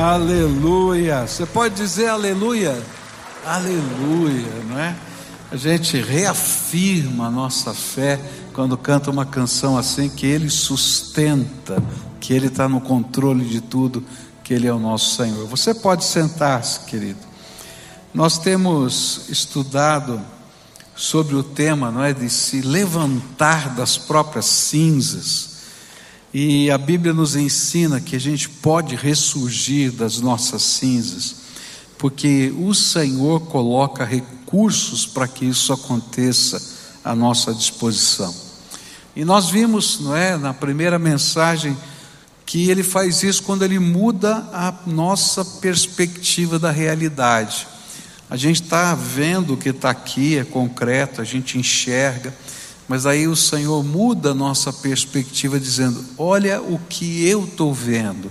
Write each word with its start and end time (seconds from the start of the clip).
Aleluia. 0.00 1.26
Você 1.26 1.44
pode 1.44 1.74
dizer 1.74 2.08
aleluia? 2.08 2.82
Aleluia, 3.44 4.64
não 4.66 4.78
é? 4.78 4.96
A 5.52 5.56
gente 5.56 6.00
reafirma 6.00 7.26
a 7.26 7.30
nossa 7.30 7.74
fé 7.74 8.18
quando 8.54 8.78
canta 8.78 9.10
uma 9.10 9.26
canção 9.26 9.76
assim, 9.76 10.08
que 10.08 10.24
Ele 10.24 10.48
sustenta, 10.48 11.82
que 12.18 12.32
Ele 12.32 12.46
está 12.46 12.66
no 12.66 12.80
controle 12.80 13.44
de 13.44 13.60
tudo, 13.60 14.02
que 14.42 14.54
Ele 14.54 14.66
é 14.66 14.72
o 14.72 14.78
nosso 14.78 15.16
Senhor. 15.16 15.46
Você 15.48 15.74
pode 15.74 16.02
sentar-se, 16.02 16.80
querido. 16.80 17.20
Nós 18.14 18.38
temos 18.38 19.28
estudado 19.28 20.18
sobre 20.96 21.34
o 21.36 21.42
tema, 21.42 21.90
não 21.90 22.02
é, 22.02 22.14
de 22.14 22.30
se 22.30 22.62
levantar 22.62 23.74
das 23.74 23.98
próprias 23.98 24.46
cinzas. 24.46 25.49
E 26.32 26.70
a 26.70 26.78
Bíblia 26.78 27.12
nos 27.12 27.34
ensina 27.34 28.00
que 28.00 28.14
a 28.14 28.20
gente 28.20 28.48
pode 28.48 28.94
ressurgir 28.94 29.90
das 29.90 30.20
nossas 30.20 30.62
cinzas, 30.62 31.34
porque 31.98 32.54
o 32.56 32.72
Senhor 32.72 33.40
coloca 33.46 34.04
recursos 34.04 35.04
para 35.04 35.26
que 35.26 35.44
isso 35.44 35.72
aconteça 35.72 36.62
à 37.04 37.16
nossa 37.16 37.52
disposição. 37.52 38.32
E 39.16 39.24
nós 39.24 39.50
vimos, 39.50 39.98
não 40.00 40.14
é, 40.14 40.36
na 40.36 40.54
primeira 40.54 41.00
mensagem, 41.00 41.76
que 42.46 42.70
ele 42.70 42.84
faz 42.84 43.24
isso 43.24 43.42
quando 43.42 43.64
ele 43.64 43.80
muda 43.80 44.48
a 44.52 44.72
nossa 44.86 45.44
perspectiva 45.44 46.60
da 46.60 46.70
realidade. 46.70 47.66
A 48.28 48.36
gente 48.36 48.62
está 48.62 48.94
vendo 48.94 49.54
o 49.54 49.56
que 49.56 49.70
está 49.70 49.90
aqui, 49.90 50.38
é 50.38 50.44
concreto, 50.44 51.20
a 51.20 51.24
gente 51.24 51.58
enxerga, 51.58 52.32
mas 52.90 53.06
aí 53.06 53.28
o 53.28 53.36
Senhor 53.36 53.84
muda 53.84 54.32
a 54.32 54.34
nossa 54.34 54.72
perspectiva, 54.72 55.60
dizendo: 55.60 56.04
Olha 56.18 56.60
o 56.60 56.76
que 56.76 57.24
eu 57.24 57.44
estou 57.44 57.72
vendo, 57.72 58.28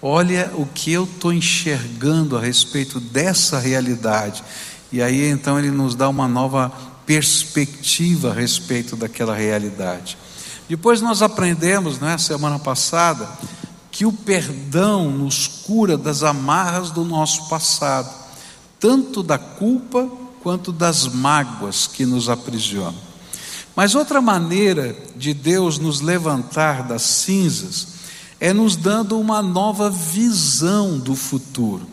olha 0.00 0.52
o 0.54 0.64
que 0.66 0.92
eu 0.92 1.02
estou 1.02 1.32
enxergando 1.32 2.36
a 2.36 2.40
respeito 2.40 3.00
dessa 3.00 3.58
realidade. 3.58 4.44
E 4.92 5.02
aí 5.02 5.28
então 5.28 5.58
Ele 5.58 5.72
nos 5.72 5.96
dá 5.96 6.08
uma 6.08 6.28
nova 6.28 6.72
perspectiva 7.04 8.30
a 8.30 8.34
respeito 8.34 8.94
daquela 8.94 9.34
realidade. 9.34 10.16
Depois 10.68 11.00
nós 11.00 11.20
aprendemos, 11.20 11.98
né, 11.98 12.16
semana 12.18 12.60
passada, 12.60 13.28
que 13.90 14.06
o 14.06 14.12
perdão 14.12 15.10
nos 15.10 15.48
cura 15.48 15.98
das 15.98 16.22
amarras 16.22 16.92
do 16.92 17.04
nosso 17.04 17.48
passado, 17.48 18.14
tanto 18.78 19.24
da 19.24 19.38
culpa 19.38 20.08
quanto 20.40 20.70
das 20.70 21.08
mágoas 21.08 21.88
que 21.88 22.06
nos 22.06 22.28
aprisionam. 22.28 23.07
Mas 23.78 23.94
outra 23.94 24.20
maneira 24.20 24.96
de 25.14 25.32
Deus 25.32 25.78
nos 25.78 26.00
levantar 26.00 26.82
das 26.82 27.00
cinzas 27.02 27.86
é 28.40 28.52
nos 28.52 28.74
dando 28.74 29.16
uma 29.16 29.40
nova 29.40 29.88
visão 29.88 30.98
do 30.98 31.14
futuro. 31.14 31.86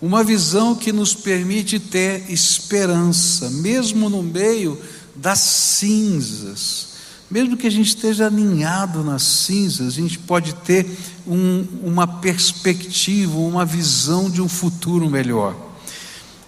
Uma 0.00 0.24
visão 0.24 0.74
que 0.74 0.94
nos 0.94 1.12
permite 1.12 1.78
ter 1.78 2.32
esperança, 2.32 3.50
mesmo 3.50 4.08
no 4.08 4.22
meio 4.22 4.80
das 5.14 5.40
cinzas. 5.40 6.94
Mesmo 7.30 7.54
que 7.58 7.66
a 7.66 7.70
gente 7.70 7.88
esteja 7.88 8.28
aninhado 8.28 9.04
nas 9.04 9.24
cinzas, 9.24 9.88
a 9.88 9.90
gente 9.90 10.18
pode 10.18 10.54
ter 10.54 10.90
um, 11.26 11.66
uma 11.82 12.06
perspectiva, 12.06 13.36
uma 13.36 13.66
visão 13.66 14.30
de 14.30 14.40
um 14.40 14.48
futuro 14.48 15.10
melhor. 15.10 15.73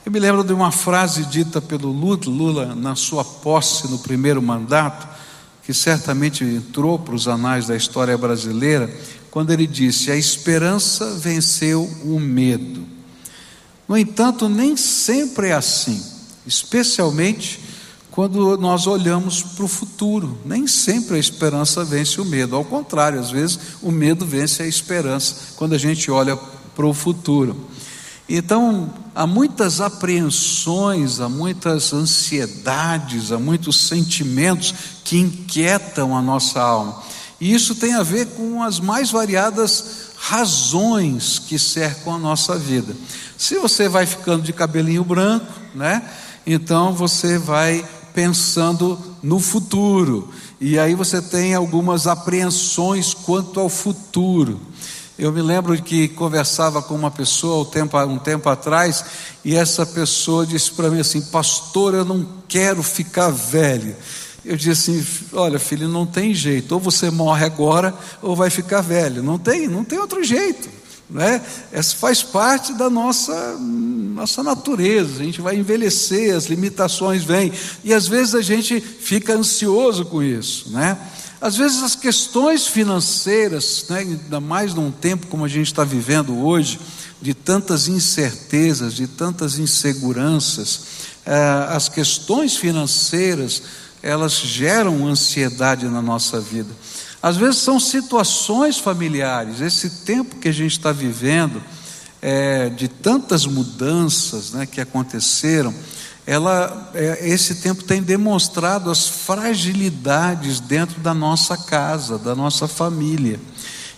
Eu 0.07 0.12
me 0.12 0.21
lembro 0.21 0.45
de 0.45 0.53
uma 0.53 0.71
frase 0.71 1.25
dita 1.25 1.61
pelo 1.61 1.91
Lula 1.91 2.77
na 2.77 2.95
sua 2.95 3.25
posse 3.25 3.89
no 3.89 3.99
primeiro 3.99 4.41
mandato, 4.41 5.05
que 5.65 5.75
certamente 5.75 6.45
entrou 6.45 6.97
para 6.97 7.17
os 7.17 7.27
anais 7.27 7.67
da 7.67 7.75
história 7.75 8.17
brasileira, 8.17 8.89
quando 9.33 9.51
ele 9.51 9.67
disse: 9.67 10.12
A 10.12 10.17
esperança 10.17 11.17
venceu 11.17 11.83
o 12.05 12.21
medo. 12.21 12.87
No 13.89 13.99
entanto, 13.99 14.49
nem 14.49 14.77
sempre 14.77 15.49
é 15.49 15.55
assim, 15.55 16.01
especialmente 16.47 17.59
quando 18.12 18.56
nós 18.59 18.87
olhamos 18.87 19.43
para 19.43 19.65
o 19.65 19.69
futuro. 19.69 20.38
Nem 20.44 20.69
sempre 20.69 21.17
a 21.17 21.19
esperança 21.19 21.84
vence 21.84 22.21
o 22.21 22.25
medo, 22.25 22.55
ao 22.55 22.65
contrário, 22.65 23.19
às 23.19 23.33
vezes 23.33 23.59
o 23.83 23.91
medo 23.91 24.25
vence 24.25 24.62
a 24.62 24.69
esperança 24.69 25.55
quando 25.56 25.75
a 25.75 25.78
gente 25.78 26.12
olha 26.12 26.37
para 26.77 26.87
o 26.87 26.94
futuro. 26.94 27.56
Então, 28.28 28.92
há 29.14 29.26
muitas 29.26 29.81
apreensões, 29.81 31.20
há 31.20 31.28
muitas 31.28 31.92
ansiedades, 31.92 33.31
há 33.31 33.38
muitos 33.38 33.87
sentimentos 33.87 34.75
que 35.04 35.19
inquietam 35.19 36.16
a 36.16 36.20
nossa 36.20 36.60
alma. 36.60 37.03
E 37.41 37.54
isso 37.54 37.75
tem 37.75 37.94
a 37.94 38.03
ver 38.03 38.26
com 38.28 38.62
as 38.62 38.81
mais 38.81 39.10
variadas 39.10 40.06
razões 40.16 41.38
que 41.38 41.59
cercam 41.59 42.14
a 42.14 42.19
nossa 42.19 42.59
vida. 42.59 42.97
Se 43.37 43.59
você 43.59 43.88
vai 43.88 44.06
ficando 44.06 44.43
de 44.43 44.53
cabelinho 44.53 45.04
branco, 45.04 45.47
né? 45.75 46.03
Então 46.47 46.93
você 46.94 47.38
vai 47.38 47.87
pensando 48.14 48.98
no 49.22 49.38
futuro. 49.38 50.31
E 50.58 50.78
aí 50.78 50.94
você 50.94 51.20
tem 51.20 51.54
algumas 51.54 52.06
apreensões 52.06 53.12
quanto 53.12 53.60
ao 53.60 53.69
futuro. 53.69 54.58
Eu 55.19 55.32
me 55.32 55.41
lembro 55.41 55.81
que 55.82 56.09
conversava 56.09 56.82
com 56.82 56.94
uma 56.94 57.10
pessoa 57.10 57.62
um 57.62 57.71
tempo, 57.71 57.99
um 58.04 58.19
tempo 58.19 58.49
atrás, 58.50 59.03
e 59.43 59.54
essa 59.54 59.87
pessoa 59.87 60.47
disse 60.47 60.71
para 60.72 60.91
mim 60.91 61.00
assim: 61.00 61.22
Pastor, 61.22 61.94
eu 61.94 62.04
não 62.04 62.27
quero 62.47 62.82
ficar 62.82 63.31
velho. 63.31 63.97
Eu 64.44 64.56
disse 64.56 64.91
assim: 64.91 65.06
Olha, 65.32 65.59
filho, 65.59 65.88
não 65.88 66.05
tem 66.05 66.34
jeito, 66.34 66.72
ou 66.72 66.81
você 66.81 67.10
morre 67.10 67.47
agora, 67.47 67.94
ou 68.21 68.37
vai 68.37 68.50
ficar 68.50 68.82
velho. 68.82 69.22
Não 69.22 69.38
tem, 69.38 69.66
não 69.66 69.84
tem 69.84 69.99
outro 69.99 70.22
jeito. 70.22 70.69
Né? 71.09 71.41
Essa 71.72 71.97
faz 71.97 72.22
parte 72.22 72.75
da 72.75 72.91
nossa, 72.91 73.56
nossa 73.59 74.43
natureza. 74.43 75.22
A 75.22 75.25
gente 75.25 75.41
vai 75.41 75.56
envelhecer, 75.56 76.37
as 76.37 76.44
limitações 76.44 77.25
vêm, 77.25 77.53
e 77.82 77.94
às 77.94 78.06
vezes 78.06 78.34
a 78.34 78.43
gente 78.43 78.81
fica 78.81 79.34
ansioso 79.34 80.05
com 80.05 80.22
isso, 80.22 80.71
né? 80.71 80.99
Às 81.41 81.57
vezes 81.57 81.83
as 81.83 81.95
questões 81.95 82.67
financeiras, 82.67 83.87
né, 83.89 83.99
ainda 83.99 84.41
mais 84.41 84.75
num 84.75 84.91
tempo 84.91 85.27
como 85.27 85.45
a 85.45 85.49
gente 85.49 85.67
está 85.67 85.85
vivendo 85.85 86.39
hoje, 86.39 86.81
de 87.21 87.35
tantas 87.35 87.89
incertezas, 87.89 88.95
de 88.95 89.07
tantas 89.07 89.59
inseguranças, 89.59 90.81
eh, 91.25 91.67
as 91.71 91.89
questões 91.89 92.57
financeiras, 92.57 93.63
elas 94.03 94.35
geram 94.35 95.07
ansiedade 95.07 95.87
na 95.87 96.01
nossa 96.01 96.41
vida. 96.41 96.71
Às 97.23 97.37
vezes 97.37 97.57
são 97.57 97.81
situações 97.81 98.79
familiares, 98.79 99.61
esse 99.61 99.91
tempo 100.05 100.37
que 100.37 100.49
a 100.49 100.53
gente 100.53 100.73
está 100.73 100.93
vivendo, 100.93 101.63
é, 102.23 102.69
de 102.71 102.89
tantas 102.89 103.47
mudanças 103.47 104.53
né, 104.53 104.67
que 104.67 104.81
aconteceram, 104.81 105.75
ela, 106.26 106.91
é, 106.92 107.28
esse 107.28 107.56
tempo 107.56 107.84
tem 107.84 108.03
demonstrado 108.03 108.91
as 108.91 109.06
fragilidades 109.06 110.59
dentro 110.59 111.00
da 111.00 111.14
nossa 111.14 111.56
casa, 111.56 112.19
da 112.19 112.34
nossa 112.34 112.66
família. 112.66 113.38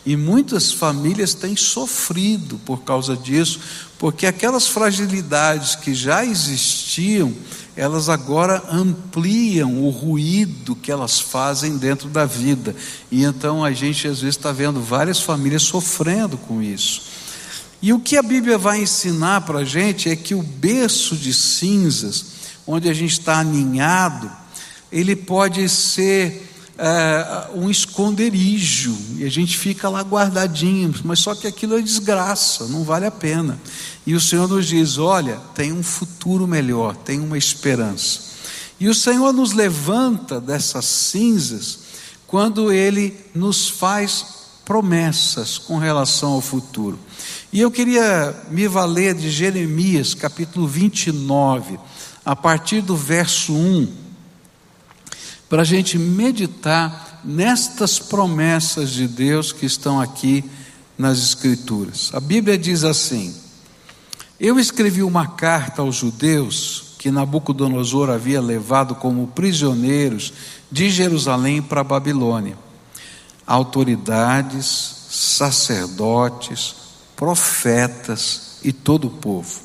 E 0.05 0.17
muitas 0.17 0.73
famílias 0.73 1.35
têm 1.35 1.57
sofrido 1.57 2.59
por 2.65 2.83
causa 2.83 3.17
disso, 3.17 3.61
porque 3.99 4.27
aquelas 4.27 4.67
fragilidades 4.67 5.75
que 5.75 5.95
já 5.95 6.25
existiam, 6.25 7.35
elas 7.75 8.09
agora 8.09 8.63
ampliam 8.71 9.85
o 9.85 9.91
ruído 9.91 10.77
que 10.77 10.91
elas 10.91 11.21
fazem 11.21 11.79
dentro 11.79 12.09
da 12.09 12.25
vida. 12.27 12.75
E 13.11 13.25
então 13.25 13.65
a 13.65 13.73
gente 13.73 14.07
às 14.07 14.21
vezes 14.21 14.37
está 14.37 14.53
vendo 14.53 14.81
várias 14.81 15.21
famílias 15.21 15.63
sofrendo 15.63 16.37
com 16.37 16.63
isso. 16.63 17.08
E 17.81 17.93
o 17.93 18.01
que 18.01 18.17
a 18.17 18.23
Bíblia 18.23 18.59
vai 18.59 18.83
ensinar 18.83 19.43
para 19.43 19.61
a 19.61 19.65
gente 19.65 20.09
é 20.09 20.17
que 20.17 20.35
o 20.35 20.43
berço 20.43 21.17
de 21.17 21.33
cinzas, 21.33 22.25
onde 22.67 22.89
a 22.89 22.93
gente 22.93 23.13
está 23.13 23.39
aninhado, 23.39 24.31
ele 24.91 25.15
pode 25.15 25.69
ser 25.69 26.49
é, 26.77 27.49
um 27.55 27.69
esconderijo, 27.69 28.97
e 29.17 29.25
a 29.25 29.31
gente 29.31 29.59
fica 29.59 29.89
lá 29.89 30.01
guardadinho, 30.01 30.95
mas 31.05 31.19
só 31.19 31.35
que 31.35 31.47
aquilo 31.47 31.77
é 31.77 31.83
desgraça, 31.83 32.67
não 32.69 32.85
vale 32.85 33.05
a 33.05 33.11
pena. 33.11 33.61
E 34.07 34.15
o 34.15 34.21
Senhor 34.21 34.49
nos 34.49 34.67
diz: 34.67 34.97
olha, 34.97 35.41
tem 35.55 35.73
um 35.73 35.83
futuro 35.83 36.47
melhor, 36.47 36.97
tem 36.97 37.21
uma 37.21 37.37
esperança. 37.37 38.21
E 38.81 38.89
o 38.89 38.95
Senhor 38.95 39.33
nos 39.33 39.53
levanta 39.53 40.41
dessas 40.41 40.85
cinzas 40.85 41.81
quando 42.27 42.73
Ele 42.73 43.19
nos 43.35 43.69
faz 43.69 44.25
promessas 44.65 45.59
com 45.59 45.79
relação 45.79 46.33
ao 46.33 46.41
futuro. 46.41 46.99
E 47.51 47.61
eu 47.61 47.71
queria 47.71 48.37
me 48.51 48.69
valer 48.69 49.15
de 49.15 49.31
Jeremias, 49.31 50.13
capítulo 50.13 50.67
29, 50.67 51.79
a 52.23 52.37
partir 52.37 52.83
do 52.83 52.95
verso 52.95 53.55
1, 53.55 53.91
para 55.49 55.63
a 55.63 55.65
gente 55.65 55.99
meditar 55.99 57.21
nestas 57.25 57.99
promessas 57.99 58.91
de 58.91 59.09
Deus 59.09 59.51
que 59.51 59.65
estão 59.65 59.99
aqui 59.99 60.45
nas 60.99 61.19
Escrituras. 61.19 62.11
A 62.13 62.21
Bíblia 62.21 62.59
diz 62.59 62.85
assim: 62.85 63.35
Eu 64.39 64.59
escrevi 64.59 65.03
uma 65.03 65.27
carta 65.27 65.81
aos 65.81 65.97
judeus 65.97 66.97
que 66.99 67.11
Nabucodonosor 67.11 68.11
havia 68.11 68.43
levado 68.43 68.95
como 68.95 69.29
prisioneiros 69.29 70.35
de 70.71 70.91
Jerusalém 70.91 71.63
para 71.63 71.81
a 71.81 71.85
Babilônia. 71.85 72.59
Autoridades, 73.47 74.67
sacerdotes, 75.09 76.78
profetas 77.19 78.61
e 78.63 78.73
todo 78.73 79.09
o 79.09 79.11
povo. 79.11 79.61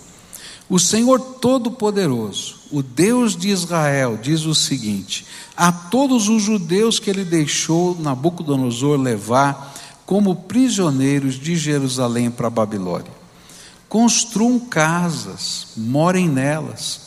O 0.68 0.80
Senhor 0.80 1.20
Todo-Poderoso, 1.20 2.62
o 2.72 2.82
Deus 2.82 3.36
de 3.38 3.50
Israel, 3.50 4.18
diz 4.20 4.44
o 4.46 4.56
seguinte: 4.56 5.28
a 5.56 5.72
todos 5.72 6.28
os 6.30 6.42
judeus 6.42 6.98
que 6.98 7.12
ele 7.12 7.24
deixou 7.24 7.96
Nabucodonosor 8.00 9.00
levar 9.00 9.72
como 10.04 10.36
prisioneiros 10.36 11.36
de 11.36 11.56
Jerusalém 11.56 12.32
para 12.32 12.48
a 12.48 12.50
Babilônia. 12.50 13.12
Construam 13.88 14.60
casas, 14.60 15.68
morem 15.78 16.28
nelas, 16.28 17.02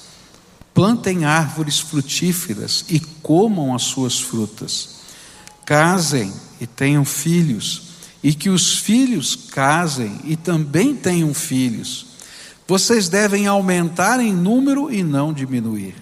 plantem 0.73 1.25
árvores 1.25 1.81
frutíferas 1.81 2.85
e 2.89 3.01
comam 3.01 3.75
as 3.75 3.83
suas 3.83 4.21
frutas. 4.21 4.91
Casem 5.65 6.33
e 6.61 6.69
tenham 6.69 7.05
filhos, 7.05 7.86
e 8.27 8.35
que 8.35 8.51
os 8.51 8.79
filhos 8.79 9.37
casem 9.37 10.19
e 10.25 10.35
também 10.35 10.97
tenham 10.97 11.33
filhos. 11.33 12.07
Vocês 12.67 13.09
devem 13.09 13.47
aumentar 13.47 14.19
em 14.19 14.33
número 14.33 14.93
e 14.93 15.01
não 15.01 15.33
diminuir. 15.33 15.95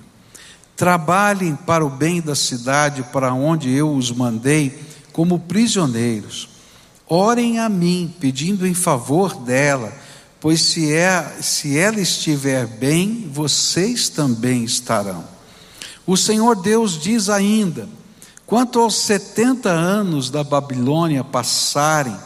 Trabalhem 0.74 1.54
para 1.54 1.84
o 1.84 1.90
bem 1.90 2.22
da 2.22 2.34
cidade 2.34 3.02
para 3.12 3.34
onde 3.34 3.70
eu 3.70 3.94
os 3.94 4.10
mandei 4.10 4.74
como 5.12 5.38
prisioneiros. 5.38 6.48
Orem 7.06 7.58
a 7.58 7.68
mim, 7.68 8.14
pedindo 8.18 8.66
em 8.66 8.72
favor 8.72 9.34
dela, 9.42 9.92
pois 10.40 10.62
se, 10.62 10.94
é, 10.94 11.36
se 11.42 11.76
ela 11.76 12.00
estiver 12.00 12.66
bem, 12.66 13.28
vocês 13.30 14.08
também 14.08 14.64
estarão. 14.64 15.24
O 16.06 16.16
Senhor 16.16 16.56
Deus 16.56 16.98
diz 16.98 17.28
ainda: 17.28 17.86
quanto 18.46 18.80
aos 18.80 18.96
setenta 18.96 19.70
anos 19.70 20.30
da 20.30 20.44
Babilônia 20.44 21.24
passarem, 21.24 22.16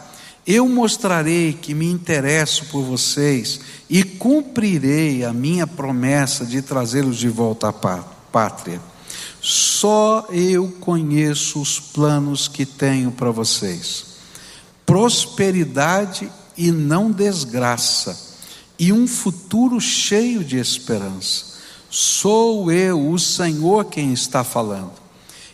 eu 0.45 0.67
mostrarei 0.67 1.53
que 1.53 1.73
me 1.73 1.85
interesso 1.85 2.65
por 2.65 2.83
vocês 2.83 3.59
e 3.89 4.03
cumprirei 4.03 5.23
a 5.23 5.31
minha 5.31 5.67
promessa 5.67 6.45
de 6.45 6.61
trazê-los 6.61 7.17
de 7.17 7.29
volta 7.29 7.69
à 7.69 7.73
pátria. 8.31 8.81
Só 9.41 10.27
eu 10.31 10.67
conheço 10.79 11.61
os 11.61 11.79
planos 11.79 12.47
que 12.47 12.65
tenho 12.65 13.11
para 13.11 13.31
vocês: 13.31 14.05
prosperidade 14.85 16.29
e 16.57 16.71
não 16.71 17.11
desgraça, 17.11 18.17
e 18.77 18.91
um 18.91 19.07
futuro 19.07 19.79
cheio 19.79 20.43
de 20.43 20.57
esperança. 20.57 21.45
Sou 21.89 22.71
eu, 22.71 23.11
o 23.11 23.17
Senhor, 23.17 23.85
quem 23.85 24.13
está 24.13 24.43
falando. 24.43 24.98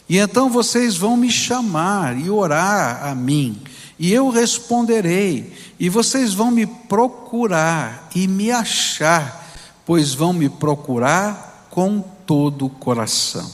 E 0.08 0.18
então 0.18 0.50
vocês 0.50 0.98
vão 0.98 1.18
me 1.18 1.32
chamar 1.32 2.18
e 2.18 2.30
orar 2.30 3.06
a 3.06 3.16
mim 3.16 3.62
e 3.98 4.12
eu 4.12 4.30
responderei, 4.30 5.54
e 5.80 5.90
vocês 5.90 6.34
vão 6.34 6.52
me 6.52 6.66
procurar 6.66 8.10
e 8.14 8.28
me 8.28 8.52
achar, 8.52 9.54
pois 9.86 10.14
vão 10.14 10.34
me 10.34 10.50
procurar 10.50 11.68
com 11.70 12.04
todo 12.26 12.66
o 12.66 12.70
coração. 12.70 13.50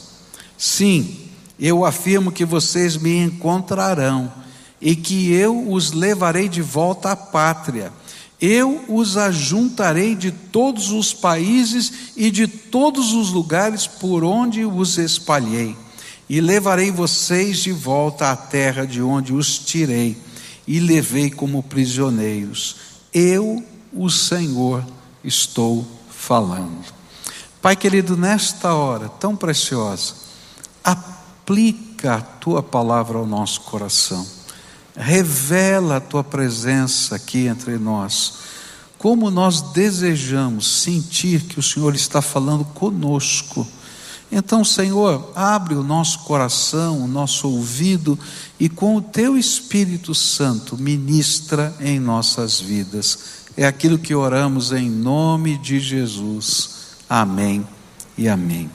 Sim, 0.57 1.15
eu 1.59 1.85
afirmo 1.85 2.31
que 2.31 2.43
vocês 2.43 2.97
me 2.97 3.17
encontrarão 3.17 4.31
e 4.81 4.95
que 4.95 5.31
eu 5.31 5.71
os 5.71 5.91
levarei 5.91 6.49
de 6.49 6.61
volta 6.61 7.11
à 7.11 7.15
pátria. 7.15 7.93
Eu 8.39 8.83
os 8.87 9.17
ajuntarei 9.17 10.15
de 10.15 10.31
todos 10.31 10.89
os 10.89 11.13
países 11.13 12.11
e 12.17 12.31
de 12.31 12.47
todos 12.47 13.13
os 13.13 13.29
lugares 13.29 13.85
por 13.85 14.23
onde 14.23 14.65
os 14.65 14.97
espalhei, 14.97 15.75
e 16.31 16.39
levarei 16.39 16.89
vocês 16.89 17.57
de 17.57 17.73
volta 17.73 18.31
à 18.31 18.37
terra 18.37 18.87
de 18.87 19.01
onde 19.01 19.33
os 19.33 19.59
tirei 19.59 20.17
e 20.65 20.79
levei 20.79 21.29
como 21.29 21.61
prisioneiros. 21.61 22.77
Eu, 23.13 23.61
o 23.91 24.09
Senhor, 24.09 24.81
estou 25.25 25.85
falando. 26.09 26.85
Pai 27.61 27.75
querido, 27.75 28.15
nesta 28.15 28.73
hora 28.73 29.09
tão 29.09 29.35
preciosa, 29.35 30.13
aplica 30.81 32.15
a 32.15 32.21
tua 32.21 32.63
palavra 32.63 33.17
ao 33.17 33.25
nosso 33.25 33.59
coração, 33.63 34.25
revela 34.95 35.97
a 35.97 35.99
tua 35.99 36.23
presença 36.23 37.17
aqui 37.17 37.47
entre 37.47 37.77
nós, 37.77 38.35
como 38.97 39.29
nós 39.29 39.61
desejamos 39.73 40.81
sentir 40.81 41.41
que 41.41 41.59
o 41.59 41.63
Senhor 41.63 41.93
está 41.93 42.21
falando 42.21 42.63
conosco 42.63 43.67
então, 44.31 44.63
Senhor, 44.63 45.31
abre 45.35 45.75
o 45.75 45.83
nosso 45.83 46.19
coração, 46.19 47.03
o 47.03 47.07
nosso 47.07 47.49
ouvido 47.49 48.17
e 48.57 48.69
com 48.69 48.95
o 48.95 49.01
teu 49.01 49.37
Espírito 49.37 50.15
Santo 50.15 50.77
ministra 50.77 51.75
em 51.81 51.99
nossas 51.99 52.59
vidas. 52.59 53.19
É 53.57 53.65
aquilo 53.65 53.99
que 53.99 54.15
oramos 54.15 54.71
em 54.71 54.89
nome 54.89 55.57
de 55.57 55.81
Jesus. 55.81 56.69
Amém 57.09 57.67
e 58.17 58.29
amém. 58.29 58.69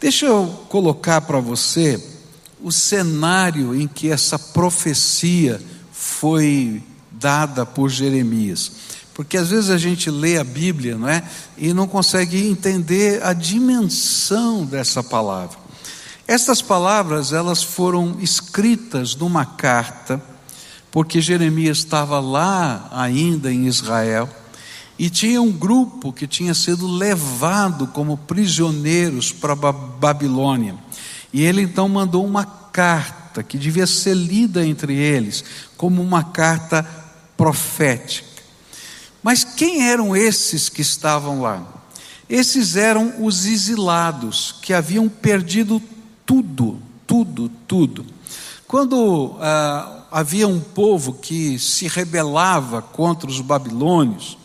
Deixa 0.00 0.24
eu 0.24 0.46
colocar 0.70 1.20
para 1.20 1.38
você 1.38 2.02
o 2.62 2.72
cenário 2.72 3.74
em 3.78 3.86
que 3.86 4.08
essa 4.08 4.38
profecia 4.38 5.60
foi 5.92 6.82
dada 7.10 7.66
por 7.66 7.90
Jeremias. 7.90 8.72
Porque 9.14 9.36
às 9.36 9.50
vezes 9.50 9.70
a 9.70 9.76
gente 9.76 10.10
lê 10.10 10.38
a 10.38 10.44
Bíblia, 10.44 10.96
não 10.96 11.08
é? 11.08 11.22
E 11.56 11.72
não 11.72 11.86
consegue 11.86 12.46
entender 12.46 13.22
a 13.22 13.32
dimensão 13.32 14.64
dessa 14.64 15.02
palavra. 15.02 15.58
Estas 16.26 16.62
palavras, 16.62 17.32
elas 17.32 17.62
foram 17.62 18.16
escritas 18.20 19.14
numa 19.14 19.44
carta, 19.44 20.22
porque 20.90 21.20
Jeremias 21.20 21.78
estava 21.78 22.20
lá 22.20 22.88
ainda 22.92 23.52
em 23.52 23.66
Israel, 23.66 24.28
e 24.98 25.10
tinha 25.10 25.42
um 25.42 25.50
grupo 25.50 26.12
que 26.12 26.26
tinha 26.26 26.54
sido 26.54 26.86
levado 26.86 27.88
como 27.88 28.16
prisioneiros 28.16 29.32
para 29.32 29.56
Babilônia. 29.56 30.76
E 31.32 31.42
ele 31.42 31.62
então 31.62 31.88
mandou 31.88 32.24
uma 32.24 32.44
carta 32.44 33.42
que 33.42 33.58
devia 33.58 33.86
ser 33.86 34.14
lida 34.14 34.64
entre 34.64 34.94
eles 34.94 35.44
como 35.76 36.00
uma 36.00 36.22
carta 36.22 36.86
profética. 37.36 38.31
Mas 39.22 39.44
quem 39.44 39.88
eram 39.88 40.16
esses 40.16 40.68
que 40.68 40.82
estavam 40.82 41.42
lá? 41.42 41.62
Esses 42.28 42.76
eram 42.76 43.24
os 43.24 43.46
exilados 43.46 44.54
que 44.62 44.72
haviam 44.72 45.08
perdido 45.08 45.80
tudo, 46.24 46.78
tudo, 47.06 47.50
tudo. 47.68 48.06
Quando 48.66 49.36
ah, 49.40 50.04
havia 50.10 50.48
um 50.48 50.60
povo 50.60 51.12
que 51.14 51.58
se 51.58 51.86
rebelava 51.86 52.80
contra 52.80 53.28
os 53.28 53.40
babilônios, 53.40 54.38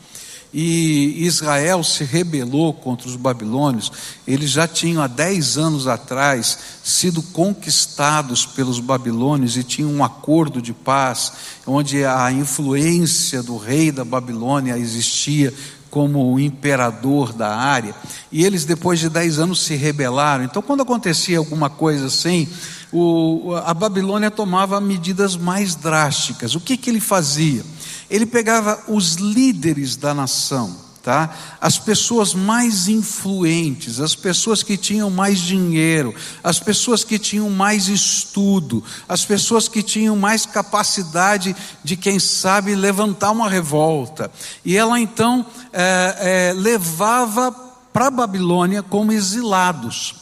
e 0.53 1.25
Israel 1.25 1.83
se 1.83 2.03
rebelou 2.03 2.73
contra 2.73 3.07
os 3.07 3.15
babilônios, 3.15 3.91
eles 4.25 4.49
já 4.49 4.67
tinham 4.67 5.01
há 5.01 5.07
dez 5.07 5.57
anos 5.57 5.87
atrás 5.87 6.57
sido 6.83 7.21
conquistados 7.21 8.45
pelos 8.45 8.79
babilônios 8.79 9.57
e 9.57 9.63
tinham 9.63 9.91
um 9.91 10.03
acordo 10.03 10.61
de 10.61 10.73
paz, 10.73 11.33
onde 11.65 12.05
a 12.05 12.31
influência 12.31 13.43
do 13.43 13.57
rei 13.57 13.91
da 13.91 14.05
Babilônia 14.05 14.77
existia 14.77 15.53
como 15.89 16.33
o 16.33 16.39
imperador 16.39 17.33
da 17.33 17.55
área, 17.55 17.95
e 18.31 18.45
eles 18.45 18.65
depois 18.65 18.99
de 18.99 19.09
dez 19.09 19.39
anos 19.39 19.61
se 19.61 19.75
rebelaram. 19.75 20.43
Então, 20.43 20.61
quando 20.61 20.81
acontecia 20.81 21.37
alguma 21.37 21.69
coisa 21.69 22.07
assim, 22.07 22.47
o, 22.91 23.53
a 23.65 23.73
Babilônia 23.73 24.29
tomava 24.29 24.79
medidas 24.79 25.35
mais 25.35 25.75
drásticas. 25.75 26.55
O 26.55 26.59
que, 26.59 26.77
que 26.77 26.89
ele 26.89 26.99
fazia? 26.99 27.63
Ele 28.09 28.25
pegava 28.25 28.83
os 28.87 29.15
líderes 29.15 29.95
da 29.95 30.13
nação, 30.13 30.75
tá? 31.07 31.33
As 31.61 31.79
pessoas 31.79 32.33
mais 32.33 32.87
influentes, 32.87 33.99
as 33.99 34.13
pessoas 34.13 34.61
que 34.61 34.75
tinham 34.75 35.09
mais 35.09 35.39
dinheiro, 35.39 36.13
as 36.43 36.59
pessoas 36.59 37.03
que 37.03 37.17
tinham 37.17 37.49
mais 37.49 37.87
estudo, 37.87 38.83
as 39.07 39.23
pessoas 39.23 39.67
que 39.67 39.81
tinham 39.81 40.15
mais 40.15 40.45
capacidade 40.45 41.55
de, 41.83 41.95
quem 41.95 42.19
sabe, 42.19 42.75
levantar 42.75 43.31
uma 43.31 43.49
revolta. 43.49 44.29
E 44.65 44.75
ela 44.75 44.99
então 44.99 45.45
é, 45.71 46.51
é, 46.51 46.53
levava 46.53 47.51
para 47.93 48.11
Babilônia 48.11 48.83
como 48.83 49.11
exilados. 49.11 50.15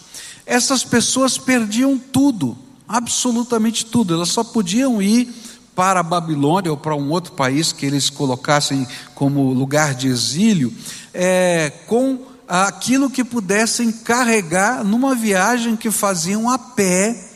Essas 0.46 0.84
pessoas 0.84 1.38
perdiam 1.38 1.98
tudo, 1.98 2.58
absolutamente 2.88 3.86
tudo, 3.86 4.14
elas 4.14 4.30
só 4.30 4.44
podiam 4.44 5.02
ir 5.02 5.34
para 5.76 6.00
a 6.00 6.04
Babilônia 6.04 6.72
ou 6.72 6.78
para 6.78 6.96
um 6.96 7.12
outro 7.12 7.34
país 7.34 7.72
que 7.74 7.86
eles 7.86 8.10
colocassem 8.10 8.88
como 9.14 9.52
lugar 9.52 9.94
de 9.94 10.08
exílio, 10.08 10.74
é, 11.14 11.72
com 11.86 12.20
aquilo 12.48 13.10
que 13.10 13.24
pudessem 13.24 13.92
carregar 13.92 14.84
numa 14.84 15.14
viagem 15.14 15.76
que 15.76 15.92
faziam 15.92 16.50
a 16.50 16.58
pé 16.58 17.32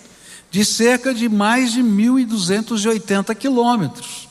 de 0.49 0.63
cerca 0.63 1.13
de 1.13 1.27
mais 1.27 1.73
de 1.73 1.83
1.280 1.83 3.35
quilômetros. 3.35 4.29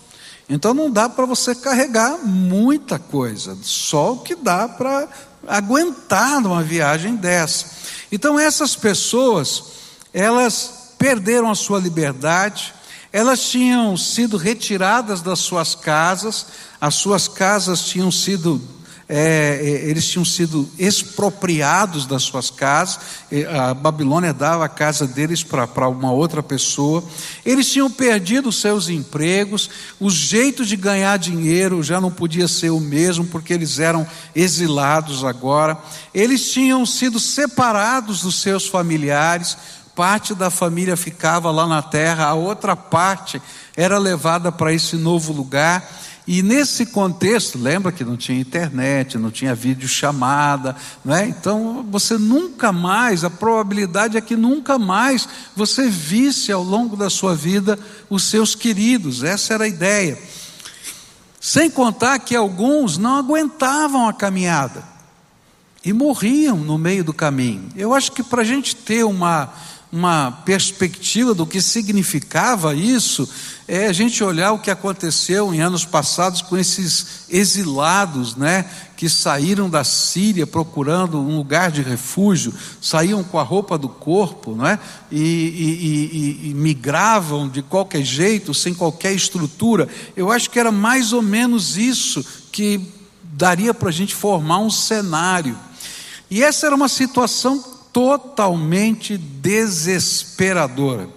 Então 0.48 0.72
não 0.72 0.90
dá 0.90 1.08
para 1.08 1.26
você 1.26 1.54
carregar 1.54 2.18
muita 2.24 2.98
coisa, 2.98 3.56
só 3.62 4.14
o 4.14 4.20
que 4.20 4.34
dá 4.34 4.66
para 4.66 5.06
aguentar 5.46 6.40
numa 6.40 6.62
viagem 6.62 7.16
dessa. 7.16 7.66
Então 8.10 8.38
essas 8.38 8.74
pessoas, 8.74 9.62
elas 10.12 10.94
perderam 10.98 11.50
a 11.50 11.54
sua 11.54 11.78
liberdade, 11.78 12.74
Elas 13.12 13.40
tinham 13.50 13.96
sido 13.96 14.36
retiradas 14.36 15.22
das 15.22 15.38
suas 15.38 15.74
casas, 15.74 16.46
as 16.80 16.94
suas 16.94 17.26
casas 17.26 17.82
tinham 17.84 18.10
sido 18.12 18.60
é, 19.10 19.58
é, 19.62 19.88
eles 19.88 20.06
tinham 20.06 20.24
sido 20.24 20.68
expropriados 20.78 22.04
das 22.04 22.22
suas 22.22 22.50
casas, 22.50 23.00
a 23.48 23.72
Babilônia 23.72 24.34
dava 24.34 24.66
a 24.66 24.68
casa 24.68 25.06
deles 25.06 25.42
para 25.42 25.88
uma 25.88 26.12
outra 26.12 26.42
pessoa, 26.42 27.02
eles 27.42 27.72
tinham 27.72 27.90
perdido 27.90 28.52
seus 28.52 28.90
empregos, 28.90 29.70
o 29.98 30.10
jeito 30.10 30.62
de 30.62 30.76
ganhar 30.76 31.18
dinheiro 31.18 31.82
já 31.82 32.02
não 32.02 32.10
podia 32.10 32.46
ser 32.46 32.68
o 32.68 32.78
mesmo, 32.78 33.24
porque 33.24 33.54
eles 33.54 33.78
eram 33.78 34.06
exilados 34.36 35.24
agora, 35.24 35.78
eles 36.12 36.52
tinham 36.52 36.84
sido 36.84 37.18
separados 37.18 38.20
dos 38.20 38.42
seus 38.42 38.66
familiares, 38.66 39.56
parte 39.98 40.32
da 40.32 40.48
família 40.48 40.96
ficava 40.96 41.50
lá 41.50 41.66
na 41.66 41.82
terra, 41.82 42.26
a 42.26 42.34
outra 42.34 42.76
parte 42.76 43.42
era 43.76 43.98
levada 43.98 44.52
para 44.52 44.72
esse 44.72 44.94
novo 44.94 45.32
lugar. 45.32 45.90
E 46.24 46.40
nesse 46.40 46.86
contexto, 46.86 47.58
lembra 47.58 47.90
que 47.90 48.04
não 48.04 48.16
tinha 48.16 48.38
internet, 48.38 49.18
não 49.18 49.28
tinha 49.28 49.56
vídeo 49.56 49.88
chamada, 49.88 50.76
não 51.04 51.16
é? 51.16 51.26
Então 51.26 51.84
você 51.90 52.16
nunca 52.16 52.70
mais, 52.70 53.24
a 53.24 53.30
probabilidade 53.30 54.16
é 54.16 54.20
que 54.20 54.36
nunca 54.36 54.78
mais 54.78 55.28
você 55.56 55.88
visse 55.88 56.52
ao 56.52 56.62
longo 56.62 56.96
da 56.96 57.10
sua 57.10 57.34
vida 57.34 57.76
os 58.08 58.22
seus 58.22 58.54
queridos. 58.54 59.24
Essa 59.24 59.54
era 59.54 59.64
a 59.64 59.68
ideia. 59.68 60.16
Sem 61.40 61.68
contar 61.68 62.20
que 62.20 62.36
alguns 62.36 62.96
não 62.98 63.16
aguentavam 63.16 64.06
a 64.06 64.12
caminhada 64.12 64.80
e 65.84 65.92
morriam 65.92 66.56
no 66.56 66.78
meio 66.78 67.02
do 67.02 67.12
caminho. 67.12 67.68
Eu 67.74 67.92
acho 67.92 68.12
que 68.12 68.22
para 68.22 68.42
a 68.42 68.44
gente 68.44 68.76
ter 68.76 69.02
uma 69.02 69.52
uma 69.90 70.30
perspectiva 70.44 71.32
do 71.32 71.46
que 71.46 71.62
significava 71.62 72.74
isso, 72.74 73.28
é 73.66 73.86
a 73.86 73.92
gente 73.92 74.22
olhar 74.22 74.52
o 74.52 74.58
que 74.58 74.70
aconteceu 74.70 75.52
em 75.54 75.60
anos 75.60 75.84
passados 75.84 76.42
com 76.42 76.58
esses 76.58 77.24
exilados, 77.28 78.36
né, 78.36 78.66
que 78.96 79.08
saíram 79.08 79.70
da 79.70 79.84
Síria 79.84 80.46
procurando 80.46 81.18
um 81.18 81.36
lugar 81.36 81.70
de 81.70 81.80
refúgio, 81.80 82.52
saíam 82.82 83.24
com 83.24 83.38
a 83.38 83.42
roupa 83.42 83.78
do 83.78 83.88
corpo, 83.88 84.54
né, 84.54 84.78
e, 85.10 85.18
e, 85.18 86.46
e, 86.46 86.50
e 86.50 86.54
migravam 86.54 87.48
de 87.48 87.62
qualquer 87.62 88.02
jeito, 88.02 88.52
sem 88.52 88.74
qualquer 88.74 89.12
estrutura. 89.12 89.88
Eu 90.14 90.30
acho 90.30 90.50
que 90.50 90.58
era 90.58 90.72
mais 90.72 91.14
ou 91.14 91.22
menos 91.22 91.78
isso 91.78 92.24
que 92.52 92.80
daria 93.22 93.72
para 93.72 93.88
a 93.88 93.92
gente 93.92 94.14
formar 94.14 94.58
um 94.58 94.70
cenário. 94.70 95.56
E 96.30 96.42
essa 96.42 96.66
era 96.66 96.76
uma 96.76 96.88
situação 96.88 97.77
totalmente 97.98 99.18
desesperadora. 99.18 101.08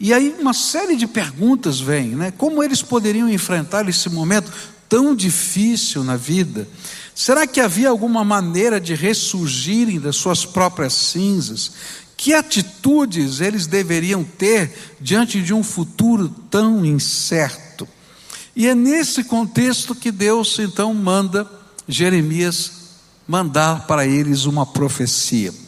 E 0.00 0.12
aí 0.12 0.34
uma 0.40 0.52
série 0.52 0.96
de 0.96 1.06
perguntas 1.06 1.78
vem, 1.78 2.08
né? 2.08 2.32
Como 2.36 2.60
eles 2.60 2.82
poderiam 2.82 3.28
enfrentar 3.28 3.88
esse 3.88 4.10
momento 4.10 4.50
tão 4.88 5.14
difícil 5.14 6.02
na 6.02 6.16
vida? 6.16 6.66
Será 7.14 7.46
que 7.46 7.60
havia 7.60 7.88
alguma 7.88 8.24
maneira 8.24 8.80
de 8.80 8.96
ressurgirem 8.96 10.00
das 10.00 10.16
suas 10.16 10.44
próprias 10.44 10.92
cinzas? 10.92 11.70
Que 12.16 12.34
atitudes 12.34 13.40
eles 13.40 13.68
deveriam 13.68 14.24
ter 14.24 14.96
diante 15.00 15.40
de 15.40 15.54
um 15.54 15.62
futuro 15.62 16.28
tão 16.50 16.84
incerto? 16.84 17.86
E 18.56 18.66
é 18.66 18.74
nesse 18.74 19.22
contexto 19.22 19.94
que 19.94 20.10
Deus 20.10 20.58
então 20.58 20.92
manda 20.92 21.48
Jeremias 21.86 22.72
mandar 23.28 23.86
para 23.86 24.04
eles 24.04 24.46
uma 24.46 24.66
profecia. 24.66 25.61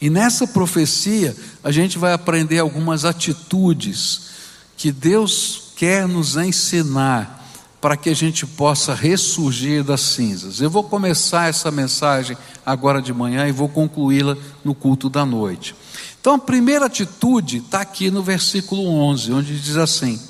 E 0.00 0.08
nessa 0.08 0.46
profecia, 0.46 1.36
a 1.62 1.72
gente 1.72 1.98
vai 1.98 2.12
aprender 2.12 2.58
algumas 2.58 3.04
atitudes 3.04 4.28
que 4.76 4.92
Deus 4.92 5.72
quer 5.76 6.06
nos 6.06 6.36
ensinar 6.36 7.36
para 7.80 7.96
que 7.96 8.08
a 8.08 8.14
gente 8.14 8.46
possa 8.46 8.94
ressurgir 8.94 9.82
das 9.82 10.00
cinzas. 10.00 10.60
Eu 10.60 10.70
vou 10.70 10.84
começar 10.84 11.48
essa 11.48 11.70
mensagem 11.70 12.36
agora 12.64 13.02
de 13.02 13.12
manhã 13.12 13.48
e 13.48 13.52
vou 13.52 13.68
concluí-la 13.68 14.36
no 14.64 14.74
culto 14.74 15.08
da 15.08 15.26
noite. 15.26 15.74
Então, 16.20 16.34
a 16.34 16.38
primeira 16.38 16.86
atitude 16.86 17.58
está 17.58 17.80
aqui 17.80 18.10
no 18.10 18.22
versículo 18.22 18.88
11, 18.88 19.32
onde 19.32 19.60
diz 19.60 19.76
assim: 19.76 20.20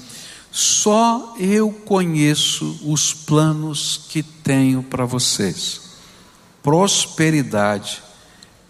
Só 0.51 1.35
eu 1.39 1.71
conheço 1.71 2.79
os 2.85 3.13
planos 3.13 4.01
que 4.09 4.23
tenho 4.23 4.83
para 4.83 5.05
vocês, 5.05 5.81
prosperidade 6.63 8.08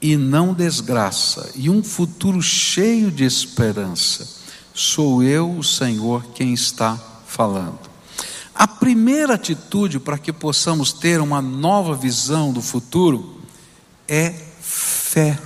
e 0.01 0.17
não 0.17 0.55
desgraça, 0.55 1.51
e 1.55 1.69
um 1.69 1.83
futuro 1.83 2.41
cheio 2.41 3.11
de 3.11 3.25
esperança. 3.25 4.29
Sou 4.73 5.23
eu, 5.23 5.59
o 5.59 5.65
Senhor, 5.65 6.25
quem 6.35 6.55
está 6.55 6.97
falando. 7.27 7.81
A 8.55 8.67
primeira 8.67 9.35
atitude 9.35 9.99
para 9.99 10.19
que 10.19 10.33
possamos 10.33 10.93
ter 10.93 11.21
uma 11.21 11.43
nova 11.43 11.95
visão 11.95 12.53
do 12.53 12.63
futuro 12.63 13.41
é 14.07 14.31
fé. 14.61 15.39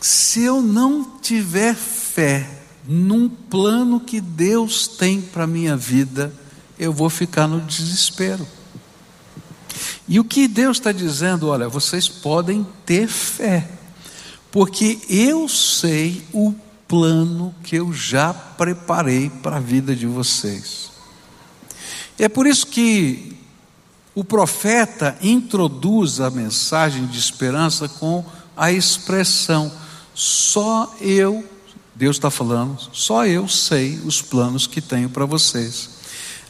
Se 0.00 0.42
eu 0.42 0.62
não 0.62 1.18
tiver 1.20 1.74
fé 1.74 2.48
num 2.86 3.28
plano 3.28 4.00
que 4.00 4.20
Deus 4.20 4.86
tem 4.88 5.20
para 5.20 5.44
a 5.44 5.46
minha 5.46 5.76
vida, 5.76 6.32
eu 6.78 6.92
vou 6.92 7.10
ficar 7.10 7.46
no 7.46 7.60
desespero. 7.60 8.46
E 10.08 10.18
o 10.18 10.24
que 10.24 10.48
Deus 10.48 10.78
está 10.78 10.90
dizendo, 10.90 11.48
olha, 11.48 11.68
vocês 11.68 12.08
podem 12.08 12.66
ter 12.86 13.06
fé, 13.06 13.68
porque 14.50 14.98
eu 15.08 15.46
sei 15.48 16.22
o 16.32 16.54
plano 16.88 17.54
que 17.62 17.76
eu 17.76 17.92
já 17.92 18.32
preparei 18.32 19.28
para 19.28 19.56
a 19.56 19.60
vida 19.60 19.94
de 19.94 20.06
vocês. 20.06 20.90
É 22.18 22.28
por 22.28 22.46
isso 22.46 22.66
que 22.66 23.36
o 24.14 24.24
profeta 24.24 25.16
introduz 25.20 26.20
a 26.20 26.30
mensagem 26.30 27.06
de 27.06 27.18
esperança 27.18 27.86
com 27.86 28.24
a 28.56 28.72
expressão: 28.72 29.70
só 30.14 30.92
eu, 31.00 31.44
Deus 31.94 32.16
está 32.16 32.30
falando, 32.30 32.78
só 32.92 33.26
eu 33.26 33.46
sei 33.46 34.00
os 34.04 34.22
planos 34.22 34.66
que 34.66 34.80
tenho 34.80 35.10
para 35.10 35.26
vocês. 35.26 35.97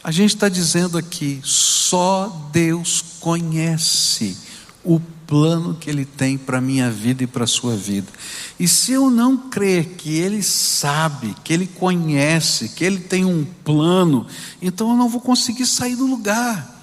A 0.01 0.11
gente 0.11 0.33
está 0.33 0.47
dizendo 0.47 0.97
aqui, 0.97 1.41
só 1.43 2.49
Deus 2.53 3.03
conhece 3.19 4.37
o 4.81 4.97
plano 5.27 5.75
que 5.75 5.89
Ele 5.89 6.05
tem 6.05 6.37
para 6.37 6.59
a 6.59 6.61
minha 6.61 6.89
vida 6.89 7.23
e 7.23 7.27
para 7.27 7.43
a 7.43 7.47
sua 7.47 7.75
vida. 7.75 8.07
E 8.57 8.65
se 8.65 8.93
eu 8.93 9.09
não 9.09 9.35
crer 9.35 9.95
que 9.97 10.17
Ele 10.17 10.41
sabe, 10.41 11.35
que 11.43 11.51
Ele 11.51 11.67
conhece, 11.67 12.69
que 12.69 12.85
Ele 12.85 12.99
tem 12.99 13.25
um 13.25 13.45
plano, 13.63 14.25
então 14.61 14.89
eu 14.89 14.95
não 14.95 15.09
vou 15.09 15.19
conseguir 15.19 15.65
sair 15.65 15.97
do 15.97 16.07
lugar, 16.07 16.81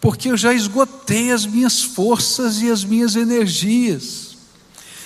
porque 0.00 0.28
eu 0.28 0.36
já 0.36 0.52
esgotei 0.52 1.30
as 1.30 1.46
minhas 1.46 1.80
forças 1.80 2.60
e 2.60 2.68
as 2.68 2.82
minhas 2.82 3.14
energias. 3.14 4.36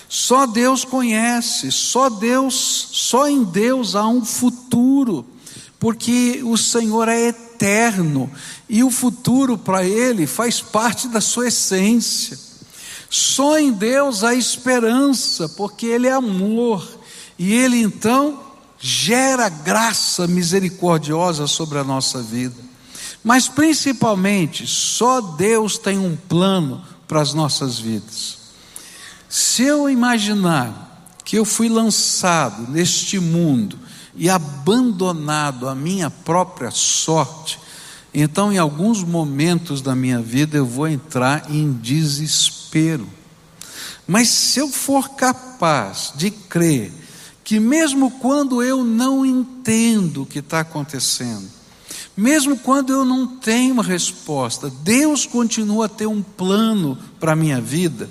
Só 0.08 0.46
Deus 0.46 0.86
conhece, 0.86 1.70
só 1.70 2.08
Deus, 2.08 2.54
só 2.92 3.28
em 3.28 3.44
Deus 3.44 3.94
há 3.94 4.08
um 4.08 4.24
futuro 4.24 5.26
porque 5.82 6.40
o 6.44 6.56
Senhor 6.56 7.08
é 7.08 7.26
eterno 7.26 8.30
e 8.68 8.84
o 8.84 8.90
futuro 8.90 9.58
para 9.58 9.84
Ele 9.84 10.28
faz 10.28 10.60
parte 10.60 11.08
da 11.08 11.20
sua 11.20 11.48
essência. 11.48 12.38
Só 13.10 13.58
em 13.58 13.72
Deus 13.72 14.22
há 14.22 14.32
esperança, 14.32 15.48
porque 15.48 15.86
Ele 15.86 16.06
é 16.06 16.12
amor 16.12 16.88
e 17.36 17.52
Ele 17.52 17.82
então 17.82 18.40
gera 18.78 19.48
graça 19.48 20.28
misericordiosa 20.28 21.48
sobre 21.48 21.80
a 21.80 21.84
nossa 21.84 22.22
vida. 22.22 22.54
Mas 23.24 23.48
principalmente, 23.48 24.68
só 24.68 25.20
Deus 25.20 25.78
tem 25.78 25.98
um 25.98 26.14
plano 26.14 26.80
para 27.08 27.20
as 27.20 27.34
nossas 27.34 27.80
vidas. 27.80 28.38
Se 29.28 29.64
eu 29.64 29.90
imaginar 29.90 31.08
que 31.24 31.36
eu 31.36 31.44
fui 31.44 31.68
lançado 31.68 32.70
neste 32.70 33.18
mundo 33.18 33.76
e 34.14 34.28
abandonado 34.28 35.68
à 35.68 35.74
minha 35.74 36.10
própria 36.10 36.70
sorte, 36.70 37.58
então 38.12 38.52
em 38.52 38.58
alguns 38.58 39.02
momentos 39.02 39.80
da 39.80 39.94
minha 39.94 40.20
vida 40.20 40.56
eu 40.56 40.66
vou 40.66 40.86
entrar 40.86 41.50
em 41.50 41.72
desespero. 41.72 43.08
Mas 44.06 44.28
se 44.28 44.58
eu 44.58 44.68
for 44.68 45.10
capaz 45.10 46.12
de 46.14 46.30
crer 46.30 46.92
que, 47.42 47.58
mesmo 47.58 48.10
quando 48.10 48.62
eu 48.62 48.84
não 48.84 49.24
entendo 49.24 50.22
o 50.22 50.26
que 50.26 50.40
está 50.40 50.60
acontecendo, 50.60 51.48
mesmo 52.14 52.58
quando 52.58 52.92
eu 52.92 53.04
não 53.04 53.26
tenho 53.26 53.80
resposta, 53.80 54.70
Deus 54.82 55.24
continua 55.24 55.86
a 55.86 55.88
ter 55.88 56.06
um 56.06 56.22
plano 56.22 56.98
para 57.18 57.32
a 57.32 57.36
minha 57.36 57.60
vida, 57.60 58.10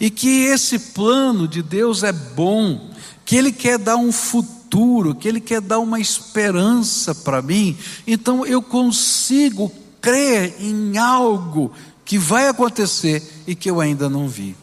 e 0.00 0.10
que 0.10 0.44
esse 0.44 0.78
plano 0.78 1.46
de 1.46 1.62
Deus 1.62 2.02
é 2.02 2.12
bom, 2.12 2.90
que 3.24 3.36
Ele 3.36 3.52
quer 3.52 3.78
dar 3.78 3.96
um 3.96 4.10
futuro 4.10 4.59
futuro, 4.70 5.16
que 5.16 5.26
Ele 5.26 5.40
quer 5.40 5.60
dar 5.60 5.80
uma 5.80 5.98
esperança 5.98 7.12
para 7.12 7.42
mim, 7.42 7.76
então 8.06 8.46
eu 8.46 8.62
consigo 8.62 9.72
crer 10.00 10.54
em 10.60 10.96
algo 10.96 11.72
que 12.04 12.16
vai 12.16 12.46
acontecer 12.46 13.20
e 13.48 13.56
que 13.56 13.68
eu 13.68 13.80
ainda 13.80 14.08
não 14.08 14.28
vi. 14.28 14.54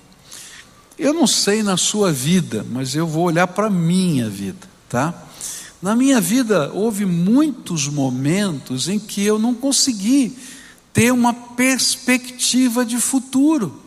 Eu 0.98 1.14
não 1.14 1.28
sei 1.28 1.62
na 1.62 1.76
sua 1.76 2.12
vida, 2.12 2.66
mas 2.72 2.96
eu 2.96 3.06
vou 3.06 3.26
olhar 3.26 3.48
para 3.48 3.68
a 3.68 3.70
minha 3.70 4.30
vida, 4.30 4.68
tá? 4.88 5.14
Na 5.82 5.94
minha 5.94 6.22
vida 6.22 6.72
houve 6.74 7.06
muitos 7.06 7.88
momentos 7.88 8.88
em 8.88 8.98
que 8.98 9.22
eu 9.22 9.38
não 9.38 9.54
consegui 9.54 10.36
ter 10.94 11.12
uma 11.12 11.34
perspectiva 11.34 12.86
de 12.86 12.98
futuro. 12.98 13.84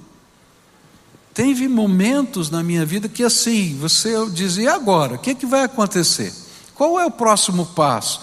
Teve 1.32 1.68
momentos 1.68 2.50
na 2.50 2.62
minha 2.62 2.84
vida 2.84 3.08
que 3.08 3.22
assim, 3.22 3.76
você 3.78 4.14
dizia 4.30 4.74
agora, 4.74 5.14
o 5.14 5.18
que, 5.18 5.30
é 5.30 5.34
que 5.34 5.46
vai 5.46 5.62
acontecer? 5.62 6.32
Qual 6.74 6.98
é 6.98 7.06
o 7.06 7.10
próximo 7.10 7.66
passo? 7.66 8.20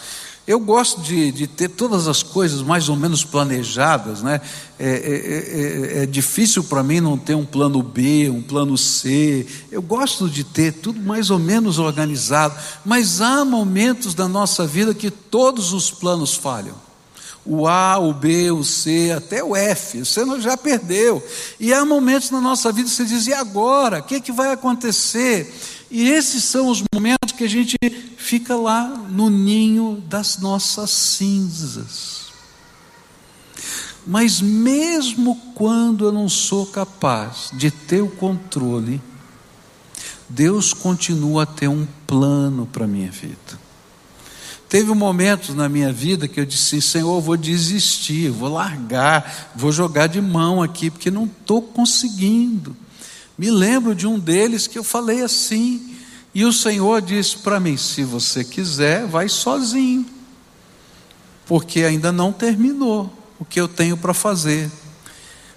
Eu 0.47 0.61
gosto 0.61 1.01
de, 1.01 1.29
de, 1.31 1.45
ter 1.45 1.67
todas 1.67 2.07
as 2.07 2.23
coisas 2.23 2.61
mais 2.61 2.87
ou 2.87 2.95
menos 2.95 3.21
planejadas, 3.25 4.21
né? 4.21 4.39
É, 4.79 4.89
é, 4.89 5.99
é, 5.99 6.03
é 6.03 6.05
difícil 6.05 6.63
para 6.63 6.81
mim 6.81 7.01
não 7.01 7.17
ter 7.17 7.35
um 7.35 7.45
plano 7.45 7.83
B, 7.83 8.29
um 8.29 8.41
plano 8.41 8.77
C. 8.77 9.45
Eu 9.69 9.81
gosto 9.81 10.29
de 10.29 10.45
ter 10.45 10.71
tudo 10.71 11.01
mais 11.01 11.29
ou 11.29 11.37
menos 11.37 11.79
organizado, 11.79 12.55
mas 12.85 13.19
há 13.19 13.43
momentos 13.43 14.13
da 14.13 14.25
nossa 14.29 14.65
vida 14.65 14.93
que 14.93 15.11
todos 15.11 15.73
os 15.73 15.91
planos 15.91 16.33
falham. 16.33 16.86
O 17.47 17.65
A, 17.65 17.97
o 17.97 18.13
B, 18.13 18.51
o 18.51 18.63
C, 18.63 19.13
até 19.15 19.41
o 19.41 19.55
F, 19.55 20.03
você 20.03 20.41
já 20.41 20.57
perdeu. 20.57 21.25
E 21.59 21.73
há 21.73 21.85
momentos 21.85 22.29
na 22.29 22.41
nossa 22.41 22.71
vida 22.71 22.89
que 22.89 22.95
você 22.95 23.05
diz: 23.05 23.25
e 23.27 23.33
agora? 23.33 23.99
O 23.99 24.03
que, 24.03 24.15
é 24.15 24.19
que 24.19 24.33
vai 24.33 24.51
acontecer? 24.51 25.53
E 25.89 26.09
esses 26.09 26.43
são 26.43 26.67
os 26.67 26.83
momentos 26.93 27.31
que 27.31 27.45
a 27.45 27.49
gente 27.49 27.77
fica 28.17 28.55
lá 28.55 28.87
no 29.09 29.29
ninho 29.29 30.03
das 30.07 30.37
nossas 30.39 30.89
cinzas. 30.89 32.27
Mas 34.05 34.41
mesmo 34.41 35.35
quando 35.55 36.05
eu 36.05 36.11
não 36.11 36.27
sou 36.27 36.65
capaz 36.65 37.49
de 37.53 37.71
ter 37.71 38.01
o 38.01 38.09
controle, 38.09 39.01
Deus 40.27 40.73
continua 40.73 41.43
a 41.43 41.45
ter 41.45 41.69
um 41.69 41.87
plano 42.05 42.65
para 42.65 42.83
a 42.83 42.87
minha 42.87 43.11
vida. 43.11 43.66
Teve 44.69 44.91
um 44.91 44.95
momento 44.95 45.53
na 45.53 45.69
minha 45.69 45.93
vida 45.93 46.27
que 46.27 46.39
eu 46.39 46.45
disse: 46.45 46.81
Senhor, 46.81 47.15
eu 47.17 47.21
vou 47.21 47.37
desistir, 47.37 48.29
vou 48.29 48.49
largar, 48.49 49.51
vou 49.55 49.71
jogar 49.71 50.07
de 50.07 50.21
mão 50.21 50.61
aqui, 50.61 50.89
porque 50.89 51.09
não 51.09 51.25
estou 51.25 51.61
conseguindo. 51.61 52.75
Me 53.37 53.49
lembro 53.49 53.95
de 53.95 54.05
um 54.05 54.19
deles 54.19 54.67
que 54.67 54.77
eu 54.77 54.83
falei 54.83 55.21
assim, 55.21 55.95
e 56.33 56.43
o 56.43 56.51
Senhor 56.51 57.01
disse 57.01 57.37
para 57.37 57.59
mim: 57.59 57.77
se 57.77 58.03
você 58.03 58.43
quiser, 58.43 59.05
vai 59.07 59.29
sozinho, 59.29 60.05
porque 61.45 61.83
ainda 61.83 62.11
não 62.11 62.33
terminou 62.33 63.13
o 63.39 63.45
que 63.45 63.61
eu 63.61 63.67
tenho 63.67 63.95
para 63.95 64.13
fazer. 64.13 64.69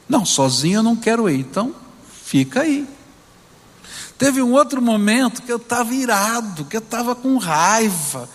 Não, 0.09 0.25
sozinho 0.25 0.79
eu 0.79 0.83
não 0.83 0.95
quero 0.95 1.29
ir, 1.29 1.41
então 1.41 1.75
fica 2.25 2.61
aí. 2.61 2.87
Teve 4.17 4.43
um 4.43 4.53
outro 4.53 4.83
momento 4.83 5.43
que 5.43 5.51
eu 5.51 5.57
estava 5.57 5.95
irado, 5.95 6.65
que 6.67 6.77
eu 6.77 6.81
estava 6.81 7.15
com 7.15 7.39
raiva, 7.39 8.29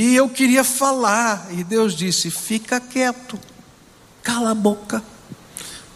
e 0.00 0.16
eu 0.16 0.28
queria 0.28 0.64
falar, 0.64 1.48
e 1.52 1.62
Deus 1.62 1.94
disse: 1.94 2.30
fica 2.30 2.80
quieto, 2.80 3.38
cala 4.22 4.52
a 4.52 4.54
boca. 4.54 5.02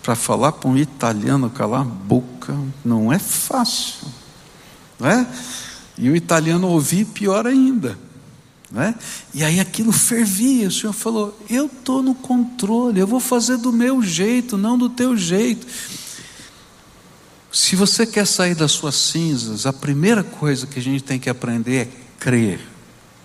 Para 0.03 0.15
falar 0.15 0.53
para 0.53 0.69
um 0.69 0.77
italiano 0.77 1.49
calar 1.49 1.81
a 1.81 1.85
boca 1.85 2.57
não 2.85 3.13
é 3.13 3.19
fácil, 3.19 4.07
não 5.01 5.09
é? 5.09 5.27
E 5.97 6.11
o 6.11 6.15
italiano 6.15 6.69
ouvir 6.69 7.07
pior 7.07 7.47
ainda, 7.47 7.99
é? 8.75 8.95
E 9.33 9.43
aí 9.43 9.59
aquilo 9.59 9.93
fervia. 9.93 10.69
O 10.69 10.73
Senhor 10.73 10.93
falou: 10.93 11.39
Eu 11.49 11.65
estou 11.65 12.03
no 12.03 12.15
controle, 12.15 13.01
eu 13.01 13.07
vou 13.07 13.21
fazer 13.21 13.57
do 13.57 13.73
meu 13.73 14.03
jeito, 14.03 14.59
não 14.59 14.77
do 14.77 14.91
teu 14.91 15.17
jeito. 15.17 15.67
Se 17.51 17.75
você 17.75 18.05
quer 18.05 18.27
sair 18.27 18.55
das 18.55 18.73
suas 18.73 18.95
cinzas, 18.95 19.65
a 19.65 19.73
primeira 19.73 20.23
coisa 20.23 20.67
que 20.67 20.79
a 20.79 20.83
gente 20.83 21.03
tem 21.03 21.19
que 21.19 21.31
aprender 21.31 21.77
é 21.77 21.89
crer, 22.19 22.61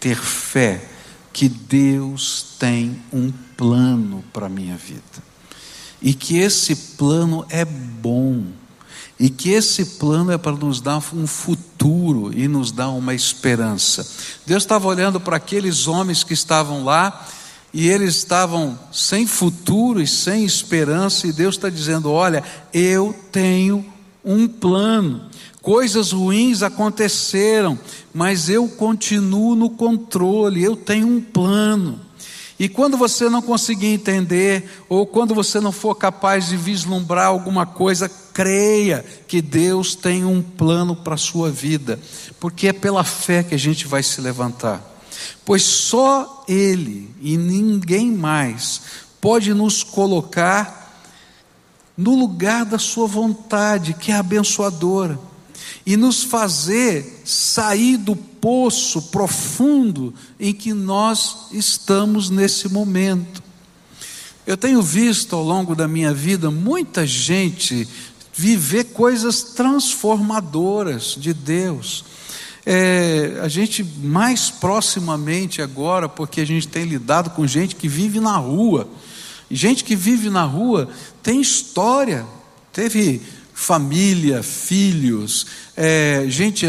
ter 0.02 0.18
fé 0.18 0.86
que 1.32 1.48
Deus 1.48 2.58
tem 2.60 3.02
um 3.14 3.32
plano 3.56 4.22
para 4.34 4.48
a 4.48 4.50
minha 4.50 4.76
vida 4.76 5.32
e 6.02 6.14
que 6.14 6.38
esse 6.38 6.76
plano 6.76 7.46
é 7.50 7.64
bom, 7.64 8.44
e 9.20 9.30
que 9.30 9.52
esse 9.52 9.86
plano 9.86 10.32
é 10.32 10.38
para 10.38 10.54
nos 10.54 10.82
dar 10.82 10.98
um 11.14 11.28
futuro 11.28 12.36
e 12.36 12.48
nos 12.48 12.72
dar 12.72 12.90
uma 12.90 13.14
esperança. 13.14 14.08
Deus 14.46 14.64
estava 14.64 14.88
olhando 14.88 15.20
para 15.22 15.38
aqueles 15.38 15.88
homens 15.88 16.24
que 16.24 16.34
estavam 16.34 16.84
lá, 16.84 17.28
e 17.74 17.88
eles 17.88 18.16
estavam 18.16 18.78
sem 18.92 19.28
futuro 19.28 20.02
e 20.02 20.08
sem 20.08 20.44
esperança, 20.44 21.28
e 21.28 21.32
Deus 21.32 21.56
está 21.56 21.70
dizendo: 21.70 22.12
Olha, 22.12 22.44
eu 22.74 23.16
tenho 23.32 23.86
um 24.26 24.48
plano. 24.48 25.30
Coisas 25.62 26.12
ruins 26.12 26.64
aconteceram, 26.64 27.78
mas 28.12 28.50
eu 28.50 28.68
continuo 28.68 29.56
no 29.56 29.70
controle, 29.70 30.64
eu 30.64 30.76
tenho 30.76 31.08
um 31.08 31.22
plano. 31.22 32.00
E 32.60 32.68
quando 32.68 32.98
você 32.98 33.30
não 33.30 33.42
conseguir 33.42 33.88
entender, 33.88 34.84
ou 34.88 35.06
quando 35.06 35.34
você 35.36 35.60
não 35.60 35.72
for 35.72 35.96
capaz 35.96 36.50
de 36.50 36.58
vislumbrar 36.58 37.28
alguma 37.28 37.66
coisa, 37.66 38.10
creia 38.10 39.06
que 39.28 39.42
Deus 39.42 39.96
tem 39.96 40.24
um 40.26 40.42
plano 40.42 40.96
para 40.96 41.16
a 41.16 41.18
sua 41.18 41.50
vida, 41.50 42.00
porque 42.40 42.68
é 42.68 42.74
pela 42.74 43.04
fé 43.04 43.44
que 43.44 43.56
a 43.56 43.60
gente 43.60 43.88
vai 43.88 44.04
se 44.04 44.22
levantar. 44.22 44.82
Pois 45.46 45.64
só 45.64 46.44
Ele 46.48 47.10
e 47.22 47.38
ninguém 47.38 48.12
mais 48.12 48.82
pode 49.20 49.54
nos 49.54 49.84
colocar 49.84 51.04
no 51.96 52.16
lugar 52.16 52.66
da 52.66 52.80
Sua 52.80 53.06
vontade, 53.06 53.94
que 53.94 54.12
é 54.12 54.16
abençoadora, 54.16 55.20
e 55.86 55.98
nos 55.98 56.24
fazer 56.24 57.22
sair 57.26 57.98
do 57.98 58.16
poço 58.16 59.02
profundo 59.04 60.14
em 60.40 60.54
que 60.54 60.74
nós 60.74 61.48
estamos 61.52 62.30
nesse 62.30 62.70
momento. 62.70 63.42
Eu 64.46 64.58
tenho 64.58 64.82
visto 64.82 65.36
ao 65.36 65.44
longo 65.44 65.76
da 65.76 65.88
minha 65.88 66.14
vida 66.14 66.50
muita 66.50 67.06
gente 67.06 67.88
viver 68.34 68.86
coisas 68.86 69.44
transformadoras 69.44 71.16
de 71.18 71.34
Deus. 71.34 72.04
É, 72.66 73.40
a 73.42 73.48
gente 73.48 73.84
mais 73.84 74.50
proximamente 74.50 75.62
agora, 75.62 76.08
porque 76.08 76.42
a 76.42 76.46
gente 76.46 76.68
tem 76.68 76.86
lidado 76.86 77.32
com 77.32 77.46
gente 77.46 77.76
que 77.76 77.88
vive 77.88 78.20
na 78.20 78.38
rua. 78.38 78.88
Gente 79.50 79.84
que 79.84 79.96
vive 79.96 80.30
na 80.30 80.44
rua 80.44 80.90
tem 81.22 81.42
história, 81.42 82.26
teve 82.72 83.22
família, 83.62 84.42
filhos, 84.42 85.46
é, 85.78 86.26
gente 86.28 86.66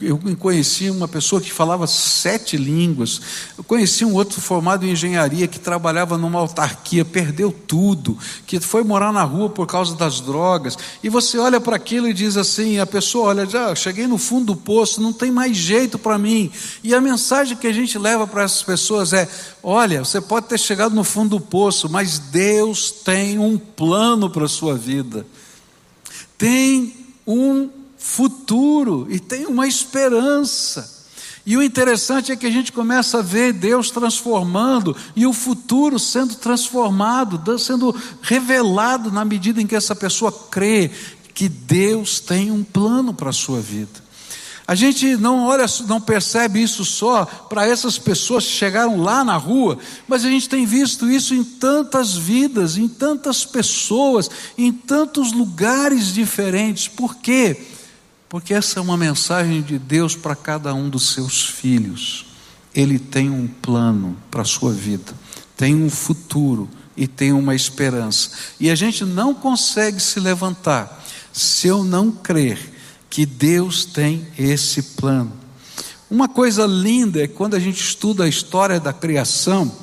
eu 0.00 0.18
conheci 0.38 0.88
uma 0.88 1.06
pessoa 1.06 1.38
que 1.38 1.52
falava 1.52 1.86
sete 1.86 2.56
línguas, 2.56 3.20
eu 3.58 3.64
conheci 3.64 4.06
um 4.06 4.14
outro 4.14 4.40
formado 4.40 4.86
em 4.86 4.92
engenharia 4.92 5.46
que 5.46 5.58
trabalhava 5.58 6.16
numa 6.16 6.38
autarquia, 6.38 7.04
perdeu 7.04 7.52
tudo, 7.52 8.16
que 8.46 8.58
foi 8.58 8.82
morar 8.82 9.12
na 9.12 9.22
rua 9.22 9.50
por 9.50 9.66
causa 9.66 9.94
das 9.96 10.20
drogas, 10.20 10.78
e 11.02 11.10
você 11.10 11.36
olha 11.36 11.60
para 11.60 11.76
aquilo 11.76 12.08
e 12.08 12.14
diz 12.14 12.38
assim: 12.38 12.78
a 12.78 12.86
pessoa 12.86 13.28
olha, 13.28 13.44
já 13.44 13.74
cheguei 13.74 14.06
no 14.06 14.16
fundo 14.16 14.54
do 14.54 14.56
poço, 14.56 15.02
não 15.02 15.12
tem 15.12 15.30
mais 15.30 15.56
jeito 15.56 15.98
para 15.98 16.16
mim, 16.16 16.50
e 16.82 16.94
a 16.94 17.02
mensagem 17.02 17.56
que 17.56 17.66
a 17.66 17.72
gente 17.72 17.98
leva 17.98 18.26
para 18.26 18.44
essas 18.44 18.62
pessoas 18.62 19.12
é: 19.12 19.28
olha, 19.62 20.04
você 20.04 20.22
pode 20.22 20.46
ter 20.46 20.58
chegado 20.58 20.94
no 20.94 21.04
fundo 21.04 21.38
do 21.38 21.40
poço, 21.40 21.86
mas 21.86 22.18
Deus 22.18 22.90
tem 22.90 23.38
um 23.38 23.58
plano 23.58 24.30
para 24.30 24.46
a 24.46 24.48
sua 24.48 24.74
vida, 24.74 25.26
tem 26.38 26.94
um 27.26 27.68
futuro 27.98 29.06
e 29.10 29.18
tem 29.18 29.44
uma 29.44 29.66
esperança. 29.66 30.96
E 31.44 31.56
o 31.56 31.62
interessante 31.62 32.30
é 32.30 32.36
que 32.36 32.46
a 32.46 32.50
gente 32.50 32.70
começa 32.70 33.18
a 33.18 33.22
ver 33.22 33.52
Deus 33.54 33.90
transformando 33.90 34.94
e 35.16 35.26
o 35.26 35.32
futuro 35.32 35.98
sendo 35.98 36.34
transformado, 36.36 37.58
sendo 37.58 37.94
revelado 38.22 39.10
na 39.10 39.24
medida 39.24 39.60
em 39.60 39.66
que 39.66 39.74
essa 39.74 39.96
pessoa 39.96 40.30
crê 40.30 40.90
que 41.34 41.48
Deus 41.48 42.20
tem 42.20 42.50
um 42.50 42.62
plano 42.62 43.14
para 43.14 43.30
a 43.30 43.32
sua 43.32 43.60
vida. 43.60 44.07
A 44.68 44.74
gente 44.74 45.16
não 45.16 45.46
olha, 45.46 45.64
não 45.86 45.98
percebe 45.98 46.62
isso 46.62 46.84
só 46.84 47.24
para 47.24 47.66
essas 47.66 47.98
pessoas 47.98 48.44
que 48.44 48.52
chegaram 48.52 49.00
lá 49.00 49.24
na 49.24 49.34
rua, 49.34 49.78
mas 50.06 50.26
a 50.26 50.28
gente 50.28 50.46
tem 50.46 50.66
visto 50.66 51.10
isso 51.10 51.32
em 51.32 51.42
tantas 51.42 52.14
vidas, 52.14 52.76
em 52.76 52.86
tantas 52.86 53.46
pessoas, 53.46 54.30
em 54.58 54.70
tantos 54.70 55.32
lugares 55.32 56.12
diferentes. 56.12 56.86
Por 56.86 57.16
quê? 57.16 57.58
Porque 58.28 58.52
essa 58.52 58.78
é 58.78 58.82
uma 58.82 58.98
mensagem 58.98 59.62
de 59.62 59.78
Deus 59.78 60.14
para 60.14 60.36
cada 60.36 60.74
um 60.74 60.90
dos 60.90 61.14
seus 61.14 61.46
filhos. 61.46 62.26
Ele 62.74 62.98
tem 62.98 63.30
um 63.30 63.46
plano 63.48 64.18
para 64.30 64.42
a 64.42 64.44
sua 64.44 64.70
vida, 64.70 65.14
tem 65.56 65.74
um 65.74 65.88
futuro 65.88 66.68
e 66.94 67.06
tem 67.06 67.32
uma 67.32 67.54
esperança. 67.54 68.32
E 68.60 68.68
a 68.68 68.74
gente 68.74 69.02
não 69.02 69.32
consegue 69.32 69.98
se 69.98 70.20
levantar 70.20 71.02
se 71.32 71.68
eu 71.68 71.82
não 71.82 72.10
crer 72.10 72.76
que 73.18 73.26
Deus 73.26 73.84
tem 73.84 74.28
esse 74.38 74.80
plano. 74.80 75.32
Uma 76.08 76.28
coisa 76.28 76.64
linda 76.64 77.20
é 77.20 77.26
quando 77.26 77.56
a 77.56 77.58
gente 77.58 77.82
estuda 77.82 78.22
a 78.22 78.28
história 78.28 78.78
da 78.78 78.92
criação, 78.92 79.74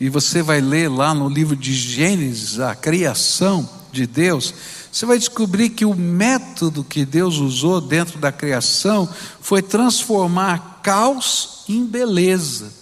e 0.00 0.08
você 0.08 0.40
vai 0.40 0.62
ler 0.62 0.88
lá 0.88 1.12
no 1.12 1.28
livro 1.28 1.54
de 1.54 1.74
Gênesis 1.74 2.58
a 2.58 2.74
criação 2.74 3.68
de 3.92 4.06
Deus, 4.06 4.54
você 4.90 5.04
vai 5.04 5.18
descobrir 5.18 5.68
que 5.68 5.84
o 5.84 5.94
método 5.94 6.82
que 6.82 7.04
Deus 7.04 7.36
usou 7.36 7.78
dentro 7.78 8.18
da 8.18 8.32
criação 8.32 9.06
foi 9.38 9.60
transformar 9.60 10.80
caos 10.82 11.64
em 11.68 11.84
beleza. 11.84 12.72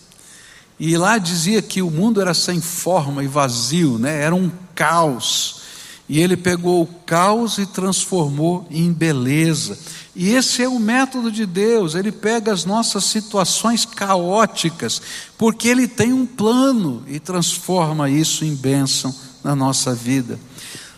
E 0.79 0.97
lá 0.97 1.19
dizia 1.19 1.61
que 1.61 1.83
o 1.83 1.91
mundo 1.91 2.21
era 2.21 2.33
sem 2.33 2.61
forma 2.61 3.25
e 3.25 3.27
vazio, 3.27 3.99
né? 3.99 4.23
era 4.23 4.37
um 4.37 4.53
caos. 4.73 5.63
E 6.09 6.21
ele 6.21 6.37
pegou 6.37 6.83
o 6.83 6.87
caos 6.87 7.59
e 7.59 7.67
transformou 7.67 8.67
em 8.71 8.93
beleza. 8.93 9.79
E 10.15 10.31
esse 10.31 10.63
é 10.63 10.69
o 10.69 10.79
método 10.79 11.31
de 11.31 11.45
Deus, 11.45 11.95
ele 11.95 12.13
pega 12.13 12.53
as 12.53 12.65
nossas 12.65 13.05
situações 13.05 13.85
caóticas, 13.85 15.03
porque 15.37 15.69
ele 15.69 15.87
tem 15.87 16.13
um 16.13 16.25
plano 16.25 17.03
e 17.07 17.19
transforma 17.19 18.09
isso 18.09 18.45
em 18.45 18.55
bênção 18.55 19.15
na 19.43 19.55
nossa 19.55 19.95
vida. 19.95 20.39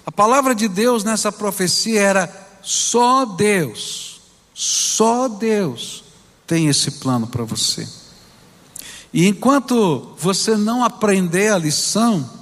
A 0.05 0.13
palavra 0.13 0.55
de 0.55 0.69
Deus 0.69 1.05
nessa 1.05 1.33
profecia 1.33 2.01
era: 2.01 2.49
só 2.63 3.25
Deus, 3.25 4.21
só 4.55 5.27
Deus 5.27 6.05
tem 6.47 6.69
esse 6.69 6.93
plano 6.93 7.27
para 7.27 7.45
você. 7.45 7.89
E 9.13 9.27
enquanto 9.27 10.15
você 10.19 10.57
não 10.57 10.85
aprender 10.85 11.53
a 11.53 11.59
lição 11.59 12.38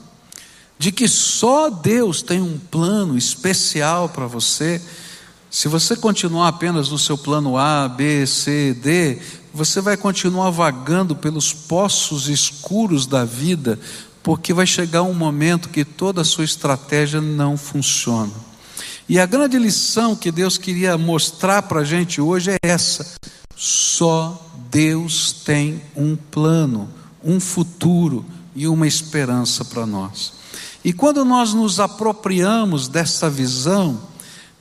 de 0.79 0.93
que 0.93 1.09
só 1.09 1.71
Deus 1.71 2.23
tem 2.23 2.41
um 2.41 2.59
plano 2.59 3.17
especial 3.17 4.09
para 4.09 4.27
você, 4.27 4.81
se 5.51 5.69
você 5.69 5.97
continuar 5.97 6.49
apenas 6.49 6.91
no 6.91 6.99
seu 6.99 7.17
plano 7.17 7.57
A, 7.57 7.89
B, 7.89 8.27
C, 8.27 8.75
D, 8.75 9.19
você 9.55 9.81
vai 9.81 9.97
continuar 9.97 10.51
vagando 10.51 11.17
pelos 11.17 11.53
poços 11.53 12.29
escuros 12.29 13.07
da 13.07 13.25
vida, 13.25 13.79
porque 14.23 14.53
vai 14.53 14.67
chegar 14.67 15.03
um 15.03 15.15
momento 15.15 15.71
que 15.71 15.85
toda 15.85 16.21
a 16.21 16.25
sua 16.25 16.45
estratégia 16.45 17.23
não 17.23 17.57
funciona. 17.57 18.33
E 19.09 19.19
a 19.19 19.25
grande 19.25 19.59
lição 19.59 20.15
que 20.15 20.31
Deus 20.33 20.59
queria 20.59 20.99
mostrar 20.99 21.63
para 21.63 21.81
a 21.81 21.85
gente 21.85 22.21
hoje 22.21 22.51
é 22.51 22.59
essa: 22.63 23.15
só 23.57 24.47
Deus 24.71 25.33
tem 25.33 25.81
um 25.97 26.17
plano, 26.17 26.89
um 27.25 27.41
futuro 27.41 28.27
e 28.55 28.67
uma 28.67 28.87
esperança 28.87 29.65
para 29.65 29.87
nós. 29.87 30.36
E 30.87 30.93
quando 30.93 31.25
nós 31.25 31.53
nos 31.53 31.81
apropriamos 31.81 32.87
dessa 32.87 33.29
visão, 33.29 34.01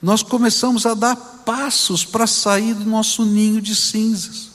nós 0.02 0.24
começamos 0.24 0.84
a 0.88 0.96
dar 0.96 1.16
passos 1.16 2.04
para 2.04 2.26
sair 2.26 2.74
do 2.74 2.84
nosso 2.84 3.24
ninho 3.24 3.62
de 3.62 3.76
cinzas. 3.76 4.50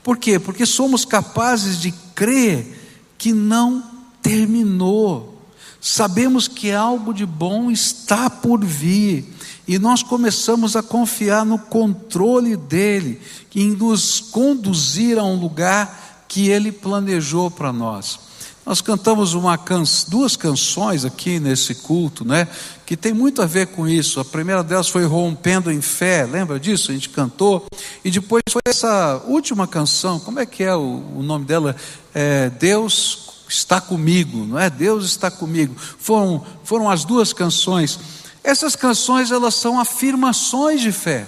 Por 0.00 0.16
quê? 0.16 0.38
Porque 0.38 0.64
somos 0.64 1.04
capazes 1.04 1.80
de 1.80 1.90
crer 2.14 3.02
que 3.18 3.32
não 3.32 3.82
terminou. 4.22 5.42
Sabemos 5.80 6.46
que 6.46 6.70
algo 6.70 7.12
de 7.12 7.26
bom 7.26 7.68
está 7.68 8.30
por 8.30 8.64
vir. 8.64 9.28
E 9.66 9.80
nós 9.80 10.04
começamos 10.04 10.76
a 10.76 10.84
confiar 10.84 11.44
no 11.44 11.58
controle 11.58 12.56
dele, 12.56 13.20
em 13.56 13.72
nos 13.72 14.20
conduzir 14.20 15.18
a 15.18 15.24
um 15.24 15.34
lugar 15.34 16.24
que 16.28 16.48
ele 16.48 16.70
planejou 16.70 17.50
para 17.50 17.72
nós. 17.72 18.31
Nós 18.64 18.80
cantamos 18.80 19.34
uma 19.34 19.58
can... 19.58 19.82
duas 20.08 20.36
canções 20.36 21.04
aqui 21.04 21.40
nesse 21.40 21.74
culto, 21.74 22.24
né? 22.24 22.46
Que 22.86 22.96
tem 22.96 23.12
muito 23.12 23.42
a 23.42 23.46
ver 23.46 23.68
com 23.68 23.88
isso. 23.88 24.20
A 24.20 24.24
primeira 24.24 24.62
delas 24.62 24.88
foi 24.88 25.04
Rompendo 25.04 25.70
em 25.70 25.80
Fé, 25.80 26.24
lembra 26.24 26.60
disso? 26.60 26.90
A 26.90 26.94
gente 26.94 27.08
cantou. 27.08 27.66
E 28.04 28.10
depois 28.10 28.42
foi 28.48 28.62
essa 28.64 29.20
última 29.26 29.66
canção, 29.66 30.20
como 30.20 30.38
é 30.38 30.46
que 30.46 30.62
é 30.62 30.74
o, 30.76 31.02
o 31.16 31.22
nome 31.22 31.44
dela? 31.44 31.74
É, 32.14 32.50
Deus 32.50 33.30
está 33.48 33.80
comigo, 33.80 34.46
não 34.46 34.58
é? 34.58 34.70
Deus 34.70 35.06
está 35.06 35.30
comigo. 35.30 35.74
Foram, 35.76 36.44
foram 36.62 36.88
as 36.88 37.04
duas 37.04 37.32
canções. 37.32 37.98
Essas 38.44 38.76
canções, 38.76 39.30
elas 39.32 39.54
são 39.54 39.78
afirmações 39.78 40.80
de 40.80 40.92
fé. 40.92 41.26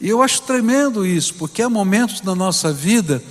E 0.00 0.08
eu 0.08 0.22
acho 0.22 0.42
tremendo 0.42 1.04
isso, 1.04 1.34
porque 1.34 1.62
há 1.62 1.68
momentos 1.68 2.22
na 2.22 2.34
nossa 2.34 2.72
vida 2.72 3.22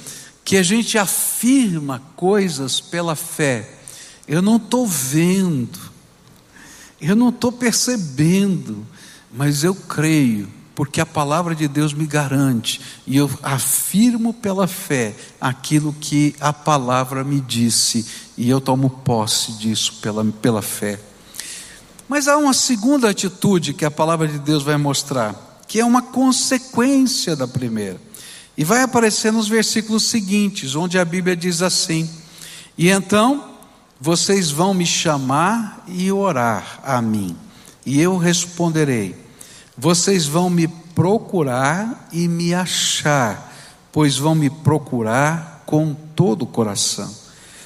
que 0.44 0.58
a 0.58 0.64
gente 0.64 0.98
afirma 0.98 2.02
coisas 2.16 2.80
pela 2.80 3.16
fé. 3.16 3.70
Eu 4.28 4.42
não 4.42 4.58
estou 4.58 4.88
vendo, 4.88 5.80
eu 7.00 7.16
não 7.16 7.30
estou 7.30 7.52
percebendo, 7.52 8.86
mas 9.32 9.64
eu 9.64 9.76
creio, 9.76 10.48
porque 10.76 11.02
a 11.02 11.06
palavra 11.06 11.54
de 11.54 11.68
Deus 11.68 11.94
me 11.94 12.06
garante, 12.06 12.80
e 13.06 13.18
eu 13.18 13.30
afirmo 13.42 14.34
pela 14.34 14.68
fé 14.68 15.16
aquilo 15.40 15.94
que 16.00 16.36
a 16.40 16.54
palavra 16.54 17.24
me 17.24 17.42
disse, 17.42 18.06
e 18.38 18.50
eu 18.50 18.62
tomo 18.62 18.90
posse 18.90 19.54
disso 19.54 20.00
pela, 20.02 20.24
pela 20.26 20.62
fé. 20.62 21.00
Mas 22.08 22.28
há 22.28 22.38
uma 22.38 22.54
segunda 22.54 23.10
atitude 23.10 23.74
que 23.74 23.86
a 23.86 23.92
palavra 23.92 24.28
de 24.28 24.40
Deus 24.40 24.64
vai 24.64 24.78
mostrar, 24.78 25.62
que 25.68 25.80
é 25.80 25.86
uma 25.86 26.02
consequência 26.02 27.36
da 27.36 27.48
primeira. 27.48 28.00
E 28.58 28.64
vai 28.64 28.82
aparecer 28.84 29.32
nos 29.32 29.48
versículos 29.48 30.04
seguintes, 30.04 30.76
onde 30.76 31.00
a 31.00 31.06
Bíblia 31.06 31.36
diz 31.36 31.62
assim: 31.62 32.10
E 32.78 32.90
então 32.90 33.52
vocês 34.00 34.52
vão 34.52 34.74
me 34.74 34.86
chamar 34.86 35.84
e 35.88 36.12
orar 36.12 36.80
a 36.84 37.02
mim, 37.02 37.36
e 37.86 38.00
eu 38.00 38.18
responderei. 38.18 39.16
Vocês 39.76 40.28
vão 40.28 40.50
me 40.50 40.68
procurar 40.68 42.08
e 42.12 42.28
me 42.28 42.54
achar, 42.54 43.52
pois 43.92 44.18
vão 44.18 44.36
me 44.36 44.50
procurar 44.50 45.64
com 45.66 45.96
todo 46.16 46.44
o 46.44 46.48
coração. 46.48 47.12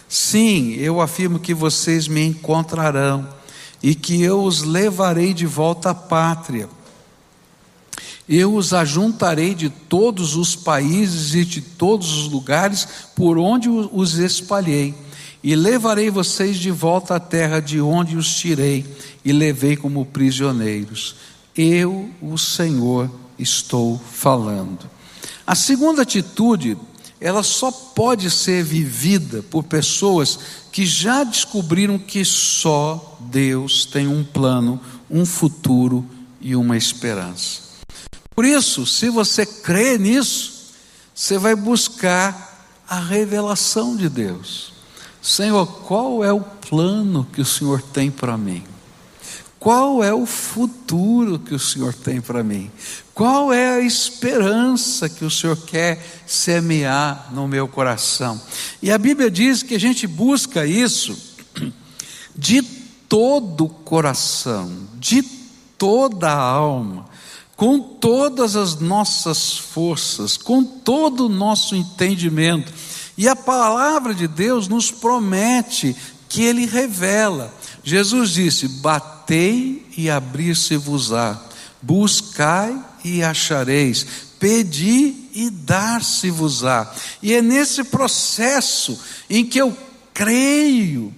Sim, 0.08 0.72
eu 0.76 1.02
afirmo 1.02 1.38
que 1.38 1.54
vocês 1.54 2.08
me 2.08 2.26
encontrarão 2.26 3.28
e 3.84 3.94
que 3.94 4.22
eu 4.22 4.42
os 4.42 4.64
levarei 4.64 5.34
de 5.34 5.46
volta 5.46 5.90
à 5.90 5.96
pátria 5.96 6.70
eu 8.28 8.54
os 8.56 8.74
ajuntarei 8.74 9.56
de 9.56 9.70
todos 9.70 10.36
os 10.36 10.56
países 10.56 11.34
e 11.34 11.46
de 11.46 11.62
todos 11.62 12.12
os 12.14 12.30
lugares 12.30 12.88
por 13.16 13.38
onde 13.38 13.70
os 13.70 14.18
espalhei, 14.18 14.94
e 15.44 15.56
levarei 15.56 16.10
vocês 16.10 16.58
de 16.58 16.72
volta 16.72 17.16
à 17.16 17.20
terra 17.20 17.60
de 17.60 17.80
onde 17.80 18.18
os 18.18 18.36
tirei 18.36 18.86
e 19.24 19.32
levei 19.32 19.78
como 19.78 20.06
prisioneiros. 20.06 21.16
Eu, 21.56 22.10
o 22.22 22.38
Senhor, 22.38 23.10
estou 23.40 24.00
falando. 24.12 24.90
A 25.46 25.56
segunda 25.56 26.02
atitude, 26.02 26.78
ela 27.22 27.44
só 27.44 27.72
pode 27.72 28.30
ser 28.30 28.64
vivida 28.64 29.42
por 29.44 29.64
pessoas 29.64 30.40
que 30.72 30.86
já 30.86 31.24
descobriram 31.24 31.98
que 31.98 32.26
só 32.26 33.18
Deus 33.20 33.86
tem 33.86 34.08
um 34.08 34.24
plano, 34.24 34.80
um 35.10 35.26
futuro 35.26 36.06
e 36.42 36.56
uma 36.56 36.76
esperança. 36.76 37.67
Por 38.38 38.46
isso, 38.46 38.86
se 38.86 39.10
você 39.10 39.48
crê 39.48 39.98
nisso, 39.98 40.72
você 41.12 41.40
vai 41.40 41.56
buscar 41.56 42.70
a 42.88 43.00
revelação 43.00 43.98
de 43.98 44.08
Deus. 44.08 44.74
Senhor, 45.20 45.66
qual 45.66 46.24
é 46.24 46.32
o 46.32 46.42
plano 46.42 47.28
que 47.34 47.42
o 47.42 47.46
Senhor 47.46 47.82
tem 47.82 48.12
para 48.12 48.38
mim? 48.38 48.64
Qual 49.58 50.04
é 50.04 50.14
o 50.14 50.28
futuro 50.28 51.40
que 51.40 51.56
o 51.56 51.60
Senhor 51.60 51.96
tem 51.96 52.22
para 52.22 52.44
mim? 52.44 52.70
Qual 53.12 53.52
é 53.52 53.70
a 53.70 53.82
esperança 53.82 55.10
que 55.10 55.26
o 55.26 55.32
Senhor 55.32 55.58
quer 55.58 56.22
semear 56.28 57.30
no 57.34 57.48
meu 57.48 57.68
coração? 57.68 58.40
E 58.84 58.92
a 58.92 59.00
Bíblia 59.00 59.32
diz 59.32 59.64
que 59.64 59.74
a 59.74 59.80
gente 59.80 60.06
busca 60.06 60.64
isso 60.64 61.18
de 62.36 62.62
todo 62.62 63.66
o 63.66 63.70
coração, 63.70 64.72
de 65.00 65.24
toda 65.76 66.30
a 66.30 66.40
alma 66.40 67.07
com 67.58 67.80
todas 67.80 68.56
as 68.56 68.80
nossas 68.80 69.58
forças, 69.58 70.38
com 70.38 70.64
todo 70.64 71.26
o 71.26 71.30
nosso 71.30 71.76
entendimento. 71.76 72.72
E 73.18 73.28
a 73.28 73.36
palavra 73.36 74.14
de 74.14 74.28
Deus 74.28 74.68
nos 74.68 74.92
promete 74.92 75.96
que 76.30 76.44
Ele 76.44 76.68
revela. 76.68 77.52
Jesus 77.84 78.30
disse: 78.30 78.68
Batei 78.68 79.84
e 79.98 80.08
abrir-se-vos-á, 80.08 81.42
buscai 81.82 82.80
e 83.04 83.24
achareis, 83.24 84.06
pedi 84.40 85.28
e 85.34 85.50
dar-se-vos-á. 85.50 86.94
E 87.24 87.34
é 87.34 87.42
nesse 87.42 87.86
processo 87.86 89.00
em 89.28 89.44
que 89.44 89.60
eu 89.60 89.76
creio 90.14 91.12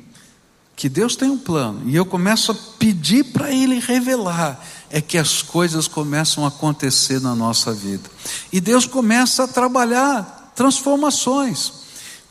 que 0.73 0.87
Deus 0.87 1.17
tem 1.17 1.29
um 1.29 1.37
plano, 1.37 1.89
e 1.89 1.95
eu 1.97 2.05
começo 2.05 2.53
a 2.53 2.55
pedir 2.77 3.25
para 3.25 3.51
Ele 3.51 3.79
revelar 3.79 4.65
é 4.89 5.01
que 5.01 5.17
as 5.17 5.41
coisas 5.41 5.87
começam 5.87 6.45
a 6.45 6.47
acontecer 6.47 7.21
na 7.21 7.35
nossa 7.35 7.73
vida. 7.73 8.09
E 8.51 8.59
Deus 8.59 8.85
começa 8.85 9.43
a 9.43 9.47
trabalhar 9.47 10.51
transformações. 10.55 11.71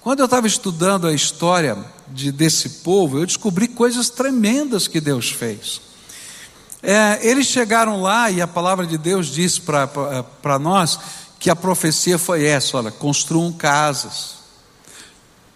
Quando 0.00 0.20
eu 0.20 0.24
estava 0.24 0.46
estudando 0.46 1.06
a 1.06 1.12
história 1.12 1.76
de, 2.08 2.32
desse 2.32 2.68
povo, 2.80 3.18
eu 3.18 3.26
descobri 3.26 3.68
coisas 3.68 4.10
tremendas 4.10 4.88
que 4.88 5.00
Deus 5.00 5.30
fez. 5.30 5.80
É, 6.82 7.18
eles 7.26 7.46
chegaram 7.46 8.00
lá 8.00 8.30
e 8.30 8.40
a 8.40 8.46
palavra 8.46 8.86
de 8.86 8.96
Deus 8.96 9.26
disse 9.28 9.60
para 9.60 10.58
nós 10.58 10.98
que 11.38 11.50
a 11.50 11.56
profecia 11.56 12.18
foi 12.18 12.44
essa: 12.44 12.76
olha, 12.76 12.90
construam 12.90 13.52
casas, 13.52 14.36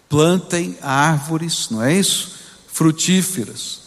plantem 0.09 0.77
árvores, 0.83 1.69
não 1.71 1.83
é 1.83 1.95
isso? 1.95 2.33
Frutíferas, 2.67 3.82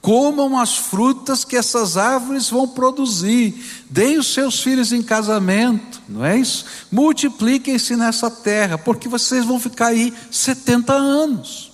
comam 0.00 0.58
as 0.58 0.76
frutas 0.76 1.44
que 1.44 1.56
essas 1.56 1.96
árvores 1.96 2.48
vão 2.48 2.66
produzir, 2.66 3.82
deem 3.88 4.18
os 4.18 4.32
seus 4.32 4.60
filhos 4.62 4.92
em 4.92 5.02
casamento, 5.02 6.00
não 6.08 6.24
é 6.24 6.38
isso? 6.38 6.64
Multipliquem-se 6.90 7.96
nessa 7.96 8.30
terra, 8.30 8.78
porque 8.78 9.08
vocês 9.08 9.44
vão 9.44 9.60
ficar 9.60 9.88
aí 9.88 10.12
70 10.30 10.92
anos. 10.92 11.70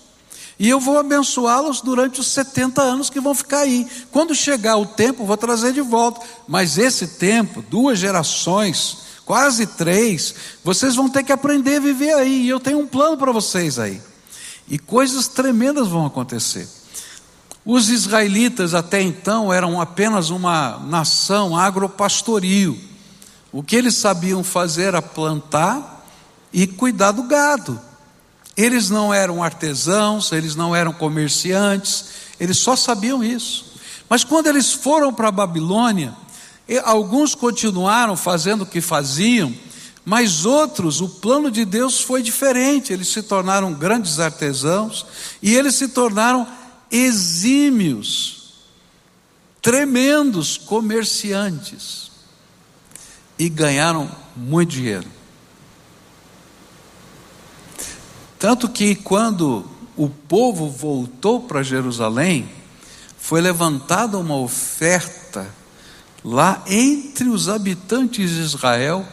E 0.58 0.68
eu 0.68 0.80
vou 0.80 0.98
abençoá-los 0.98 1.82
durante 1.82 2.18
os 2.20 2.28
70 2.28 2.80
anos 2.80 3.10
que 3.10 3.20
vão 3.20 3.34
ficar 3.34 3.60
aí. 3.60 3.86
Quando 4.10 4.34
chegar 4.34 4.76
o 4.76 4.86
tempo, 4.86 5.26
vou 5.26 5.36
trazer 5.36 5.72
de 5.72 5.82
volta. 5.82 6.20
Mas 6.48 6.78
esse 6.78 7.06
tempo, 7.06 7.62
duas 7.68 7.98
gerações, 7.98 8.96
quase 9.26 9.66
três, 9.66 10.34
vocês 10.64 10.94
vão 10.94 11.10
ter 11.10 11.22
que 11.24 11.32
aprender 11.32 11.76
a 11.76 11.80
viver 11.80 12.14
aí. 12.14 12.44
E 12.44 12.48
eu 12.48 12.58
tenho 12.58 12.78
um 12.78 12.86
plano 12.86 13.18
para 13.18 13.32
vocês 13.32 13.78
aí. 13.78 14.00
E 14.66 14.78
coisas 14.78 15.28
tremendas 15.28 15.88
vão 15.88 16.06
acontecer. 16.06 16.66
Os 17.66 17.88
israelitas 17.90 18.74
até 18.74 19.02
então 19.02 19.52
eram 19.52 19.80
apenas 19.80 20.30
uma 20.30 20.78
nação 20.86 21.56
agropastoril. 21.56 22.78
O 23.50 23.60
que 23.60 23.74
eles 23.74 23.96
sabiam 23.96 24.44
fazer 24.44 24.84
era 24.84 25.02
plantar 25.02 26.06
e 26.52 26.64
cuidar 26.64 27.10
do 27.10 27.24
gado. 27.24 27.80
Eles 28.56 28.88
não 28.88 29.12
eram 29.12 29.42
artesãos, 29.42 30.30
eles 30.30 30.54
não 30.54 30.76
eram 30.76 30.92
comerciantes, 30.92 32.04
eles 32.38 32.56
só 32.56 32.76
sabiam 32.76 33.24
isso. 33.24 33.74
Mas 34.08 34.22
quando 34.22 34.46
eles 34.46 34.72
foram 34.72 35.12
para 35.12 35.28
a 35.28 35.32
Babilônia, 35.32 36.14
alguns 36.84 37.34
continuaram 37.34 38.16
fazendo 38.16 38.62
o 38.62 38.66
que 38.66 38.80
faziam, 38.80 39.52
mas 40.04 40.44
outros, 40.44 41.00
o 41.00 41.08
plano 41.08 41.50
de 41.50 41.64
Deus 41.64 42.00
foi 42.00 42.22
diferente. 42.22 42.92
Eles 42.92 43.08
se 43.08 43.24
tornaram 43.24 43.74
grandes 43.74 44.20
artesãos 44.20 45.04
e 45.42 45.52
eles 45.52 45.74
se 45.74 45.88
tornaram 45.88 46.46
exímios, 46.90 48.54
tremendos 49.60 50.56
comerciantes 50.56 52.10
e 53.38 53.48
ganharam 53.48 54.10
muito 54.36 54.70
dinheiro. 54.70 55.08
Tanto 58.38 58.68
que 58.68 58.94
quando 58.94 59.68
o 59.96 60.08
povo 60.08 60.68
voltou 60.68 61.40
para 61.40 61.62
Jerusalém, 61.62 62.48
foi 63.18 63.40
levantada 63.40 64.18
uma 64.18 64.36
oferta 64.36 65.52
lá 66.22 66.62
entre 66.66 67.28
os 67.28 67.48
habitantes 67.48 68.30
de 68.30 68.40
Israel, 68.40 69.06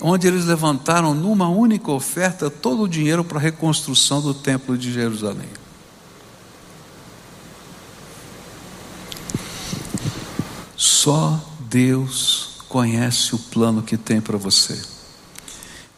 onde 0.00 0.26
eles 0.26 0.44
levantaram 0.44 1.14
numa 1.14 1.48
única 1.48 1.90
oferta 1.90 2.50
todo 2.50 2.82
o 2.82 2.88
dinheiro 2.88 3.24
para 3.24 3.38
a 3.38 3.42
reconstrução 3.42 4.20
do 4.20 4.34
templo 4.34 4.76
de 4.76 4.92
Jerusalém. 4.92 5.48
Só 11.06 11.40
Deus 11.60 12.62
conhece 12.68 13.32
o 13.32 13.38
plano 13.38 13.80
que 13.80 13.96
tem 13.96 14.20
para 14.20 14.36
você. 14.36 14.76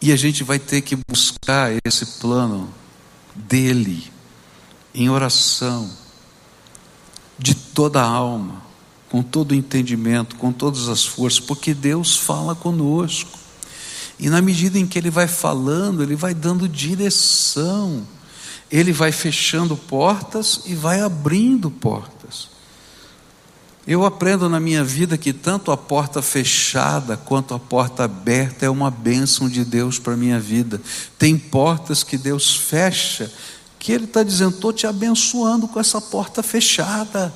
E 0.02 0.12
a 0.12 0.16
gente 0.16 0.44
vai 0.44 0.58
ter 0.58 0.82
que 0.82 0.98
buscar 1.08 1.72
esse 1.82 2.04
plano 2.20 2.68
dele, 3.34 4.12
em 4.94 5.08
oração, 5.08 5.90
de 7.38 7.54
toda 7.54 8.02
a 8.02 8.06
alma, 8.06 8.60
com 9.08 9.22
todo 9.22 9.52
o 9.52 9.54
entendimento, 9.54 10.36
com 10.36 10.52
todas 10.52 10.90
as 10.90 11.06
forças, 11.06 11.40
porque 11.40 11.72
Deus 11.72 12.14
fala 12.14 12.54
conosco. 12.54 13.38
E 14.18 14.28
na 14.28 14.42
medida 14.42 14.78
em 14.78 14.86
que 14.86 14.98
Ele 14.98 15.08
vai 15.08 15.26
falando, 15.26 16.02
Ele 16.02 16.16
vai 16.16 16.34
dando 16.34 16.68
direção, 16.68 18.06
Ele 18.70 18.92
vai 18.92 19.10
fechando 19.10 19.74
portas 19.74 20.60
e 20.66 20.74
vai 20.74 21.00
abrindo 21.00 21.70
portas. 21.70 22.17
Eu 23.88 24.04
aprendo 24.04 24.50
na 24.50 24.60
minha 24.60 24.84
vida 24.84 25.16
que 25.16 25.32
tanto 25.32 25.72
a 25.72 25.76
porta 25.76 26.20
fechada 26.20 27.16
quanto 27.16 27.54
a 27.54 27.58
porta 27.58 28.04
aberta 28.04 28.66
é 28.66 28.68
uma 28.68 28.90
bênção 28.90 29.48
de 29.48 29.64
Deus 29.64 29.98
para 29.98 30.12
a 30.12 30.16
minha 30.16 30.38
vida. 30.38 30.78
Tem 31.18 31.38
portas 31.38 32.02
que 32.02 32.18
Deus 32.18 32.54
fecha, 32.54 33.32
que 33.78 33.90
Ele 33.90 34.04
está 34.04 34.22
dizendo: 34.22 34.56
estou 34.56 34.74
te 34.74 34.86
abençoando 34.86 35.66
com 35.66 35.80
essa 35.80 36.02
porta 36.02 36.42
fechada. 36.42 37.32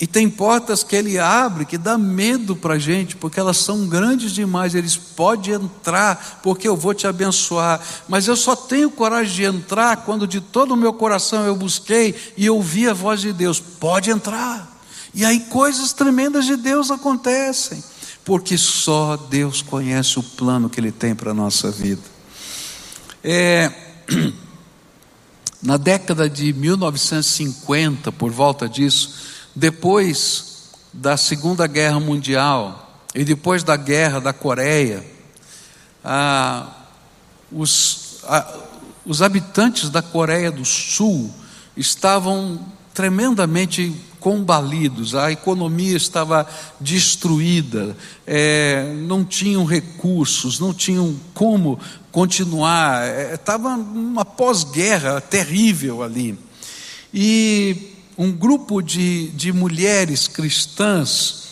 E 0.00 0.06
tem 0.06 0.28
portas 0.28 0.82
que 0.82 0.96
Ele 0.96 1.16
abre 1.16 1.64
que 1.64 1.78
dá 1.78 1.96
medo 1.96 2.56
para 2.56 2.74
a 2.74 2.78
gente, 2.78 3.14
porque 3.14 3.38
elas 3.38 3.58
são 3.58 3.86
grandes 3.86 4.32
demais. 4.32 4.74
Eles 4.74 4.96
podem 4.96 5.54
entrar, 5.54 6.40
porque 6.42 6.66
eu 6.66 6.76
vou 6.76 6.92
te 6.92 7.06
abençoar. 7.06 7.80
Mas 8.08 8.26
eu 8.26 8.34
só 8.34 8.56
tenho 8.56 8.90
coragem 8.90 9.32
de 9.32 9.44
entrar 9.44 9.98
quando 9.98 10.26
de 10.26 10.40
todo 10.40 10.74
o 10.74 10.76
meu 10.76 10.92
coração 10.92 11.46
eu 11.46 11.54
busquei 11.54 12.16
e 12.36 12.50
ouvi 12.50 12.88
a 12.88 12.92
voz 12.92 13.20
de 13.20 13.32
Deus: 13.32 13.60
pode 13.60 14.10
entrar. 14.10 14.75
E 15.16 15.24
aí 15.24 15.40
coisas 15.40 15.94
tremendas 15.94 16.44
de 16.44 16.58
Deus 16.58 16.90
acontecem, 16.90 17.82
porque 18.22 18.58
só 18.58 19.16
Deus 19.16 19.62
conhece 19.62 20.18
o 20.18 20.22
plano 20.22 20.68
que 20.68 20.78
Ele 20.78 20.92
tem 20.92 21.14
para 21.14 21.30
a 21.30 21.34
nossa 21.34 21.70
vida. 21.70 22.02
É, 23.24 23.72
na 25.62 25.78
década 25.78 26.28
de 26.28 26.52
1950, 26.52 28.12
por 28.12 28.30
volta 28.30 28.68
disso, 28.68 29.14
depois 29.54 30.74
da 30.92 31.16
Segunda 31.16 31.66
Guerra 31.66 31.98
Mundial 31.98 33.02
e 33.14 33.24
depois 33.24 33.62
da 33.62 33.74
Guerra 33.74 34.20
da 34.20 34.34
Coreia, 34.34 35.02
ah, 36.04 36.68
os, 37.50 38.18
ah, 38.24 38.54
os 39.06 39.22
habitantes 39.22 39.88
da 39.88 40.02
Coreia 40.02 40.50
do 40.50 40.66
Sul 40.66 41.32
estavam 41.74 42.60
tremendamente 42.92 43.94
combalidos, 44.26 45.14
a 45.14 45.30
economia 45.30 45.96
estava 45.96 46.48
destruída, 46.80 47.96
é, 48.26 48.92
não 49.06 49.24
tinham 49.24 49.64
recursos, 49.64 50.58
não 50.58 50.74
tinham 50.74 51.14
como 51.32 51.78
continuar, 52.10 53.06
é, 53.06 53.34
estava 53.34 53.68
uma 53.68 54.24
pós-guerra 54.24 55.20
terrível 55.20 56.02
ali. 56.02 56.36
E 57.14 57.94
um 58.18 58.32
grupo 58.32 58.82
de, 58.82 59.28
de 59.28 59.52
mulheres 59.52 60.26
cristãs 60.26 61.44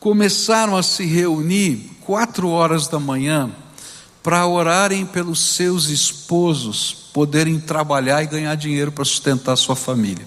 começaram 0.00 0.74
a 0.74 0.82
se 0.82 1.04
reunir 1.04 1.98
quatro 2.00 2.48
horas 2.48 2.88
da 2.88 2.98
manhã 2.98 3.50
para 4.22 4.46
orarem 4.46 5.04
pelos 5.04 5.54
seus 5.54 5.90
esposos 5.90 7.10
poderem 7.12 7.60
trabalhar 7.60 8.22
e 8.22 8.26
ganhar 8.26 8.54
dinheiro 8.54 8.90
para 8.90 9.04
sustentar 9.04 9.54
sua 9.56 9.76
família 9.76 10.26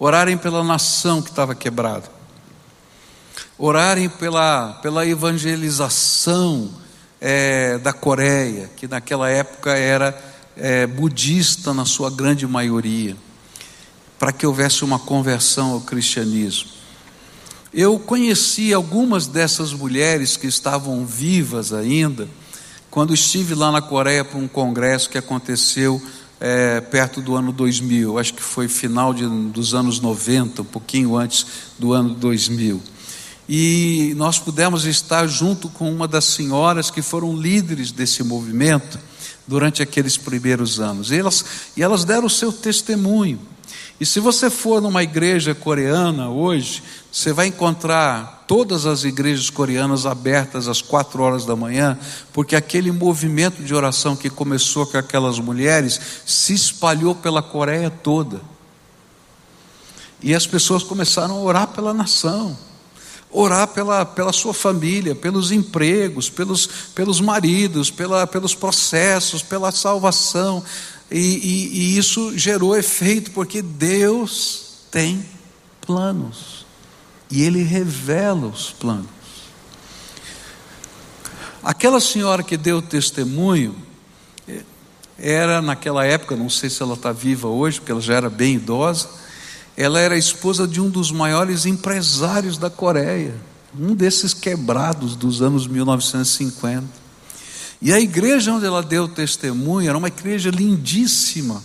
orarem 0.00 0.38
pela 0.38 0.64
nação 0.64 1.20
que 1.20 1.28
estava 1.28 1.54
quebrada, 1.54 2.10
orarem 3.58 4.08
pela, 4.08 4.72
pela 4.80 5.06
evangelização 5.06 6.70
é, 7.20 7.76
da 7.76 7.92
Coreia, 7.92 8.70
que 8.76 8.88
naquela 8.88 9.28
época 9.28 9.76
era 9.76 10.18
é, 10.56 10.86
budista 10.86 11.74
na 11.74 11.84
sua 11.84 12.10
grande 12.10 12.46
maioria, 12.46 13.14
para 14.18 14.32
que 14.32 14.46
houvesse 14.46 14.82
uma 14.84 14.98
conversão 14.98 15.72
ao 15.72 15.82
cristianismo. 15.82 16.70
Eu 17.72 17.98
conheci 17.98 18.72
algumas 18.72 19.26
dessas 19.26 19.74
mulheres 19.74 20.34
que 20.34 20.46
estavam 20.46 21.04
vivas 21.04 21.74
ainda, 21.74 22.26
quando 22.90 23.12
estive 23.12 23.54
lá 23.54 23.70
na 23.70 23.82
Coreia 23.82 24.24
para 24.24 24.38
um 24.38 24.48
congresso 24.48 25.10
que 25.10 25.18
aconteceu 25.18 26.00
é, 26.40 26.80
perto 26.80 27.20
do 27.20 27.36
ano 27.36 27.52
2000, 27.52 28.18
acho 28.18 28.32
que 28.32 28.42
foi 28.42 28.66
final 28.66 29.12
de, 29.12 29.26
dos 29.26 29.74
anos 29.74 30.00
90, 30.00 30.62
um 30.62 30.64
pouquinho 30.64 31.16
antes 31.16 31.46
do 31.78 31.92
ano 31.92 32.14
2000. 32.14 32.82
E 33.46 34.14
nós 34.16 34.38
pudemos 34.38 34.86
estar 34.86 35.26
junto 35.26 35.68
com 35.68 35.92
uma 35.92 36.08
das 36.08 36.24
senhoras 36.24 36.90
que 36.90 37.02
foram 37.02 37.36
líderes 37.36 37.92
desse 37.92 38.22
movimento 38.22 38.98
durante 39.46 39.82
aqueles 39.82 40.16
primeiros 40.16 40.78
anos. 40.78 41.10
E 41.10 41.16
elas, 41.16 41.44
e 41.76 41.82
elas 41.82 42.04
deram 42.04 42.26
o 42.26 42.30
seu 42.30 42.52
testemunho. 42.52 43.40
E 44.00 44.06
se 44.06 44.18
você 44.18 44.48
for 44.48 44.80
numa 44.80 45.02
igreja 45.02 45.54
coreana 45.54 46.30
hoje, 46.30 46.82
você 47.12 47.34
vai 47.34 47.48
encontrar 47.48 48.44
todas 48.48 48.86
as 48.86 49.04
igrejas 49.04 49.50
coreanas 49.50 50.06
abertas 50.06 50.68
às 50.68 50.80
quatro 50.80 51.22
horas 51.22 51.44
da 51.44 51.54
manhã, 51.54 51.98
porque 52.32 52.56
aquele 52.56 52.90
movimento 52.90 53.62
de 53.62 53.74
oração 53.74 54.16
que 54.16 54.30
começou 54.30 54.86
com 54.86 54.96
aquelas 54.96 55.38
mulheres 55.38 56.00
se 56.24 56.54
espalhou 56.54 57.14
pela 57.14 57.42
Coreia 57.42 57.90
toda. 57.90 58.40
E 60.22 60.34
as 60.34 60.46
pessoas 60.46 60.82
começaram 60.82 61.36
a 61.36 61.40
orar 61.40 61.68
pela 61.68 61.92
nação, 61.92 62.56
orar 63.30 63.68
pela, 63.68 64.04
pela 64.04 64.32
sua 64.32 64.52
família, 64.52 65.14
pelos 65.14 65.52
empregos, 65.52 66.28
pelos, 66.28 66.66
pelos 66.94 67.20
maridos, 67.20 67.90
pela, 67.90 68.26
pelos 68.26 68.54
processos, 68.54 69.42
pela 69.42 69.70
salvação. 69.70 70.64
E, 71.10 71.18
e, 71.18 71.78
e 71.78 71.98
isso 71.98 72.36
gerou 72.36 72.76
efeito, 72.76 73.30
porque 73.30 73.62
Deus 73.62 74.84
tem 74.90 75.24
planos. 75.80 76.66
E 77.30 77.42
Ele 77.42 77.62
revela 77.62 78.46
os 78.46 78.70
planos. 78.70 79.08
Aquela 81.62 82.00
senhora 82.00 82.42
que 82.42 82.56
deu 82.56 82.80
testemunho, 82.80 83.76
era 85.22 85.60
naquela 85.60 86.04
época, 86.04 86.34
não 86.34 86.48
sei 86.48 86.70
se 86.70 86.82
ela 86.82 86.94
está 86.94 87.12
viva 87.12 87.46
hoje, 87.46 87.78
porque 87.78 87.92
ela 87.92 88.00
já 88.00 88.14
era 88.14 88.30
bem 88.30 88.54
idosa, 88.54 89.08
ela 89.80 89.98
era 89.98 90.14
esposa 90.14 90.68
de 90.68 90.78
um 90.78 90.90
dos 90.90 91.10
maiores 91.10 91.64
empresários 91.64 92.58
da 92.58 92.68
Coreia, 92.68 93.34
um 93.74 93.94
desses 93.94 94.34
quebrados 94.34 95.16
dos 95.16 95.40
anos 95.40 95.66
1950. 95.66 96.86
E 97.80 97.90
a 97.90 97.98
igreja 97.98 98.52
onde 98.52 98.66
ela 98.66 98.82
deu 98.82 99.08
testemunho 99.08 99.88
era 99.88 99.96
uma 99.96 100.08
igreja 100.08 100.50
lindíssima, 100.50 101.62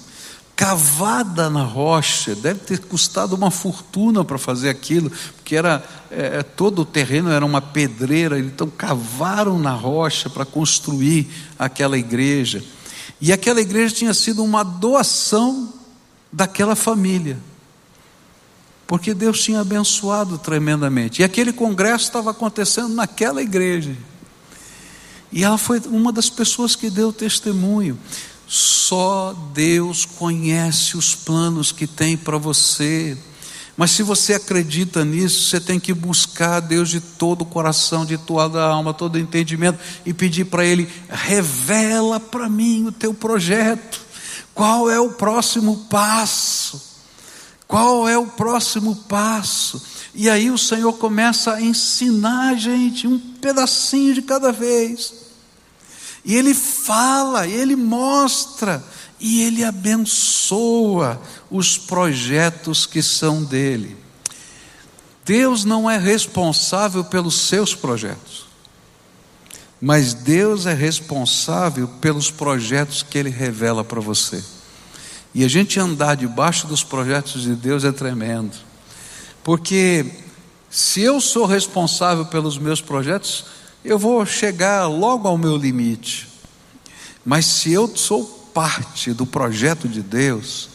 cavada 0.56 1.50
na 1.50 1.64
rocha, 1.64 2.34
deve 2.36 2.62
ter 2.62 2.80
custado 2.80 3.36
uma 3.36 3.52
fortuna 3.52 4.24
para 4.24 4.38
fazer 4.38 4.70
aquilo, 4.70 5.12
porque 5.36 5.58
era 5.58 5.84
é, 6.10 6.38
é, 6.38 6.44
todo 6.44 6.84
o 6.84 6.86
terreno 6.86 7.30
era 7.30 7.46
uma 7.46 7.60
pedreira, 7.60 8.40
então 8.40 8.70
cavaram 8.70 9.60
na 9.60 9.74
rocha 9.74 10.30
para 10.30 10.46
construir 10.46 11.28
aquela 11.60 11.98
igreja. 11.98 12.64
E 13.20 13.34
aquela 13.34 13.60
igreja 13.60 13.94
tinha 13.94 14.14
sido 14.14 14.42
uma 14.42 14.64
doação 14.64 15.74
daquela 16.32 16.78
família. 16.78 17.38
Porque 18.88 19.14
Deus 19.14 19.42
tinha 19.42 19.62
abençoado 19.62 20.38
tremendamente. 20.38 21.22
E 21.22 21.26
aquele 21.26 21.52
congresso 21.52 22.06
estava 22.06 22.32
acontecendo 22.32 22.90
naquela 22.90 23.42
igreja. 23.42 23.96
E 25.32 25.44
ela 25.44 25.58
foi 25.58 25.82
uma 25.88 26.12
das 26.12 26.30
pessoas 26.30 26.76
que 26.76 26.90
deu 26.90 27.12
testemunho. 27.12 27.98
Só 28.48 29.36
Deus 29.54 30.06
conhece 30.06 30.96
os 30.96 31.16
planos 31.16 31.72
que 31.72 31.88
tem 31.88 32.16
para 32.16 32.38
você. 32.38 33.18
Mas 33.76 33.92
se 33.92 34.04
você 34.04 34.36
acredita 34.36 35.04
nisso, 35.04 35.50
você 35.50 35.60
tem 35.60 35.80
que 35.80 35.94
buscar 35.94 36.60
Deus 36.60 36.90
de 36.90 37.02
todo 37.02 37.42
o 37.42 37.46
coração, 37.46 38.06
de 38.06 38.18
toda 38.18 38.64
a 38.64 38.70
alma, 38.70 38.94
todo 38.94 39.16
o 39.16 39.20
entendimento 39.20 39.80
e 40.06 40.14
pedir 40.14 40.46
para 40.46 40.64
Ele: 40.64 40.88
revela 41.10 42.20
para 42.20 42.48
mim 42.48 42.86
o 42.86 42.92
teu 42.92 43.14
projeto. 43.14 44.00
Qual 44.54 44.90
é 44.90 45.00
o 45.00 45.10
próximo 45.10 45.86
passo? 45.90 46.95
Qual 47.68 48.08
é 48.08 48.18
o 48.18 48.28
próximo 48.28 48.96
passo? 49.08 49.82
E 50.14 50.30
aí 50.30 50.50
o 50.50 50.58
Senhor 50.58 50.94
começa 50.94 51.54
a 51.54 51.62
ensinar 51.62 52.50
a 52.50 52.56
gente 52.56 53.08
um 53.08 53.20
pedacinho 53.20 54.14
de 54.14 54.22
cada 54.22 54.52
vez. 54.52 55.14
E 56.24 56.36
ele 56.36 56.54
fala, 56.54 57.48
ele 57.48 57.76
mostra, 57.76 58.84
e 59.20 59.44
ele 59.44 59.64
abençoa 59.64 61.22
os 61.50 61.78
projetos 61.78 62.86
que 62.86 63.02
são 63.02 63.44
dele. 63.44 63.98
Deus 65.24 65.66
não 65.66 65.90
é 65.90 65.98
responsável 65.98 67.04
pelos 67.04 67.48
seus 67.48 67.74
projetos, 67.74 68.46
mas 69.82 70.14
Deus 70.14 70.66
é 70.66 70.74
responsável 70.74 71.88
pelos 72.00 72.30
projetos 72.30 73.02
que 73.02 73.18
ele 73.18 73.30
revela 73.30 73.84
para 73.84 74.00
você. 74.00 74.44
E 75.36 75.44
a 75.44 75.50
gente 75.50 75.78
andar 75.78 76.16
debaixo 76.16 76.66
dos 76.66 76.82
projetos 76.82 77.42
de 77.42 77.54
Deus 77.56 77.84
é 77.84 77.92
tremendo, 77.92 78.56
porque 79.44 80.06
se 80.70 81.02
eu 81.02 81.20
sou 81.20 81.46
responsável 81.46 82.26
pelos 82.26 82.58
meus 82.58 82.80
projetos, 82.80 83.46
eu 83.84 84.00
vou 84.00 84.26
chegar 84.26 84.88
logo 84.88 85.28
ao 85.28 85.38
meu 85.38 85.58
limite. 85.58 86.30
Mas 87.26 87.46
se 87.46 87.74
eu 87.74 87.94
sou 87.98 88.24
parte 88.54 89.12
do 89.12 89.26
projeto 89.26 89.90
de 89.90 90.02
Deus, 90.02 90.70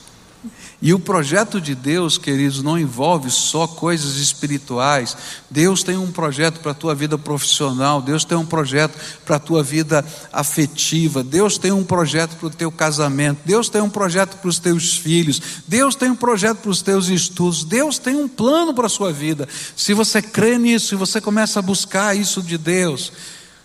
e 0.82 0.94
o 0.94 0.98
projeto 0.98 1.60
de 1.60 1.74
Deus, 1.74 2.16
queridos, 2.16 2.62
não 2.62 2.78
envolve 2.78 3.30
só 3.30 3.66
coisas 3.66 4.16
espirituais. 4.16 5.16
Deus 5.50 5.82
tem 5.82 5.96
um 5.98 6.10
projeto 6.10 6.60
para 6.60 6.72
a 6.72 6.74
tua 6.74 6.94
vida 6.94 7.18
profissional, 7.18 8.00
Deus 8.00 8.24
tem 8.24 8.38
um 8.38 8.46
projeto 8.46 8.98
para 9.24 9.36
a 9.36 9.40
tua 9.40 9.62
vida 9.62 10.04
afetiva, 10.32 11.22
Deus 11.22 11.58
tem 11.58 11.70
um 11.70 11.84
projeto 11.84 12.36
para 12.36 12.46
o 12.46 12.50
teu 12.50 12.72
casamento, 12.72 13.40
Deus 13.44 13.68
tem 13.68 13.82
um 13.82 13.90
projeto 13.90 14.38
para 14.38 14.48
os 14.48 14.58
teus 14.58 14.96
filhos, 14.96 15.40
Deus 15.66 15.94
tem 15.94 16.10
um 16.10 16.16
projeto 16.16 16.58
para 16.58 16.70
os 16.70 16.80
teus 16.80 17.08
estudos, 17.08 17.64
Deus 17.64 17.98
tem 17.98 18.16
um 18.16 18.28
plano 18.28 18.72
para 18.72 18.86
a 18.86 18.90
sua 18.90 19.12
vida. 19.12 19.46
Se 19.76 19.92
você 19.92 20.22
crê 20.22 20.56
nisso, 20.56 20.88
se 20.88 20.94
você 20.94 21.20
começa 21.20 21.58
a 21.58 21.62
buscar 21.62 22.16
isso 22.16 22.42
de 22.42 22.56
Deus, 22.56 23.12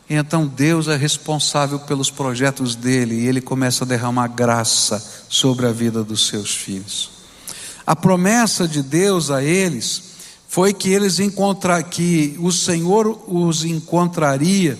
então 0.09 0.45
Deus 0.45 0.87
é 0.87 0.95
responsável 0.95 1.79
pelos 1.79 2.11
projetos 2.11 2.75
dele 2.75 3.15
e 3.15 3.27
ele 3.27 3.41
começa 3.41 3.83
a 3.83 3.87
derramar 3.87 4.27
graça 4.27 5.03
sobre 5.27 5.65
a 5.65 5.71
vida 5.71 6.03
dos 6.03 6.27
seus 6.27 6.53
filhos. 6.53 7.09
A 7.85 7.95
promessa 7.95 8.67
de 8.67 8.83
Deus 8.83 9.31
a 9.31 9.43
eles 9.43 10.15
foi 10.47 10.73
que 10.73 10.89
eles 10.89 11.19
encontrar 11.19 11.81
que 11.83 12.35
o 12.39 12.51
Senhor 12.51 13.23
os 13.27 13.65
encontraria 13.65 14.77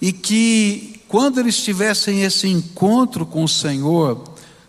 e 0.00 0.12
que 0.12 1.02
quando 1.06 1.38
eles 1.38 1.62
tivessem 1.62 2.22
esse 2.22 2.48
encontro 2.48 3.24
com 3.24 3.44
o 3.44 3.48
Senhor, 3.48 4.24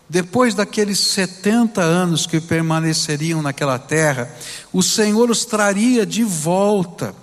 depois 0.08 0.54
daqueles 0.54 1.00
70 1.00 1.80
anos 1.80 2.26
que 2.26 2.40
permaneceriam 2.40 3.42
naquela 3.42 3.78
terra, 3.78 4.32
o 4.72 4.82
Senhor 4.82 5.30
os 5.30 5.44
traria 5.44 6.06
de 6.06 6.22
volta 6.22 7.14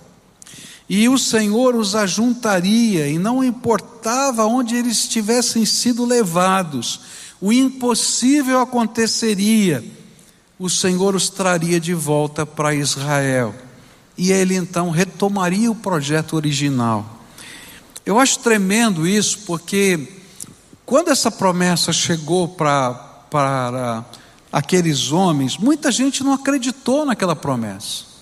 e 0.88 1.08
o 1.08 1.16
Senhor 1.16 1.74
os 1.74 1.94
ajuntaria, 1.94 3.08
e 3.08 3.18
não 3.18 3.42
importava 3.42 4.44
onde 4.44 4.76
eles 4.76 5.08
tivessem 5.08 5.64
sido 5.64 6.04
levados, 6.04 7.00
o 7.40 7.52
impossível 7.52 8.60
aconteceria, 8.60 9.84
o 10.58 10.68
Senhor 10.68 11.14
os 11.14 11.28
traria 11.28 11.80
de 11.80 11.94
volta 11.94 12.44
para 12.44 12.74
Israel. 12.74 13.54
E 14.16 14.30
ele 14.30 14.54
então 14.54 14.90
retomaria 14.90 15.70
o 15.70 15.74
projeto 15.74 16.36
original. 16.36 17.20
Eu 18.06 18.20
acho 18.20 18.38
tremendo 18.38 19.06
isso, 19.06 19.40
porque 19.46 20.08
quando 20.86 21.10
essa 21.10 21.30
promessa 21.30 21.92
chegou 21.92 22.48
para, 22.48 22.92
para 23.30 24.04
aqueles 24.52 25.10
homens, 25.10 25.56
muita 25.56 25.90
gente 25.90 26.22
não 26.22 26.34
acreditou 26.34 27.04
naquela 27.04 27.34
promessa. 27.34 28.13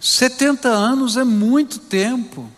70 0.00 0.68
anos 0.68 1.16
é 1.16 1.24
muito 1.24 1.78
tempo. 1.78 2.50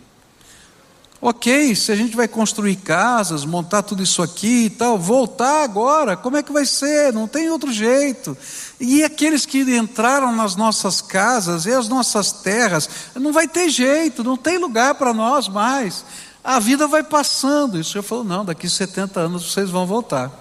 Ok, 1.19 1.75
se 1.75 1.91
a 1.91 1.95
gente 1.95 2.15
vai 2.15 2.27
construir 2.27 2.75
casas, 2.75 3.43
montar 3.43 3.81
tudo 3.81 4.03
isso 4.03 4.21
aqui 4.21 4.65
e 4.65 4.69
tal, 4.69 4.99
voltar 4.99 5.63
agora, 5.63 6.15
como 6.15 6.37
é 6.37 6.43
que 6.43 6.51
vai 6.51 6.63
ser? 6.63 7.11
Não 7.11 7.27
tem 7.27 7.49
outro 7.49 7.71
jeito. 7.71 8.37
E 8.79 9.03
aqueles 9.03 9.43
que 9.43 9.61
entraram 9.61 10.35
nas 10.35 10.55
nossas 10.55 11.01
casas 11.01 11.65
e 11.65 11.71
as 11.71 11.87
nossas 11.87 12.31
terras, 12.31 12.87
não 13.15 13.33
vai 13.33 13.47
ter 13.47 13.67
jeito, 13.67 14.23
não 14.23 14.37
tem 14.37 14.59
lugar 14.59 14.93
para 14.93 15.11
nós 15.11 15.47
mais. 15.47 16.05
A 16.43 16.59
vida 16.59 16.87
vai 16.87 17.01
passando. 17.01 17.77
E 17.77 17.81
o 17.81 17.83
Senhor 17.83 18.03
falou: 18.03 18.23
não, 18.23 18.45
daqui 18.45 18.69
70 18.69 19.19
anos 19.19 19.51
vocês 19.51 19.71
vão 19.71 19.87
voltar. 19.87 20.31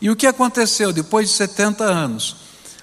E 0.00 0.08
o 0.10 0.16
que 0.16 0.28
aconteceu 0.28 0.92
depois 0.92 1.28
de 1.28 1.34
70 1.34 1.82
anos? 1.82 2.36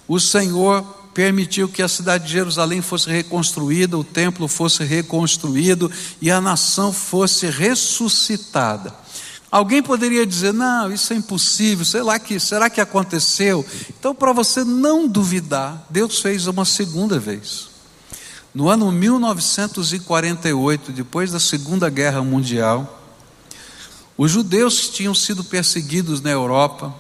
O 0.06 0.20
Senhor 0.20 1.01
permitiu 1.14 1.68
que 1.68 1.82
a 1.82 1.88
cidade 1.88 2.26
de 2.26 2.32
Jerusalém 2.32 2.82
fosse 2.82 3.10
reconstruída, 3.10 3.98
o 3.98 4.04
templo 4.04 4.48
fosse 4.48 4.84
reconstruído 4.84 5.92
e 6.22 6.32
a 6.32 6.42
nação 6.42 6.94
fosse 6.94 7.48
ressuscitada. 7.48 8.94
Alguém 9.52 9.84
poderia 9.84 10.26
dizer: 10.26 10.54
não, 10.54 10.92
isso 10.92 11.12
é 11.12 11.18
impossível, 11.18 11.84
sei 11.84 12.02
lá 12.02 12.18
que, 12.18 12.40
será 12.40 12.70
que 12.70 12.80
aconteceu? 12.80 13.66
Então, 13.90 14.16
para 14.16 14.32
você 14.32 14.64
não 14.64 15.06
duvidar, 15.08 15.86
Deus 15.90 16.20
fez 16.20 16.48
uma 16.48 16.64
segunda 16.64 17.20
vez. 17.20 17.70
No 18.54 18.70
ano 18.70 18.92
1948, 18.92 20.92
depois 20.92 21.32
da 21.32 21.40
Segunda 21.40 21.90
Guerra 21.90 22.22
Mundial, 22.22 23.00
os 24.18 24.32
judeus 24.32 24.82
que 24.82 24.92
tinham 24.92 25.16
sido 25.16 25.42
perseguidos 25.44 26.22
na 26.22 26.30
Europa, 26.30 26.94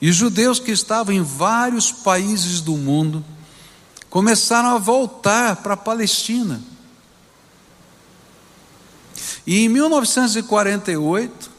e 0.00 0.10
judeus 0.12 0.58
que 0.58 0.70
estavam 0.70 1.14
em 1.14 1.22
vários 1.22 1.92
países 1.92 2.60
do 2.60 2.76
mundo, 2.76 3.24
começaram 4.14 4.68
a 4.68 4.78
voltar 4.78 5.56
para 5.56 5.74
a 5.74 5.76
Palestina. 5.76 6.62
E 9.44 9.64
em 9.64 9.68
1948, 9.68 11.50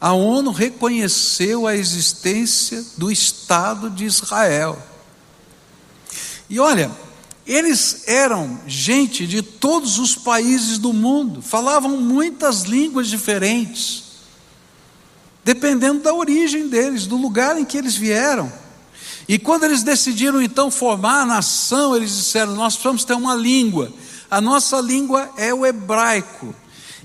a 0.00 0.12
ONU 0.12 0.50
reconheceu 0.50 1.68
a 1.68 1.76
existência 1.76 2.84
do 2.96 3.12
Estado 3.12 3.88
de 3.88 4.06
Israel. 4.06 4.76
E 6.50 6.58
olha, 6.58 6.90
eles 7.46 8.02
eram 8.08 8.58
gente 8.66 9.24
de 9.24 9.40
todos 9.40 10.00
os 10.00 10.16
países 10.16 10.78
do 10.78 10.92
mundo, 10.92 11.40
falavam 11.40 11.96
muitas 11.96 12.62
línguas 12.62 13.06
diferentes, 13.06 14.02
dependendo 15.44 16.02
da 16.02 16.12
origem 16.12 16.68
deles, 16.68 17.06
do 17.06 17.16
lugar 17.16 17.56
em 17.56 17.64
que 17.64 17.78
eles 17.78 17.94
vieram. 17.94 18.52
E 19.28 19.38
quando 19.38 19.64
eles 19.64 19.82
decidiram 19.82 20.40
então 20.40 20.70
formar 20.70 21.20
a 21.20 21.26
nação, 21.26 21.94
eles 21.94 22.16
disseram: 22.16 22.54
Nós 22.54 22.72
precisamos 22.74 23.04
ter 23.04 23.12
uma 23.12 23.34
língua. 23.34 23.92
A 24.30 24.40
nossa 24.40 24.80
língua 24.80 25.28
é 25.36 25.52
o 25.52 25.66
hebraico. 25.66 26.54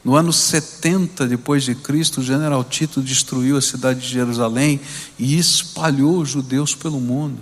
no 0.07 0.15
ano 0.15 0.33
70 0.33 1.27
depois 1.27 1.65
de 1.65 1.75
Cristo, 1.75 2.21
o 2.21 2.25
general 2.25 2.63
Tito 2.63 3.03
destruiu 3.03 3.57
a 3.57 3.61
cidade 3.61 4.03
de 4.03 4.07
Jerusalém 4.07 4.81
e 5.19 5.37
espalhou 5.37 6.21
os 6.21 6.29
judeus 6.29 6.77
pelo 6.77 7.01
mundo. 7.01 7.41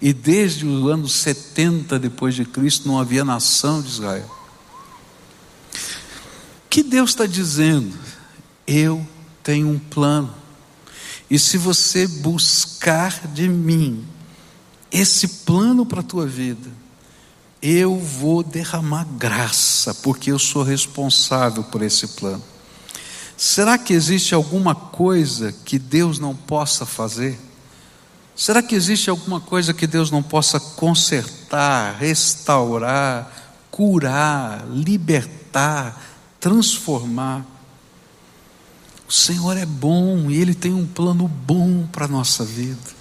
E 0.00 0.12
desde 0.12 0.64
o 0.64 0.88
ano 0.88 1.08
70 1.08 1.98
depois 1.98 2.36
de 2.36 2.44
Cristo 2.44 2.86
não 2.86 2.96
havia 2.96 3.24
nação 3.24 3.82
de 3.82 3.88
Israel. 3.88 4.30
Que 6.70 6.84
Deus 6.84 7.10
está 7.10 7.26
dizendo? 7.26 7.92
Eu 8.64 9.04
tenho 9.42 9.68
um 9.68 9.78
plano. 9.80 10.32
E 11.28 11.40
se 11.40 11.58
você 11.58 12.06
buscar 12.06 13.26
de 13.34 13.48
mim 13.48 14.04
esse 14.92 15.26
plano 15.44 15.84
para 15.84 16.02
a 16.02 16.04
tua 16.04 16.24
vida, 16.24 16.70
eu 17.60 17.98
vou 17.98 18.42
derramar 18.42 19.04
graça, 19.04 19.94
porque 19.94 20.30
eu 20.30 20.38
sou 20.38 20.62
responsável 20.62 21.64
por 21.64 21.82
esse 21.82 22.08
plano. 22.08 22.42
Será 23.36 23.76
que 23.76 23.92
existe 23.92 24.34
alguma 24.34 24.74
coisa 24.74 25.52
que 25.64 25.78
Deus 25.78 26.18
não 26.18 26.34
possa 26.34 26.86
fazer? 26.86 27.38
Será 28.34 28.62
que 28.62 28.74
existe 28.74 29.10
alguma 29.10 29.40
coisa 29.40 29.74
que 29.74 29.86
Deus 29.86 30.10
não 30.10 30.22
possa 30.22 30.60
consertar, 30.60 31.96
restaurar, 31.98 33.30
curar, 33.70 34.66
libertar, 34.70 36.02
transformar? 36.38 37.44
O 39.08 39.12
Senhor 39.12 39.56
é 39.56 39.66
bom 39.66 40.30
e 40.30 40.36
Ele 40.36 40.54
tem 40.54 40.74
um 40.74 40.86
plano 40.86 41.28
bom 41.28 41.86
para 41.86 42.06
a 42.06 42.08
nossa 42.08 42.44
vida. 42.44 42.96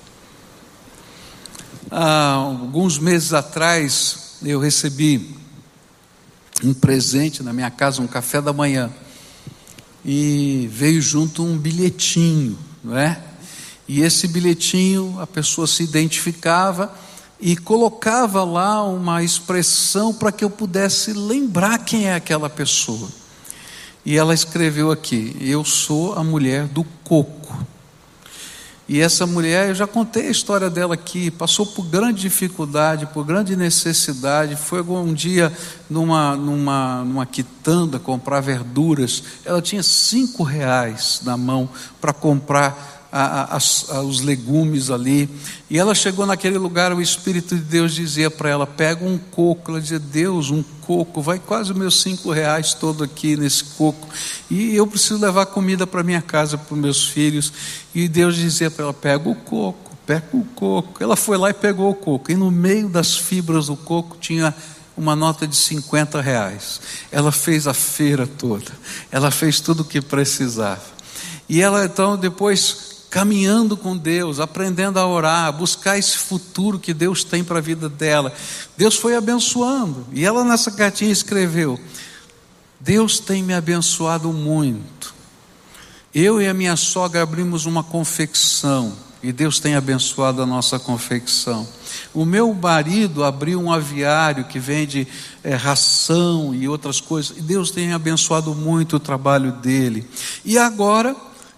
Há 1.90 2.32
alguns 2.34 2.98
meses 2.98 3.34
atrás, 3.34 4.25
eu 4.46 4.60
recebi 4.60 5.36
um 6.64 6.74
presente 6.74 7.42
na 7.42 7.52
minha 7.52 7.72
casa, 7.72 8.02
um 8.02 8.08
café 8.08 8.42
da 8.42 8.54
manhã, 8.54 8.92
e 10.04 10.70
veio 10.72 11.02
junto 11.02 11.44
um 11.44 11.58
bilhetinho, 11.58 12.58
não 12.84 12.98
é? 12.98 13.20
E 13.88 14.02
esse 14.02 14.28
bilhetinho 14.28 15.20
a 15.20 15.28
pessoa 15.28 15.68
se 15.68 15.84
identificava 15.84 16.94
e 17.40 17.58
colocava 17.58 18.44
lá 18.44 18.84
uma 18.84 19.24
expressão 19.24 20.14
para 20.14 20.32
que 20.32 20.44
eu 20.44 20.50
pudesse 20.50 21.12
lembrar 21.14 21.80
quem 21.80 22.06
é 22.06 22.16
aquela 22.16 22.50
pessoa. 22.50 23.10
E 24.06 24.16
ela 24.16 24.34
escreveu 24.34 24.92
aqui: 24.92 25.36
Eu 25.40 25.66
sou 25.66 26.14
a 26.14 26.24
mulher 26.24 26.68
do 26.68 26.84
coco. 27.04 27.58
E 28.88 29.02
essa 29.02 29.26
mulher, 29.26 29.70
eu 29.70 29.76
já 29.76 29.88
contei 29.88 30.28
a 30.28 30.32
história 30.32 30.70
dela 30.70 30.94
aqui, 30.94 31.32
passou 31.32 31.66
por 31.66 31.86
grande 31.86 32.22
dificuldade, 32.22 33.08
por 33.08 33.26
grande 33.26 33.56
necessidade, 33.56 34.56
foi 34.56 34.82
um 34.82 35.12
dia 35.12 35.52
numa, 35.90 36.36
numa, 36.36 37.04
numa 37.04 37.26
quitanda 37.26 37.98
comprar 37.98 38.42
verduras, 38.42 39.24
ela 39.44 39.60
tinha 39.60 39.82
cinco 39.82 40.44
reais 40.44 41.22
na 41.24 41.36
mão 41.36 41.68
para 42.00 42.14
comprar 42.14 42.95
a, 43.12 43.56
a, 43.56 43.58
a, 43.58 44.02
os 44.02 44.22
legumes 44.22 44.90
ali. 44.90 45.30
E 45.70 45.78
ela 45.78 45.96
chegou 45.96 46.26
naquele 46.26 46.58
lugar, 46.58 46.94
o 46.94 47.02
Espírito 47.02 47.56
de 47.56 47.62
Deus 47.62 47.94
dizia 47.94 48.30
para 48.30 48.50
ela: 48.50 48.68
pega 48.68 49.06
um 49.06 49.18
coco. 49.18 49.72
Ela 49.72 49.82
dizia: 49.82 50.00
Deus, 50.00 50.50
um 50.50 50.64
coco, 50.82 51.22
vai 51.22 51.40
quase 51.40 51.72
os 51.72 51.78
meus 51.78 52.02
cinco 52.02 52.32
reais 52.32 52.74
todo 52.74 53.04
aqui 53.04 53.36
nesse 53.36 53.64
coco. 53.64 54.08
E 54.50 54.76
eu 54.76 54.86
preciso 54.86 55.20
levar 55.20 55.46
comida 55.48 55.88
para 55.88 56.04
minha 56.04 56.22
casa, 56.22 56.58
para 56.58 56.74
os 56.74 56.80
meus 56.80 57.08
filhos. 57.08 57.52
E 57.94 58.08
Deus 58.08 58.36
dizia 58.36 58.70
para 58.70 58.86
ela: 58.86 58.94
pega 58.94 59.30
o 59.30 59.36
coco, 59.36 59.96
pega 60.06 60.28
o 60.34 60.44
coco. 60.56 61.04
Ela 61.04 61.16
foi 61.16 61.38
lá 61.38 61.50
e 61.50 61.54
pegou 61.54 61.90
o 61.90 61.96
coco. 61.96 62.32
E 62.32 62.36
no 62.36 62.52
meio 62.52 62.90
das 62.90 63.16
fibras 63.18 63.68
do 63.68 63.76
coco 63.76 64.18
tinha 64.20 64.54
uma 64.98 65.16
nota 65.16 65.48
de 65.48 65.56
50 65.56 66.22
reais. 66.22 66.80
Ela 67.12 67.32
fez 67.32 67.68
a 67.68 67.74
feira 67.74 68.26
toda, 68.26 68.72
ela 69.12 69.32
fez 69.32 69.60
tudo 69.60 69.82
o 69.82 69.86
que 69.86 70.02
precisava. 70.02 70.96
E 71.48 71.62
ela 71.62 71.86
então 71.86 72.18
depois 72.18 72.95
caminhando 73.16 73.78
com 73.78 73.96
Deus, 73.96 74.42
aprendendo 74.42 75.00
a 75.00 75.08
orar, 75.08 75.54
buscar 75.54 75.98
esse 75.98 76.18
futuro 76.18 76.78
que 76.78 76.94
Deus 76.94 77.24
tem 77.24 77.46
para 77.46 77.60
a 77.60 77.62
vida 77.62 77.88
dela. 77.88 78.34
Deus 78.76 78.98
foi 78.98 79.16
abençoando. 79.16 80.06
E 80.12 80.26
ela 80.26 80.44
nessa 80.44 80.70
cartinha 80.70 81.14
escreveu: 81.14 81.80
Deus 82.78 83.18
tem 83.18 83.42
me 83.42 83.54
abençoado 83.54 84.34
muito. 84.34 85.16
Eu 86.14 86.42
e 86.42 86.48
a 86.50 86.54
minha 86.54 86.76
sogra 86.76 87.22
abrimos 87.22 87.66
uma 87.66 87.86
confecção 87.86 88.92
e 89.24 89.32
Deus 89.32 89.62
tem 89.62 89.76
abençoado 89.76 90.42
a 90.42 90.46
nossa 90.46 90.78
confecção. 90.78 91.66
O 92.14 92.26
meu 92.26 92.54
marido 92.54 93.24
abriu 93.24 93.62
um 93.62 93.72
aviário 93.72 94.44
que 94.44 94.60
vende 94.60 95.08
é, 95.42 95.56
ração 95.56 96.54
e 96.54 96.68
outras 96.68 97.00
coisas, 97.00 97.38
e 97.38 97.42
Deus 97.42 97.72
tem 97.72 97.94
abençoado 97.94 98.54
muito 98.54 98.98
o 98.98 99.00
trabalho 99.00 99.54
dele. 99.54 100.06
E 100.44 100.58
agora 100.58 101.16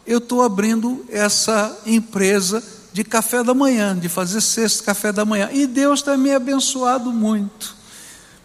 eu 0.08 0.20
estou 0.20 0.42
abrindo 0.42 1.06
essa 1.10 1.78
empresa 1.86 2.64
de 2.94 3.04
café 3.04 3.44
da 3.44 3.54
manhã, 3.54 3.96
de 3.96 4.08
fazer 4.08 4.40
sexto 4.40 4.84
café 4.84 5.12
da 5.12 5.26
manhã. 5.26 5.50
E 5.52 5.68
Deus 5.68 6.02
tem 6.02 6.18
me 6.18 6.34
abençoado 6.34 7.12
muito. 7.12 7.76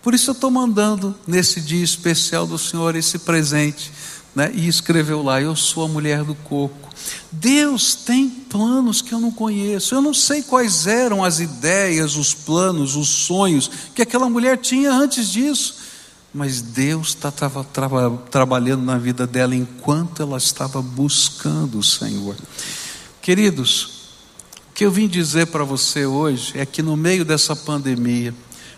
Por 0.03 0.13
isso 0.13 0.31
eu 0.31 0.33
estou 0.33 0.51
mandando 0.51 1.15
nesse 1.27 1.61
dia 1.61 1.83
especial 1.83 2.47
do 2.47 2.59
Senhor 2.59 2.97
esse 2.97 3.21
presente. 3.21 3.93
Né? 4.35 4.51
E 4.53 4.67
escreveu 4.67 5.23
lá: 5.23 5.41
Eu 5.41 5.55
sou 5.55 5.85
a 5.85 5.89
mulher 5.89 6.25
do 6.25 6.35
coco. 6.35 6.91
Deus 7.31 7.95
tem 7.95 8.29
planos 8.29 9.01
que 9.01 9.13
eu 9.13 9.21
não 9.21 9.31
conheço. 9.31 9.95
Eu 9.95 10.03
não 10.03 10.13
sei 10.13 10.43
quais 10.43 10.87
eram 10.87 11.23
as 11.23 11.39
ideias, 11.39 12.17
os 12.17 12.35
planos, 12.35 12.97
os 12.97 13.09
sonhos 13.09 13.71
que 13.95 14.03
aquela 14.03 14.29
mulher 14.29 14.59
tinha 14.59 14.93
antes 14.93 15.29
disso 15.29 15.82
mas 16.33 16.62
Deus 16.62 17.09
estava 17.09 17.62
tra 17.62 17.89
tra 17.89 18.11
trabalhando 18.30 18.83
na 18.85 18.97
vida 18.97 19.26
dela 19.26 19.55
enquanto 19.55 20.22
ela 20.22 20.39
estava 20.39 20.80
buscando 20.80 21.78
o 21.78 21.83
Senhor. 21.83 22.37
Queridos, 23.20 24.03
o 24.70 24.72
que 24.74 24.85
eu 24.85 24.91
vim 24.91 25.07
dizer 25.07 25.49
para 25.49 25.64
você 25.64 26.07
hoje 26.07 26.59
é 26.59 26.64
que 26.64 26.83
no 26.83 26.97
meio 26.97 27.24
dessa 27.24 27.55
pandemia, 27.55 28.35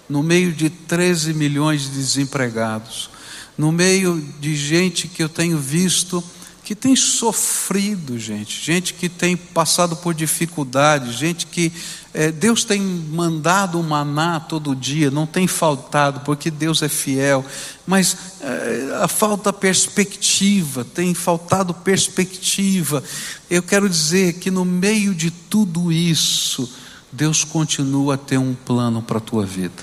no 0.08 0.22
meio 0.22 0.52
de 0.52 0.68
13 0.68 1.32
milhões 1.32 1.82
de 1.82 1.90
desempregados, 1.90 3.08
no 3.56 3.70
meio 3.70 4.20
de 4.40 4.56
gente 4.56 5.06
que 5.06 5.22
eu 5.22 5.28
tenho 5.28 5.58
visto 5.58 6.22
que 6.64 6.74
tem 6.74 6.96
sofrido, 6.96 8.18
gente, 8.18 8.64
gente 8.64 8.94
que 8.94 9.06
tem 9.06 9.36
passado 9.36 9.96
por 9.96 10.14
dificuldades, 10.14 11.14
gente 11.14 11.46
que 11.46 11.70
é, 12.16 12.30
Deus 12.30 12.62
tem 12.62 12.80
mandado 12.80 13.80
o 13.80 13.82
maná 13.82 14.38
todo 14.38 14.76
dia, 14.76 15.10
não 15.10 15.26
tem 15.26 15.48
faltado, 15.48 16.20
porque 16.20 16.48
Deus 16.48 16.80
é 16.80 16.88
fiel, 16.88 17.44
mas 17.84 18.16
é, 18.40 19.00
a 19.02 19.08
falta 19.08 19.52
perspectiva, 19.52 20.84
tem 20.84 21.12
faltado 21.12 21.74
perspectiva. 21.74 23.02
Eu 23.50 23.64
quero 23.64 23.88
dizer 23.88 24.34
que 24.34 24.48
no 24.48 24.64
meio 24.64 25.12
de 25.12 25.32
tudo 25.32 25.90
isso, 25.90 26.72
Deus 27.10 27.42
continua 27.42 28.14
a 28.14 28.18
ter 28.18 28.38
um 28.38 28.54
plano 28.54 29.02
para 29.02 29.18
a 29.18 29.20
tua 29.20 29.44
vida, 29.44 29.82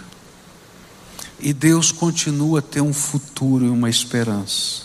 e 1.37 1.51
Deus 1.51 1.91
continua 1.91 2.59
a 2.59 2.61
ter 2.61 2.79
um 2.79 2.93
futuro 2.93 3.65
e 3.65 3.69
uma 3.69 3.89
esperança. 3.89 4.83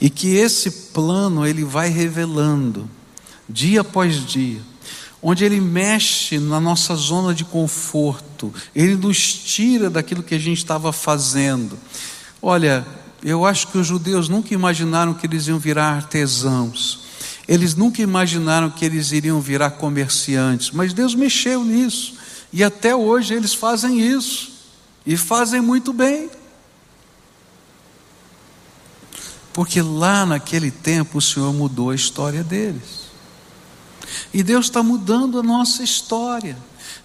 E 0.00 0.10
que 0.10 0.34
esse 0.34 0.68
plano 0.92 1.46
ele 1.46 1.64
vai 1.64 1.90
revelando 1.90 2.90
dia 3.48 3.82
após 3.82 4.26
dia, 4.26 4.71
onde 5.22 5.44
ele 5.44 5.60
mexe 5.60 6.38
na 6.38 6.58
nossa 6.58 6.96
zona 6.96 7.32
de 7.32 7.44
conforto, 7.44 8.52
ele 8.74 8.96
nos 8.96 9.32
tira 9.32 9.88
daquilo 9.88 10.22
que 10.22 10.34
a 10.34 10.38
gente 10.38 10.58
estava 10.58 10.92
fazendo. 10.92 11.78
Olha, 12.42 12.84
eu 13.22 13.46
acho 13.46 13.68
que 13.68 13.78
os 13.78 13.86
judeus 13.86 14.28
nunca 14.28 14.52
imaginaram 14.52 15.14
que 15.14 15.26
eles 15.26 15.46
iam 15.46 15.60
virar 15.60 15.92
artesãos. 15.92 17.02
Eles 17.46 17.76
nunca 17.76 18.02
imaginaram 18.02 18.68
que 18.68 18.84
eles 18.84 19.12
iriam 19.12 19.40
virar 19.40 19.70
comerciantes, 19.72 20.72
mas 20.72 20.92
Deus 20.92 21.14
mexeu 21.14 21.62
nisso. 21.62 22.14
E 22.52 22.64
até 22.64 22.94
hoje 22.94 23.32
eles 23.32 23.54
fazem 23.54 24.00
isso. 24.00 24.50
E 25.06 25.16
fazem 25.16 25.60
muito 25.60 25.92
bem. 25.92 26.30
Porque 29.52 29.80
lá 29.82 30.24
naquele 30.26 30.70
tempo 30.70 31.18
o 31.18 31.22
Senhor 31.22 31.52
mudou 31.52 31.90
a 31.90 31.94
história 31.94 32.42
deles. 32.42 33.01
E 34.32 34.42
Deus 34.42 34.66
está 34.66 34.82
mudando 34.82 35.38
a 35.38 35.42
nossa 35.42 35.82
história. 35.82 36.56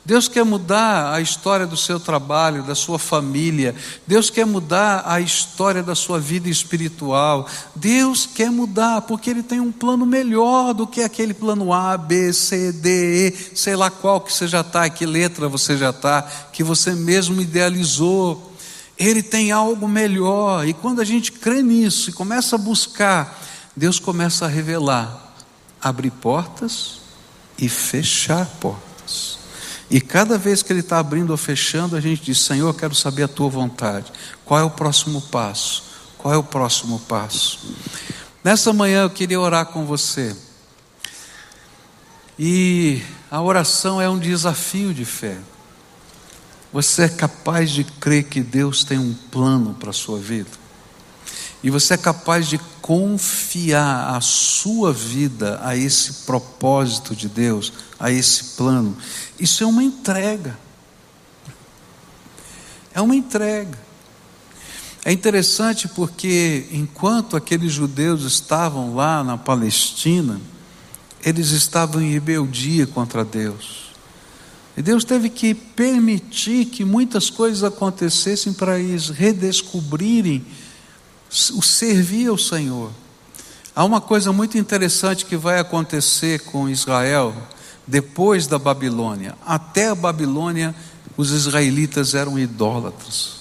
Deus 0.08 0.30
quer 0.30 0.46
mudar 0.46 1.14
a 1.14 1.20
história 1.20 1.68
do 1.68 1.76
seu 1.76 2.00
trabalho, 2.00 2.64
da 2.64 2.74
sua 2.74 2.98
família. 2.98 3.76
Deus 4.08 4.30
quer 4.30 4.46
mudar 4.46 5.04
a 5.06 5.20
história 5.20 5.84
da 5.84 5.96
sua 5.96 6.18
vida 6.18 6.48
espiritual. 6.48 7.46
Deus 7.76 8.26
quer 8.26 8.50
mudar 8.50 9.02
porque 9.02 9.30
Ele 9.30 9.44
tem 9.44 9.60
um 9.60 9.70
plano 9.70 10.06
melhor 10.06 10.74
do 10.74 10.88
que 10.88 11.02
aquele 11.02 11.34
plano 11.34 11.74
A, 11.74 11.98
B, 11.98 12.32
C, 12.32 12.72
D, 12.72 13.28
E, 13.28 13.58
sei 13.58 13.76
lá 13.76 13.92
qual 13.92 14.22
que 14.22 14.32
você 14.32 14.48
já 14.48 14.62
está, 14.62 14.90
que 14.90 15.06
letra 15.06 15.50
você 15.50 15.76
já 15.76 15.90
está, 15.90 16.22
que 16.54 16.64
você 16.64 16.94
mesmo 16.94 17.42
idealizou. 17.42 18.54
Ele 18.98 19.22
tem 19.22 19.52
algo 19.52 19.90
melhor. 19.90 20.66
E 20.66 20.74
quando 20.74 21.02
a 21.02 21.06
gente 21.06 21.34
crê 21.34 21.62
nisso 21.62 22.10
e 22.10 22.14
começa 22.14 22.56
a 22.56 22.60
buscar, 22.60 23.38
Deus 23.76 24.00
começa 24.00 24.46
a 24.46 24.48
revelar, 24.48 25.27
abrir 25.82 26.12
portas 26.12 27.00
e 27.58 27.68
fechar 27.70 28.46
portas. 28.60 29.40
E 29.90 30.02
cada 30.02 30.38
vez 30.38 30.62
que 30.62 30.74
Ele 30.74 30.82
está 30.82 31.00
abrindo 31.00 31.30
ou 31.30 31.38
fechando, 31.38 31.96
a 31.96 32.02
gente 32.02 32.22
diz: 32.22 32.40
Senhor, 32.40 32.68
eu 32.68 32.74
quero 32.74 32.94
saber 32.94 33.24
a 33.24 33.28
tua 33.28 33.50
vontade. 33.50 34.12
Qual 34.44 34.60
é 34.60 34.64
o 34.64 34.70
próximo 34.70 35.22
passo? 35.22 35.84
Qual 36.18 36.34
é 36.34 36.38
o 36.38 36.44
próximo 36.44 37.00
passo? 37.08 37.60
Nessa 38.44 38.74
manhã 38.74 39.04
eu 39.04 39.10
queria 39.10 39.40
orar 39.40 39.68
com 39.68 39.86
você. 39.86 40.36
E 42.38 43.02
a 43.32 43.42
oração 43.42 44.00
é 44.00 44.10
um 44.10 44.20
desafio 44.20 44.94
de 44.94 45.06
fé. 45.06 45.38
Você 46.72 47.04
é 47.04 47.10
capaz 47.10 47.72
de 47.72 47.84
crer 47.84 48.26
que 48.26 48.42
Deus 48.42 48.84
tem 48.84 49.00
um 49.00 49.14
plano 49.32 49.74
para 49.74 49.90
a 49.90 49.94
sua 49.94 50.20
vida? 50.20 50.50
E 51.64 51.70
você 51.70 51.96
é 51.96 51.98
capaz 51.98 52.48
de 52.48 52.60
confiar 52.82 54.16
a 54.16 54.22
sua 54.22 54.94
vida 54.94 55.60
a 55.64 55.76
esse 55.76 56.26
propósito 56.26 57.16
de 57.16 57.28
Deus, 57.28 57.74
a 58.00 58.12
esse 58.12 58.56
plano. 58.56 58.96
Isso 59.40 59.64
é 59.64 59.68
uma 59.68 59.84
entrega. 59.84 60.58
É 62.94 63.02
uma 63.02 63.16
entrega. 63.16 63.78
É 65.04 65.12
interessante 65.12 65.88
porque 65.88 66.68
enquanto 66.72 67.36
aqueles 67.36 67.72
judeus 67.72 68.24
estavam 68.24 68.94
lá 68.94 69.24
na 69.24 69.38
Palestina, 69.38 70.40
eles 71.24 71.52
estavam 71.52 72.02
em 72.02 72.12
rebeldia 72.12 72.86
contra 72.86 73.26
Deus. 73.26 73.88
E 74.76 74.82
Deus 74.82 75.04
teve 75.04 75.30
que 75.30 75.56
permitir 75.56 76.66
que 76.66 76.86
muitas 76.86 77.30
coisas 77.30 77.64
acontecessem 77.64 78.54
para 78.54 78.80
eles 78.80 79.10
redescobrirem 79.10 80.46
o 81.30 81.62
servir 81.62 82.28
ao 82.28 82.38
Senhor. 82.38 82.92
Há 83.76 83.84
uma 83.84 84.02
coisa 84.02 84.32
muito 84.32 84.58
interessante 84.58 85.26
que 85.26 85.38
vai 85.38 85.60
acontecer 85.60 86.40
com 86.40 86.68
Israel 86.68 87.34
depois 87.86 88.48
da 88.48 88.58
Babilônia. 88.58 89.36
Até 89.46 89.90
a 89.90 89.96
Babilônia, 89.96 90.76
os 91.16 91.32
israelitas 91.32 92.16
eram 92.16 92.40
idólatras. 92.40 93.38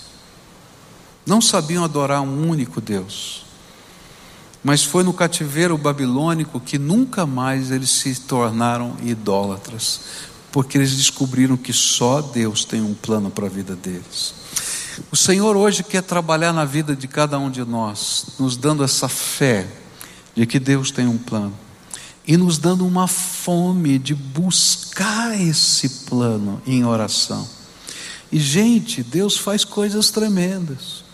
Não 1.24 1.40
sabiam 1.40 1.82
adorar 1.82 2.20
um 2.20 2.48
único 2.48 2.80
Deus. 2.80 3.44
Mas 4.62 4.84
foi 4.84 5.02
no 5.04 5.12
cativeiro 5.12 5.78
babilônico 5.78 6.60
que 6.60 6.78
nunca 6.78 7.24
mais 7.24 7.70
eles 7.70 7.90
se 7.90 8.14
tornaram 8.20 8.96
idólatras, 9.02 10.00
porque 10.50 10.76
eles 10.76 10.96
descobriram 10.96 11.56
que 11.56 11.72
só 11.72 12.20
Deus 12.20 12.64
tem 12.64 12.82
um 12.82 12.94
plano 12.94 13.30
para 13.30 13.46
a 13.46 13.50
vida 13.50 13.76
deles. 13.76 14.34
O 15.10 15.16
Senhor 15.16 15.56
hoje 15.56 15.82
quer 15.82 16.02
trabalhar 16.02 16.52
na 16.52 16.64
vida 16.64 16.96
de 16.96 17.06
cada 17.06 17.38
um 17.38 17.50
de 17.50 17.64
nós, 17.64 18.26
nos 18.38 18.56
dando 18.56 18.82
essa 18.82 19.08
fé 19.08 19.66
de 20.34 20.46
que 20.46 20.58
Deus 20.58 20.90
tem 20.90 21.06
um 21.06 21.18
plano 21.18 21.54
e 22.26 22.36
nos 22.36 22.58
dando 22.58 22.84
uma 22.84 23.06
fome 23.06 23.98
de 23.98 24.14
buscar 24.14 25.40
esse 25.40 25.88
plano 26.06 26.60
em 26.66 26.84
oração. 26.84 27.48
E, 28.32 28.38
gente, 28.38 29.02
Deus 29.02 29.36
faz 29.36 29.64
coisas 29.64 30.10
tremendas. 30.10 31.04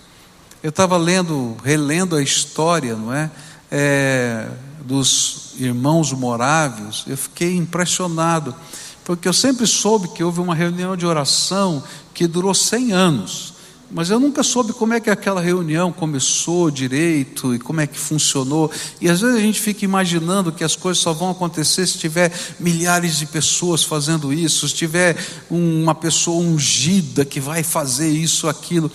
Eu 0.63 0.71
estava 0.71 0.97
lendo, 0.97 1.57
relendo 1.63 2.17
a 2.17 2.23
história, 2.23 2.97
não 2.97 3.13
é? 3.13 3.31
é? 3.71 4.49
Dos 4.85 5.53
irmãos 5.59 6.13
morávios, 6.13 7.05
eu 7.07 7.17
fiquei 7.17 7.57
impressionado, 7.57 8.55
porque 9.05 9.29
eu 9.29 9.33
sempre 9.33 9.67
soube 9.67 10.09
que 10.09 10.25
houve 10.25 10.41
uma 10.41 10.55
reunião 10.55 10.97
de 10.97 11.05
oração 11.05 11.85
que 12.15 12.27
durou 12.27 12.55
100 12.55 12.93
anos. 12.93 13.52
Mas 13.95 14.09
eu 14.09 14.19
nunca 14.19 14.43
soube 14.43 14.73
como 14.73 14.95
é 14.95 15.01
que 15.01 15.11
aquela 15.11 15.41
reunião 15.41 15.93
começou 15.93 16.71
direito 16.71 17.55
e 17.55 17.59
como 17.59 17.79
é 17.83 17.87
que 17.87 17.99
funcionou. 17.99 18.71
E 18.99 19.09
às 19.09 19.21
vezes 19.21 19.37
a 19.37 19.41
gente 19.41 19.61
fica 19.61 19.85
imaginando 19.85 20.51
que 20.51 20.65
as 20.65 20.75
coisas 20.75 21.03
só 21.03 21.13
vão 21.13 21.31
acontecer 21.31 21.87
se 21.87 21.99
tiver 21.99 22.33
milhares 22.59 23.19
de 23.19 23.27
pessoas 23.27 23.85
fazendo 23.85 24.33
isso, 24.33 24.67
se 24.67 24.75
tiver 24.75 25.17
uma 25.51 25.95
pessoa 25.95 26.43
ungida 26.43 27.23
que 27.23 27.39
vai 27.39 27.63
fazer 27.63 28.09
isso, 28.09 28.49
aquilo. 28.49 28.91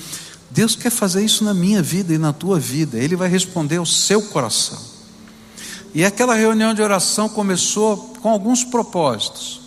Deus 0.50 0.76
quer 0.76 0.90
fazer 0.90 1.24
isso 1.24 1.44
na 1.44 1.54
minha 1.54 1.84
vida 1.84 2.12
e 2.12 2.18
na 2.18 2.34
tua 2.34 2.60
vida. 2.60 2.98
Ele 2.98 3.16
vai 3.16 3.30
responder 3.30 3.78
ao 3.78 3.86
seu 3.86 4.24
coração. 4.24 4.80
E 5.94 6.04
aquela 6.04 6.34
reunião 6.34 6.74
de 6.74 6.82
oração 6.82 7.30
começou 7.30 8.16
com 8.20 8.30
alguns 8.30 8.64
propósitos. 8.64 9.62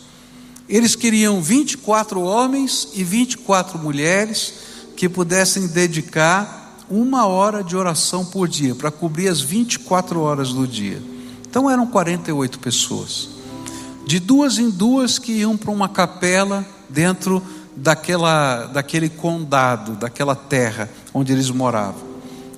Eles 0.68 0.96
queriam 0.96 1.40
24 1.40 2.20
homens 2.20 2.88
e 2.94 3.04
24 3.04 3.78
mulheres 3.78 4.69
que 5.00 5.08
pudessem 5.08 5.66
dedicar 5.66 6.76
uma 6.90 7.24
hora 7.24 7.64
de 7.64 7.74
oração 7.74 8.22
por 8.22 8.46
dia, 8.46 8.74
para 8.74 8.90
cobrir 8.90 9.28
as 9.28 9.40
24 9.40 10.20
horas 10.20 10.52
do 10.52 10.66
dia. 10.66 11.02
Então 11.48 11.70
eram 11.70 11.86
48 11.86 12.58
pessoas. 12.58 13.30
De 14.06 14.20
duas 14.20 14.58
em 14.58 14.68
duas 14.68 15.18
que 15.18 15.32
iam 15.32 15.56
para 15.56 15.70
uma 15.70 15.88
capela 15.88 16.66
dentro 16.86 17.42
daquela, 17.74 18.66
daquele 18.66 19.08
condado, 19.08 19.92
daquela 19.92 20.36
terra 20.36 20.90
onde 21.14 21.32
eles 21.32 21.48
moravam. 21.48 22.02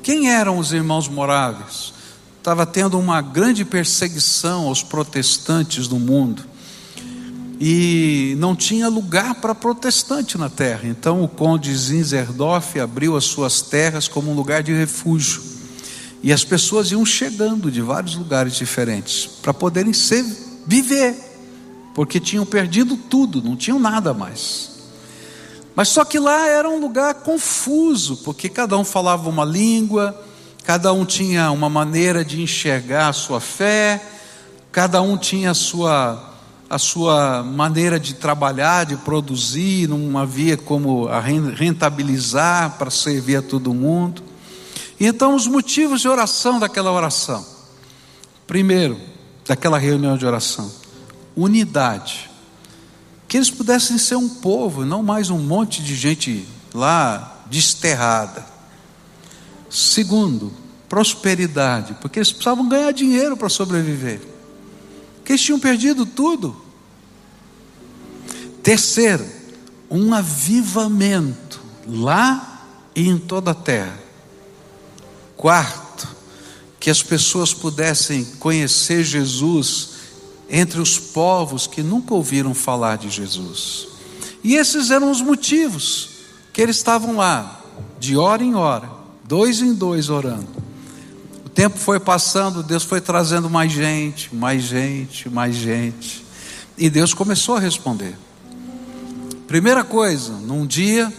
Quem 0.03 0.29
eram 0.29 0.59
os 0.59 0.73
irmãos 0.73 1.07
moráveis? 1.07 1.95
Estava 2.39 2.67
tendo 2.67 2.99
uma 2.99 3.21
grande 3.21 3.65
perseguição 3.65 4.67
aos 4.67 4.83
protestantes 4.83 5.87
no 5.87 6.01
mundo 6.01 6.43
e 7.65 8.35
não 8.39 8.57
tinha 8.57 8.89
lugar 8.89 9.37
para 9.37 9.55
protestante 9.55 10.37
na 10.37 10.51
terra. 10.51 10.81
Então 10.83 11.23
o 11.23 11.29
conde 11.29 11.73
Zinzerdorf 11.73 12.81
abriu 12.81 13.17
as 13.17 13.23
suas 13.23 13.63
terras 13.63 14.09
como 14.09 14.33
um 14.33 14.35
lugar 14.35 14.65
de 14.65 14.73
refúgio. 14.73 15.41
E 16.25 16.33
as 16.33 16.43
pessoas 16.43 16.91
iam 16.91 17.07
chegando 17.07 17.71
de 17.71 17.81
vários 17.81 18.17
lugares 18.17 18.57
diferentes 18.57 19.27
para 19.41 19.55
poderem 19.55 19.93
ser, 19.93 20.25
viver, 20.67 21.15
porque 21.95 22.19
tinham 22.19 22.45
perdido 22.45 22.97
tudo, 22.97 23.41
não 23.41 23.55
tinham 23.55 23.79
nada 23.79 24.13
mais. 24.13 24.71
Mas 25.73 25.87
só 25.87 26.05
que 26.05 26.19
lá 26.19 26.49
era 26.49 26.69
um 26.69 26.81
lugar 26.81 27.15
confuso, 27.15 28.17
porque 28.25 28.49
cada 28.49 28.77
um 28.77 28.85
falava 28.85 29.29
uma 29.29 29.45
língua, 29.45 30.21
cada 30.65 30.93
um 30.93 31.05
tinha 31.05 31.49
uma 31.53 31.71
maneira 31.71 32.25
de 32.25 32.43
enxergar 32.43 33.11
a 33.11 33.13
sua 33.13 33.41
fé, 33.41 34.05
cada 34.73 35.01
um 35.01 35.17
tinha 35.17 35.53
a 35.53 35.55
sua 35.55 36.32
a 36.73 36.79
sua 36.79 37.43
maneira 37.43 38.01
de 38.01 38.15
trabalhar, 38.15 38.87
de 38.87 38.97
produzir, 38.97 39.87
não 39.87 40.17
havia 40.17 40.57
como 40.57 41.07
rentabilizar 41.55 42.79
para 42.79 42.91
servir 42.91 43.37
a 43.37 43.43
todo 43.43 43.75
mundo. 43.75 44.23
E 44.99 45.05
então 45.05 45.35
os 45.35 45.47
motivos 45.47 46.01
de 46.01 46.09
oração 46.09 46.59
daquela 46.59 46.91
oração. 46.91 47.45
Primeiro, 48.47 48.99
daquela 49.47 49.77
reunião 49.77 50.17
de 50.17 50.25
oração, 50.25 50.73
unidade. 51.37 52.31
Que 53.29 53.37
eles 53.37 53.51
pudessem 53.51 53.99
ser 53.99 54.17
um 54.17 54.31
povo, 54.31 54.87
não 54.87 55.03
mais 55.03 55.29
um 55.29 55.39
monte 55.39 55.83
de 55.83 55.95
gente 55.95 56.49
lá 56.73 57.45
desterrada. 57.51 58.47
Segundo, 59.69 60.51
prosperidade, 60.89 61.99
porque 62.01 62.19
eles 62.19 62.33
precisavam 62.33 62.67
ganhar 62.67 62.93
dinheiro 62.93 63.37
para 63.37 63.51
sobreviver. 63.51 64.23
Porque 65.17 65.33
eles 65.33 65.43
tinham 65.43 65.61
perdido 65.61 66.07
tudo. 66.07 66.62
Terceiro, 68.63 69.27
um 69.91 70.15
avivamento 70.15 71.61
lá 71.87 72.67
e 72.95 73.09
em 73.09 73.19
toda 73.19 73.51
a 73.51 73.55
terra. 73.55 73.99
Quarto, 75.37 76.09
que 76.79 76.91
as 76.91 77.03
pessoas 77.03 77.53
pudessem 77.53 78.25
conhecer 78.39 79.05
Jesus 79.05 79.91
entre 80.49 80.81
os 80.81 80.99
povos 80.99 81.67
que 81.67 81.83
nunca 81.83 82.15
ouviram 82.15 82.55
falar 82.55 82.99
de 82.99 83.09
Jesus. 83.09 83.89
E 84.45 84.55
esses 84.55 84.91
eram 84.91 85.11
os 85.11 85.21
motivos 85.21 86.11
que 86.53 86.61
eles 86.61 86.77
estavam 86.77 87.17
lá, 87.17 87.61
de 87.99 88.17
hora 88.17 88.45
em 88.45 88.55
hora, 88.55 88.91
dois 89.25 89.61
em 89.61 89.73
dois 89.73 90.11
orando. 90.11 90.49
O 91.47 91.49
tempo 91.49 91.79
foi 91.79 91.99
passando, 91.99 92.63
Deus 92.63 92.83
foi 92.83 93.01
trazendo 93.01 93.49
mais 93.49 93.73
gente, 93.73 94.35
mais 94.35 94.63
gente, 94.63 95.29
mais 95.29 95.55
gente. 95.55 96.25
E 96.77 96.91
Deus 96.91 97.15
começou 97.15 97.57
a 97.57 97.61
responder. 97.61 98.17
Primeira 99.53 99.85
coisa, 99.85 100.33
num 100.33 100.67
dia, 100.67 101.13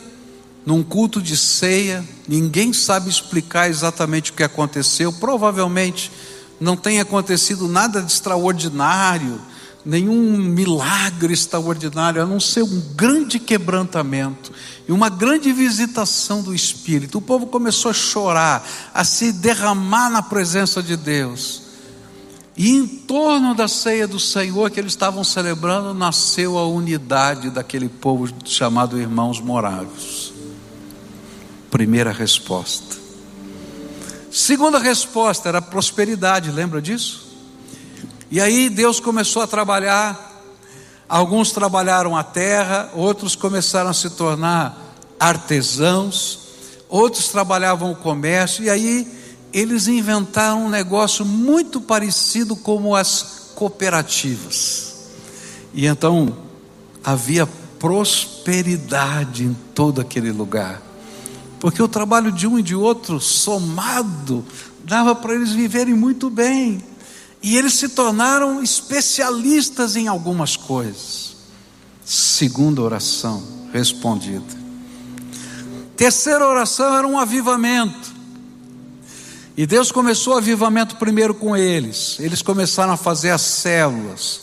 num 0.65 0.81
culto 0.81 1.21
de 1.21 1.37
ceia, 1.37 2.03
ninguém 2.27 2.73
sabe 2.73 3.07
explicar 3.07 3.69
exatamente 3.69 4.31
o 4.31 4.33
que 4.33 4.41
aconteceu, 4.41 5.13
provavelmente 5.13 6.11
não 6.59 6.75
tem 6.75 6.99
acontecido 6.99 7.67
nada 7.67 8.01
de 8.01 8.11
extraordinário, 8.11 9.39
nenhum 9.85 10.35
milagre 10.35 11.31
extraordinário, 11.31 12.23
a 12.23 12.25
não 12.25 12.39
ser 12.39 12.63
um 12.63 12.81
grande 12.95 13.37
quebrantamento 13.37 14.51
e 14.89 14.91
uma 14.91 15.09
grande 15.09 15.53
visitação 15.53 16.41
do 16.41 16.55
Espírito. 16.55 17.19
O 17.19 17.21
povo 17.21 17.45
começou 17.45 17.91
a 17.91 17.93
chorar, 17.93 18.67
a 18.95 19.03
se 19.03 19.31
derramar 19.31 20.09
na 20.09 20.23
presença 20.23 20.81
de 20.81 20.97
Deus. 20.97 21.61
E 22.55 22.69
em 22.69 22.85
torno 22.85 23.55
da 23.55 23.67
ceia 23.67 24.07
do 24.07 24.19
Senhor 24.19 24.69
que 24.69 24.79
eles 24.79 24.91
estavam 24.91 25.23
celebrando, 25.23 25.93
nasceu 25.93 26.57
a 26.57 26.67
unidade 26.67 27.49
daquele 27.49 27.89
povo 27.89 28.29
chamado 28.45 28.99
Irmãos 28.99 29.39
Moráveis. 29.39 30.31
Primeira 31.71 32.11
resposta. 32.11 32.95
Segunda 34.31 34.77
resposta 34.77 35.49
era 35.49 35.61
prosperidade, 35.61 36.51
lembra 36.51 36.81
disso? 36.81 37.23
E 38.29 38.39
aí 38.39 38.69
Deus 38.69 38.99
começou 38.99 39.41
a 39.41 39.47
trabalhar. 39.47 40.31
Alguns 41.09 41.51
trabalharam 41.51 42.15
a 42.15 42.23
terra, 42.23 42.91
outros 42.93 43.35
começaram 43.35 43.89
a 43.89 43.93
se 43.93 44.11
tornar 44.11 44.95
artesãos, 45.19 46.39
outros 46.89 47.27
trabalhavam 47.27 47.91
o 47.91 47.95
comércio, 47.95 48.63
e 48.63 48.69
aí 48.69 49.22
eles 49.53 49.87
inventaram 49.87 50.65
um 50.65 50.69
negócio 50.69 51.23
muito 51.23 51.79
parecido 51.79 52.55
como 52.55 52.95
as 52.95 53.51
cooperativas. 53.53 54.95
E 55.73 55.85
então 55.85 56.35
havia 57.03 57.45
prosperidade 57.45 59.43
em 59.43 59.53
todo 59.75 60.01
aquele 60.01 60.31
lugar. 60.31 60.81
Porque 61.59 61.81
o 61.81 61.87
trabalho 61.87 62.31
de 62.31 62.47
um 62.47 62.57
e 62.57 62.63
de 62.63 62.75
outro 62.75 63.19
somado 63.19 64.43
dava 64.83 65.13
para 65.13 65.35
eles 65.35 65.51
viverem 65.51 65.93
muito 65.93 66.29
bem. 66.29 66.83
E 67.41 67.55
eles 67.55 67.73
se 67.73 67.89
tornaram 67.89 68.63
especialistas 68.63 69.95
em 69.95 70.07
algumas 70.07 70.57
coisas. 70.57 71.35
Segunda 72.03 72.81
oração 72.81 73.43
respondida. 73.71 74.63
Terceira 75.95 76.47
oração 76.47 76.97
era 76.97 77.07
um 77.07 77.19
avivamento. 77.19 78.12
E 79.55 79.67
Deus 79.67 79.91
começou 79.91 80.33
o 80.33 80.37
avivamento 80.37 80.95
primeiro 80.95 81.33
com 81.33 81.55
eles. 81.55 82.17
Eles 82.19 82.41
começaram 82.41 82.93
a 82.93 82.97
fazer 82.97 83.29
as 83.29 83.41
células. 83.41 84.41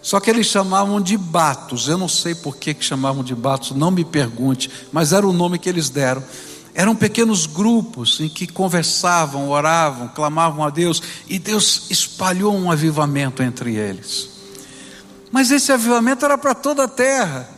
Só 0.00 0.18
que 0.18 0.30
eles 0.30 0.46
chamavam 0.46 1.00
de 1.00 1.16
batos. 1.18 1.88
Eu 1.88 1.98
não 1.98 2.08
sei 2.08 2.34
por 2.34 2.56
que, 2.56 2.72
que 2.72 2.84
chamavam 2.84 3.22
de 3.22 3.34
batos, 3.34 3.72
não 3.72 3.90
me 3.90 4.04
pergunte, 4.04 4.70
mas 4.92 5.12
era 5.12 5.26
o 5.26 5.32
nome 5.32 5.58
que 5.58 5.68
eles 5.68 5.90
deram. 5.90 6.24
Eram 6.74 6.94
pequenos 6.94 7.46
grupos 7.46 8.20
em 8.20 8.28
que 8.28 8.46
conversavam, 8.46 9.48
oravam, 9.48 10.08
clamavam 10.08 10.64
a 10.64 10.70
Deus, 10.70 11.02
e 11.26 11.38
Deus 11.38 11.86
espalhou 11.90 12.54
um 12.54 12.70
avivamento 12.70 13.42
entre 13.42 13.74
eles. 13.74 14.28
Mas 15.30 15.50
esse 15.50 15.72
avivamento 15.72 16.24
era 16.24 16.38
para 16.38 16.54
toda 16.54 16.84
a 16.84 16.88
terra. 16.88 17.48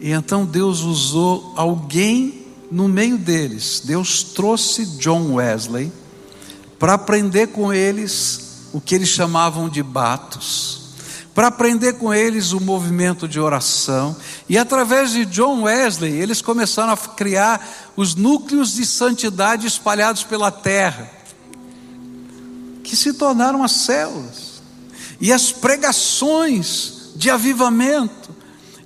E 0.00 0.10
então 0.10 0.44
Deus 0.44 0.80
usou 0.80 1.52
alguém 1.56 2.46
no 2.70 2.86
meio 2.86 3.16
deles. 3.16 3.82
Deus 3.84 4.22
trouxe 4.22 4.84
John 4.98 5.34
Wesley 5.34 5.92
para 6.82 6.94
aprender 6.94 7.46
com 7.46 7.72
eles 7.72 8.66
o 8.72 8.80
que 8.80 8.96
eles 8.96 9.08
chamavam 9.08 9.68
de 9.68 9.84
batos, 9.84 10.80
para 11.32 11.46
aprender 11.46 11.92
com 11.92 12.12
eles 12.12 12.50
o 12.50 12.60
movimento 12.60 13.28
de 13.28 13.38
oração, 13.38 14.16
e 14.48 14.58
através 14.58 15.12
de 15.12 15.24
John 15.26 15.62
Wesley, 15.62 16.12
eles 16.12 16.42
começaram 16.42 16.92
a 16.92 16.96
criar 16.96 17.92
os 17.94 18.16
núcleos 18.16 18.74
de 18.74 18.84
santidade 18.84 19.64
espalhados 19.64 20.24
pela 20.24 20.50
terra, 20.50 21.08
que 22.82 22.96
se 22.96 23.12
tornaram 23.12 23.62
as 23.62 23.70
células, 23.70 24.60
e 25.20 25.32
as 25.32 25.52
pregações 25.52 27.12
de 27.14 27.30
avivamento, 27.30 28.34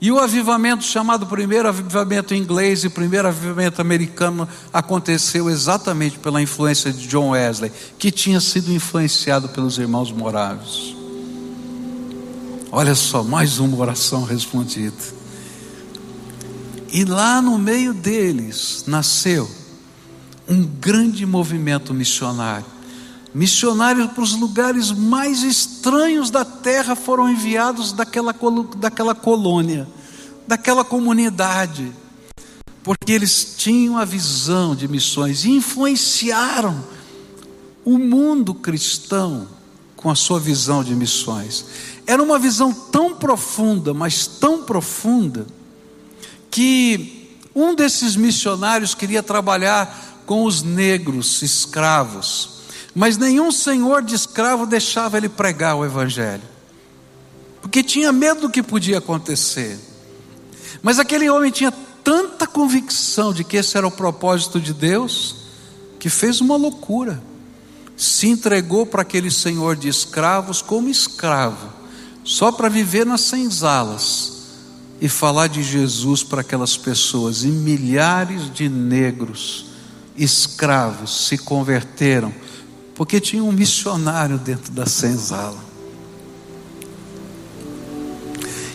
e 0.07 0.13
o 0.13 0.21
avivamento 0.21 0.85
chamado 0.85 1.27
primeiro 1.27 1.67
avivamento 1.67 2.33
inglês 2.33 2.85
e 2.85 2.89
primeiro 2.89 3.27
avivamento 3.27 3.81
americano 3.81 4.49
aconteceu 4.73 5.51
exatamente 5.51 6.17
pela 6.17 6.41
influência 6.41 6.93
de 6.93 7.09
John 7.09 7.31
Wesley, 7.31 7.73
que 7.99 8.13
tinha 8.13 8.39
sido 8.39 8.73
influenciado 8.73 9.49
pelos 9.49 9.79
irmãos 9.79 10.13
moráveis. 10.13 10.95
Olha 12.71 12.95
só, 12.95 13.25
mais 13.25 13.59
uma 13.59 13.77
oração 13.79 14.23
respondida. 14.23 14.95
E 16.93 17.05
lá 17.05 17.43
no 17.43 17.59
meio 17.59 17.93
deles 17.93 18.85
nasceu 18.87 19.51
um 20.47 20.63
grande 20.63 21.27
movimento 21.27 21.93
missionário. 21.93 22.76
Missionários 23.37 24.13
para 24.13 24.23
os 24.23 24.33
lugares 24.33 24.91
mais 24.91 25.43
estranhos 25.43 26.31
da 26.31 26.43
terra 26.43 26.97
foram 26.97 27.29
enviados 27.29 27.93
daquela, 27.93 28.35
daquela 28.79 29.15
colônia, 29.15 29.87
daquela 30.49 30.83
comunidade, 30.83 31.93
porque 32.83 33.13
eles 33.13 33.55
tinham 33.59 33.99
a 33.99 34.07
visão 34.07 34.75
de 34.75 34.89
missões 34.89 35.45
e 35.45 35.51
influenciaram 35.51 36.83
o 37.85 37.99
mundo 37.99 38.55
cristão 38.55 39.47
com 39.97 40.09
a 40.09 40.15
sua 40.15 40.41
visão 40.41 40.83
de 40.83 40.95
missões. 40.95 41.67
Era 42.07 42.23
uma 42.23 42.39
visão 42.39 42.73
tão 42.73 43.17
profunda, 43.17 43.93
mas 43.93 44.27
tão 44.27 44.63
profunda, 44.63 45.47
que 46.51 47.37
um 47.55 47.75
desses 47.75 48.17
missionários 48.17 48.95
queria 48.95 49.23
trabalhar 49.23 50.23
com 50.25 50.43
os 50.45 50.63
negros 50.63 51.43
escravos 51.43 52.56
mas 52.97 53.19
nenhum 53.19 53.53
senhor 53.53 54.03
de 54.03 54.15
escravo 54.15 54.65
deixava 54.65 55.19
ele 55.19 55.29
pregar 55.29 55.77
o 55.77 55.85
Evangelho, 55.85 56.43
porque 57.61 57.83
tinha 57.83 58.11
medo 58.11 58.41
do 58.41 58.51
que 58.51 58.63
podia 58.63 58.97
acontecer. 58.97 59.79
Mas 60.81 60.99
aquele 60.99 61.29
homem 61.29 61.51
tinha 61.51 61.71
tanta 62.03 62.47
convicção 62.47 63.35
de 63.35 63.45
que 63.45 63.59
esse 63.59 63.77
era 63.77 63.87
o 63.87 63.91
propósito 63.91 64.59
de 64.59 64.73
Deus, 64.73 65.37
que 65.99 66.09
fez 66.09 66.41
uma 66.41 66.57
loucura. 66.57 67.23
Se 67.99 68.29
entregou 68.29 68.87
para 68.87 69.03
aquele 69.03 69.31
senhor 69.31 69.77
de 69.77 69.89
escravos 69.89 70.63
como 70.63 70.89
escravo, 70.89 71.71
só 72.25 72.51
para 72.51 72.71
viver 72.71 73.05
nas 73.05 73.21
senzalas 73.21 74.33
e 75.03 75.07
falar 75.07 75.49
de 75.49 75.63
Jesus 75.63 76.23
para 76.23 76.41
aquelas 76.41 76.79
pessoas. 76.79 77.45
E 77.45 77.49
milhares 77.49 78.51
de 78.51 78.71
negros 78.71 79.67
escravos 80.17 81.27
se 81.27 81.37
converteram 81.37 82.33
porque 82.97 83.21
tinha 83.21 83.45
um 83.45 83.53
missionário 83.53 84.39
dentro 84.39 84.73
da 84.73 84.87
senzala. 84.87 85.59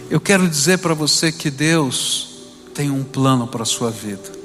Eu 0.10 0.22
quero 0.22 0.48
dizer 0.48 0.78
para 0.78 0.94
você 0.94 1.32
que 1.32 1.50
Deus 1.50 2.30
tem 2.76 2.92
um 2.92 3.04
plano 3.04 3.48
para 3.48 3.64
a 3.64 3.66
sua 3.66 3.90
vida. 3.90 4.40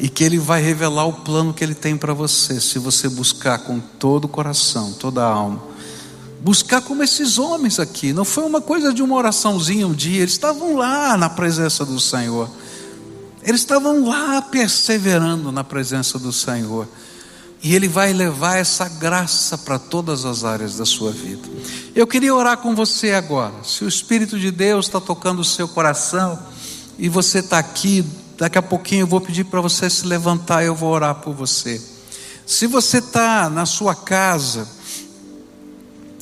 E 0.00 0.08
que 0.08 0.24
Ele 0.24 0.38
vai 0.38 0.60
revelar 0.60 1.06
o 1.06 1.12
plano 1.12 1.54
que 1.54 1.62
Ele 1.62 1.74
tem 1.74 1.96
para 1.96 2.12
você, 2.12 2.60
se 2.60 2.78
você 2.80 3.08
buscar 3.08 3.58
com 3.58 3.78
todo 3.78 4.24
o 4.24 4.28
coração, 4.28 4.92
toda 4.94 5.22
a 5.22 5.28
alma. 5.28 5.62
Buscar 6.40 6.80
como 6.80 7.02
esses 7.04 7.38
homens 7.38 7.78
aqui, 7.78 8.12
não 8.12 8.24
foi 8.24 8.44
uma 8.44 8.60
coisa 8.60 8.92
de 8.92 9.02
uma 9.02 9.14
oraçãozinha 9.14 9.86
um 9.86 9.94
dia, 9.94 10.22
eles 10.22 10.32
estavam 10.32 10.76
lá 10.76 11.16
na 11.16 11.30
presença 11.30 11.84
do 11.84 12.00
Senhor, 12.00 12.50
eles 13.42 13.60
estavam 13.60 14.06
lá 14.06 14.42
perseverando 14.42 15.52
na 15.52 15.62
presença 15.62 16.18
do 16.18 16.32
Senhor. 16.32 16.88
E 17.64 17.74
Ele 17.74 17.88
vai 17.88 18.12
levar 18.12 18.58
essa 18.58 18.86
graça 18.86 19.56
para 19.56 19.78
todas 19.78 20.26
as 20.26 20.44
áreas 20.44 20.76
da 20.76 20.84
sua 20.84 21.10
vida. 21.10 21.48
Eu 21.94 22.06
queria 22.06 22.34
orar 22.34 22.58
com 22.58 22.74
você 22.74 23.12
agora. 23.12 23.54
Se 23.64 23.82
o 23.82 23.88
Espírito 23.88 24.38
de 24.38 24.50
Deus 24.50 24.84
está 24.84 25.00
tocando 25.00 25.40
o 25.40 25.44
seu 25.44 25.66
coração 25.66 26.38
e 26.98 27.08
você 27.08 27.38
está 27.38 27.58
aqui, 27.58 28.04
daqui 28.36 28.58
a 28.58 28.62
pouquinho 28.62 29.04
eu 29.04 29.06
vou 29.06 29.18
pedir 29.18 29.44
para 29.44 29.62
você 29.62 29.88
se 29.88 30.06
levantar 30.06 30.62
e 30.62 30.66
eu 30.66 30.74
vou 30.74 30.90
orar 30.92 31.14
por 31.14 31.34
você. 31.34 31.80
Se 32.44 32.66
você 32.66 32.98
está 32.98 33.48
na 33.48 33.64
sua 33.64 33.94
casa 33.94 34.68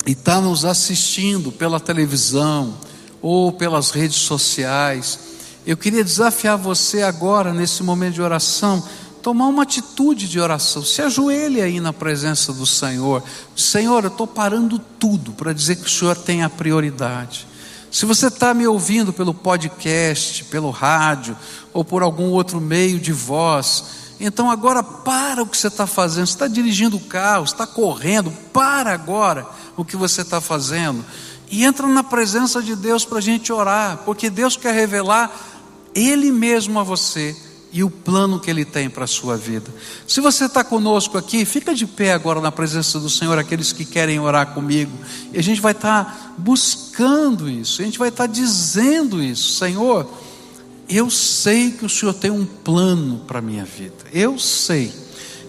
e 0.07 0.13
está 0.13 0.39
nos 0.39 0.63
assistindo 0.63 1.51
pela 1.51 1.77
televisão 1.77 2.77
ou 3.21 3.51
pelas 3.51 3.91
redes 3.91 4.15
sociais, 4.15 5.19
eu 5.65 5.75
queria 5.75 6.05
desafiar 6.05 6.57
você 6.57 7.01
agora, 7.01 7.53
nesse 7.53 7.83
momento 7.83 8.13
de 8.13 8.21
oração, 8.21 8.81
tomar 9.23 9.47
uma 9.47 9.63
atitude 9.63 10.27
de 10.27 10.37
oração. 10.37 10.83
Se 10.83 11.01
ajoelhe 11.01 11.61
aí 11.61 11.79
na 11.79 11.93
presença 11.93 12.51
do 12.51 12.65
Senhor. 12.65 13.23
Senhor, 13.55 14.03
eu 14.03 14.09
estou 14.09 14.27
parando 14.27 14.77
tudo 14.77 15.31
para 15.31 15.53
dizer 15.53 15.77
que 15.77 15.87
o 15.87 15.89
Senhor 15.89 16.17
tem 16.17 16.43
a 16.43 16.49
prioridade. 16.49 17.47
Se 17.89 18.05
você 18.05 18.27
está 18.27 18.53
me 18.53 18.67
ouvindo 18.67 19.13
pelo 19.13 19.33
podcast, 19.33 20.43
pelo 20.45 20.69
rádio 20.71 21.37
ou 21.71 21.85
por 21.85 22.03
algum 22.03 22.31
outro 22.31 22.59
meio 22.59 22.99
de 22.99 23.13
voz, 23.13 23.85
então 24.19 24.51
agora 24.51 24.83
para 24.83 25.41
o 25.41 25.47
que 25.47 25.55
você 25.55 25.67
está 25.67 25.87
fazendo. 25.87 26.27
Você 26.27 26.33
está 26.33 26.47
dirigindo 26.47 26.97
o 26.97 27.01
carro, 27.01 27.45
está 27.45 27.65
correndo, 27.65 28.29
para 28.51 28.91
agora 28.91 29.47
o 29.77 29.85
que 29.85 29.95
você 29.95 30.21
está 30.21 30.41
fazendo 30.41 31.03
e 31.49 31.63
entra 31.63 31.87
na 31.87 32.03
presença 32.03 32.61
de 32.61 32.75
Deus 32.75 33.05
para 33.05 33.19
a 33.19 33.21
gente 33.21 33.53
orar, 33.53 33.99
porque 34.05 34.29
Deus 34.29 34.57
quer 34.57 34.73
revelar 34.73 35.31
Ele 35.93 36.31
mesmo 36.31 36.79
a 36.79 36.83
você 36.83 37.35
e 37.73 37.83
o 37.83 37.89
plano 37.89 38.39
que 38.39 38.51
Ele 38.51 38.63
tem 38.63 38.87
para 38.87 39.05
a 39.05 39.07
sua 39.07 39.35
vida. 39.35 39.73
Se 40.07 40.21
você 40.21 40.45
está 40.45 40.63
conosco 40.63 41.17
aqui, 41.17 41.43
fica 41.43 41.73
de 41.73 41.87
pé 41.87 42.13
agora 42.13 42.39
na 42.39 42.51
presença 42.51 42.99
do 42.99 43.09
Senhor, 43.09 43.37
aqueles 43.39 43.73
que 43.73 43.83
querem 43.83 44.19
orar 44.19 44.53
comigo, 44.53 44.91
e 45.33 45.39
a 45.39 45.41
gente 45.41 45.59
vai 45.59 45.71
estar 45.71 46.05
tá 46.05 46.33
buscando 46.37 47.49
isso, 47.49 47.81
a 47.81 47.85
gente 47.85 47.97
vai 47.97 48.09
estar 48.09 48.27
tá 48.27 48.31
dizendo 48.31 49.21
isso, 49.21 49.55
Senhor. 49.55 50.07
Eu 50.87 51.09
sei 51.09 51.71
que 51.71 51.83
o 51.83 51.89
Senhor 51.89 52.13
tem 52.13 52.29
um 52.29 52.45
plano 52.45 53.21
para 53.25 53.39
a 53.39 53.41
minha 53.41 53.65
vida, 53.65 54.05
eu 54.13 54.37
sei. 54.37 54.93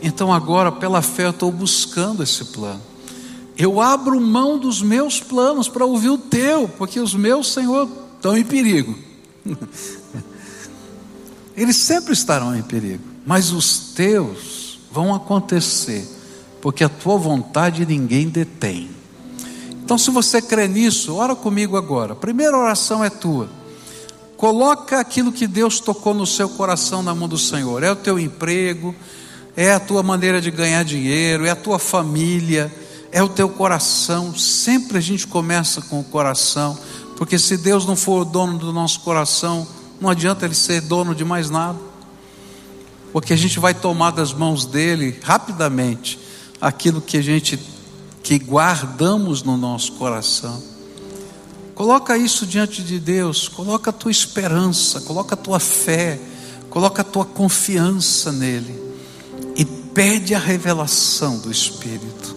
Então 0.02 0.32
agora, 0.32 0.72
pela 0.72 1.02
fé, 1.02 1.26
eu 1.26 1.30
estou 1.30 1.52
buscando 1.52 2.22
esse 2.22 2.46
plano. 2.46 2.80
Eu 3.56 3.80
abro 3.82 4.18
mão 4.18 4.58
dos 4.58 4.80
meus 4.80 5.20
planos 5.20 5.68
para 5.68 5.84
ouvir 5.84 6.08
o 6.08 6.18
teu, 6.18 6.68
porque 6.68 6.98
os 6.98 7.14
meus, 7.14 7.52
Senhor, 7.52 7.86
estão 8.16 8.36
em 8.36 8.44
perigo. 8.44 8.98
Eles 11.56 11.76
sempre 11.76 12.12
estarão 12.12 12.56
em 12.56 12.62
perigo, 12.62 13.04
mas 13.24 13.52
os 13.52 13.92
teus 13.94 14.78
vão 14.90 15.14
acontecer, 15.14 16.08
porque 16.60 16.84
a 16.84 16.88
tua 16.88 17.16
vontade 17.16 17.86
ninguém 17.86 18.28
detém. 18.28 18.90
Então, 19.84 19.98
se 19.98 20.10
você 20.10 20.40
crê 20.40 20.66
nisso, 20.66 21.14
ora 21.14 21.34
comigo 21.36 21.76
agora. 21.76 22.14
A 22.14 22.16
primeira 22.16 22.56
oração 22.56 23.04
é 23.04 23.10
tua. 23.10 23.48
Coloca 24.36 24.98
aquilo 24.98 25.30
que 25.30 25.46
Deus 25.46 25.78
tocou 25.78 26.14
no 26.14 26.26
seu 26.26 26.48
coração 26.48 27.02
na 27.02 27.14
mão 27.14 27.28
do 27.28 27.38
Senhor. 27.38 27.82
É 27.82 27.90
o 27.90 27.96
teu 27.96 28.18
emprego, 28.18 28.94
é 29.56 29.72
a 29.72 29.80
tua 29.80 30.02
maneira 30.02 30.40
de 30.40 30.50
ganhar 30.50 30.82
dinheiro, 30.84 31.44
é 31.46 31.50
a 31.50 31.56
tua 31.56 31.78
família, 31.78 32.72
é 33.12 33.22
o 33.22 33.28
teu 33.28 33.48
coração. 33.48 34.36
Sempre 34.36 34.98
a 34.98 35.00
gente 35.00 35.26
começa 35.26 35.82
com 35.82 36.00
o 36.00 36.04
coração, 36.04 36.78
porque 37.16 37.38
se 37.38 37.56
Deus 37.56 37.86
não 37.86 37.94
for 37.94 38.22
o 38.22 38.24
dono 38.24 38.58
do 38.58 38.72
nosso 38.72 39.00
coração, 39.00 39.66
não 40.04 40.10
adianta 40.10 40.44
ele 40.44 40.54
ser 40.54 40.82
dono 40.82 41.14
de 41.14 41.24
mais 41.24 41.48
nada, 41.48 41.78
porque 43.10 43.32
a 43.32 43.36
gente 43.36 43.58
vai 43.58 43.72
tomar 43.72 44.10
das 44.10 44.34
mãos 44.34 44.66
dele 44.66 45.18
rapidamente 45.22 46.18
aquilo 46.60 47.00
que 47.00 47.16
a 47.16 47.22
gente 47.22 47.58
que 48.22 48.38
guardamos 48.38 49.42
no 49.42 49.56
nosso 49.56 49.92
coração. 49.92 50.62
Coloca 51.74 52.18
isso 52.18 52.46
diante 52.46 52.82
de 52.82 52.98
Deus, 52.98 53.48
coloca 53.48 53.88
a 53.88 53.92
tua 53.92 54.10
esperança, 54.10 55.00
coloca 55.00 55.34
a 55.34 55.38
tua 55.38 55.58
fé, 55.58 56.20
coloca 56.68 57.00
a 57.00 57.04
tua 57.04 57.24
confiança 57.24 58.30
nele 58.30 58.78
e 59.56 59.64
pede 59.64 60.34
a 60.34 60.38
revelação 60.38 61.38
do 61.38 61.50
Espírito. 61.50 62.36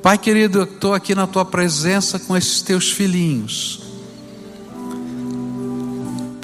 Pai 0.00 0.16
querido, 0.16 0.60
eu 0.60 0.64
estou 0.64 0.94
aqui 0.94 1.12
na 1.12 1.26
tua 1.26 1.44
presença 1.44 2.20
com 2.20 2.36
esses 2.36 2.62
teus 2.62 2.92
filhinhos. 2.92 3.83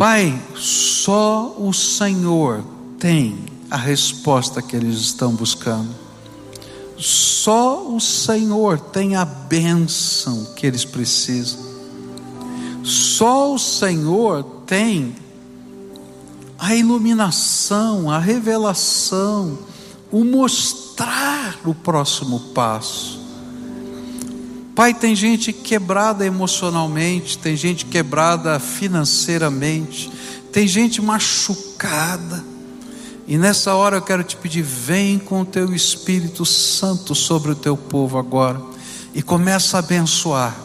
Pai, 0.01 0.42
só 0.57 1.57
o 1.59 1.74
Senhor 1.74 2.64
tem 2.98 3.38
a 3.70 3.76
resposta 3.76 4.62
que 4.62 4.74
eles 4.74 4.96
estão 4.96 5.34
buscando. 5.34 5.94
Só 6.96 7.86
o 7.86 8.01
Senhor 8.01 8.80
tem 8.80 9.14
a 9.14 9.26
bênção 9.26 10.55
que 10.57 10.66
eles 10.66 10.86
precisam. 10.86 11.61
Só 12.82 13.53
o 13.53 13.59
Senhor 13.59 14.42
tem 14.66 15.14
a 16.59 16.74
iluminação, 16.74 18.11
a 18.11 18.18
revelação, 18.18 19.59
o 20.11 20.24
mostrar 20.24 21.59
o 21.62 21.74
próximo 21.74 22.40
passo. 22.55 23.20
Pai, 24.81 24.95
tem 24.95 25.14
gente 25.14 25.53
quebrada 25.53 26.24
emocionalmente, 26.24 27.37
tem 27.37 27.55
gente 27.55 27.85
quebrada 27.85 28.59
financeiramente, 28.59 30.11
tem 30.51 30.66
gente 30.66 31.03
machucada. 31.03 32.43
E 33.28 33.37
nessa 33.37 33.74
hora 33.74 33.99
eu 33.99 34.01
quero 34.01 34.24
te 34.24 34.39
pedir: 34.39 34.62
vem 34.62 35.18
com 35.18 35.43
o 35.43 35.45
teu 35.45 35.74
Espírito 35.74 36.47
Santo 36.47 37.14
sobre 37.14 37.51
o 37.51 37.55
teu 37.55 37.76
povo 37.76 38.16
agora 38.16 38.59
e 39.14 39.20
começa 39.20 39.76
a 39.76 39.81
abençoar. 39.81 40.57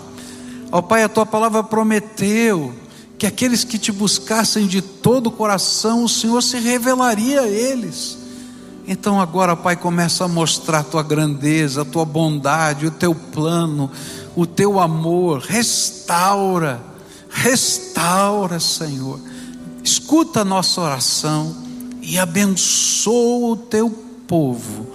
Ó 0.71 0.81
Pai, 0.81 1.03
a 1.03 1.09
tua 1.09 1.25
palavra 1.25 1.61
prometeu 1.61 2.73
que 3.17 3.27
aqueles 3.27 3.65
que 3.65 3.77
te 3.77 3.91
buscassem 3.91 4.65
de 4.65 4.81
todo 4.81 5.27
o 5.27 5.31
coração, 5.31 6.05
o 6.05 6.07
Senhor 6.07 6.41
se 6.41 6.57
revelaria 6.57 7.41
a 7.41 7.47
eles. 7.49 8.24
Então 8.87 9.19
agora, 9.19 9.55
Pai, 9.55 9.75
começa 9.75 10.25
a 10.25 10.27
mostrar 10.27 10.79
a 10.79 10.83
tua 10.83 11.01
grandeza, 11.01 11.81
a 11.81 11.85
tua 11.85 12.05
bondade, 12.05 12.85
o 12.85 12.91
teu 12.91 13.15
plano, 13.15 13.89
o 14.35 14.45
teu 14.45 14.79
amor. 14.79 15.39
Restaura, 15.39 16.79
restaura, 17.29 18.59
Senhor. 18.59 19.19
Escuta 19.83 20.41
a 20.41 20.45
nossa 20.45 20.81
oração 20.81 21.55
e 22.01 22.19
abençoa 22.19 23.53
o 23.53 23.57
teu 23.57 23.89
povo. 24.27 24.87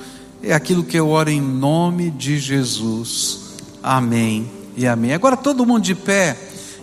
É 0.43 0.53
aquilo 0.53 0.85
que 0.85 0.97
eu 0.97 1.09
oro 1.09 1.31
em 1.31 1.41
nome 1.41 2.11
de 2.11 2.39
Jesus. 2.39 3.41
Amém 3.83 4.49
e 4.77 4.87
amém. 4.87 5.13
Agora 5.13 5.37
todo 5.37 5.67
mundo 5.67 5.83
de 5.83 5.95
pé. 5.97 6.37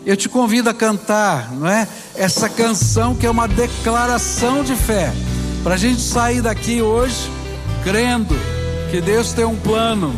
Eu 0.05 0.15
te 0.15 0.29
convido 0.29 0.69
a 0.69 0.73
cantar, 0.73 1.51
não 1.53 1.67
é? 1.67 1.87
Essa 2.15 2.47
canção 2.47 3.13
que 3.13 3.25
é 3.25 3.29
uma 3.29 3.47
declaração 3.47 4.63
de 4.63 4.73
fé. 4.75 5.13
Para 5.68 5.76
a 5.76 5.78
gente 5.78 5.99
sair 5.99 6.41
daqui 6.41 6.82
hoje 6.82 7.30
crendo 7.84 8.34
que 8.89 9.01
Deus 9.01 9.34
tem 9.34 9.43
um 9.43 9.57
plano 9.57 10.15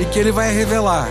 e 0.00 0.04
que 0.06 0.18
Ele 0.18 0.32
vai 0.32 0.52
revelar. 0.52 1.08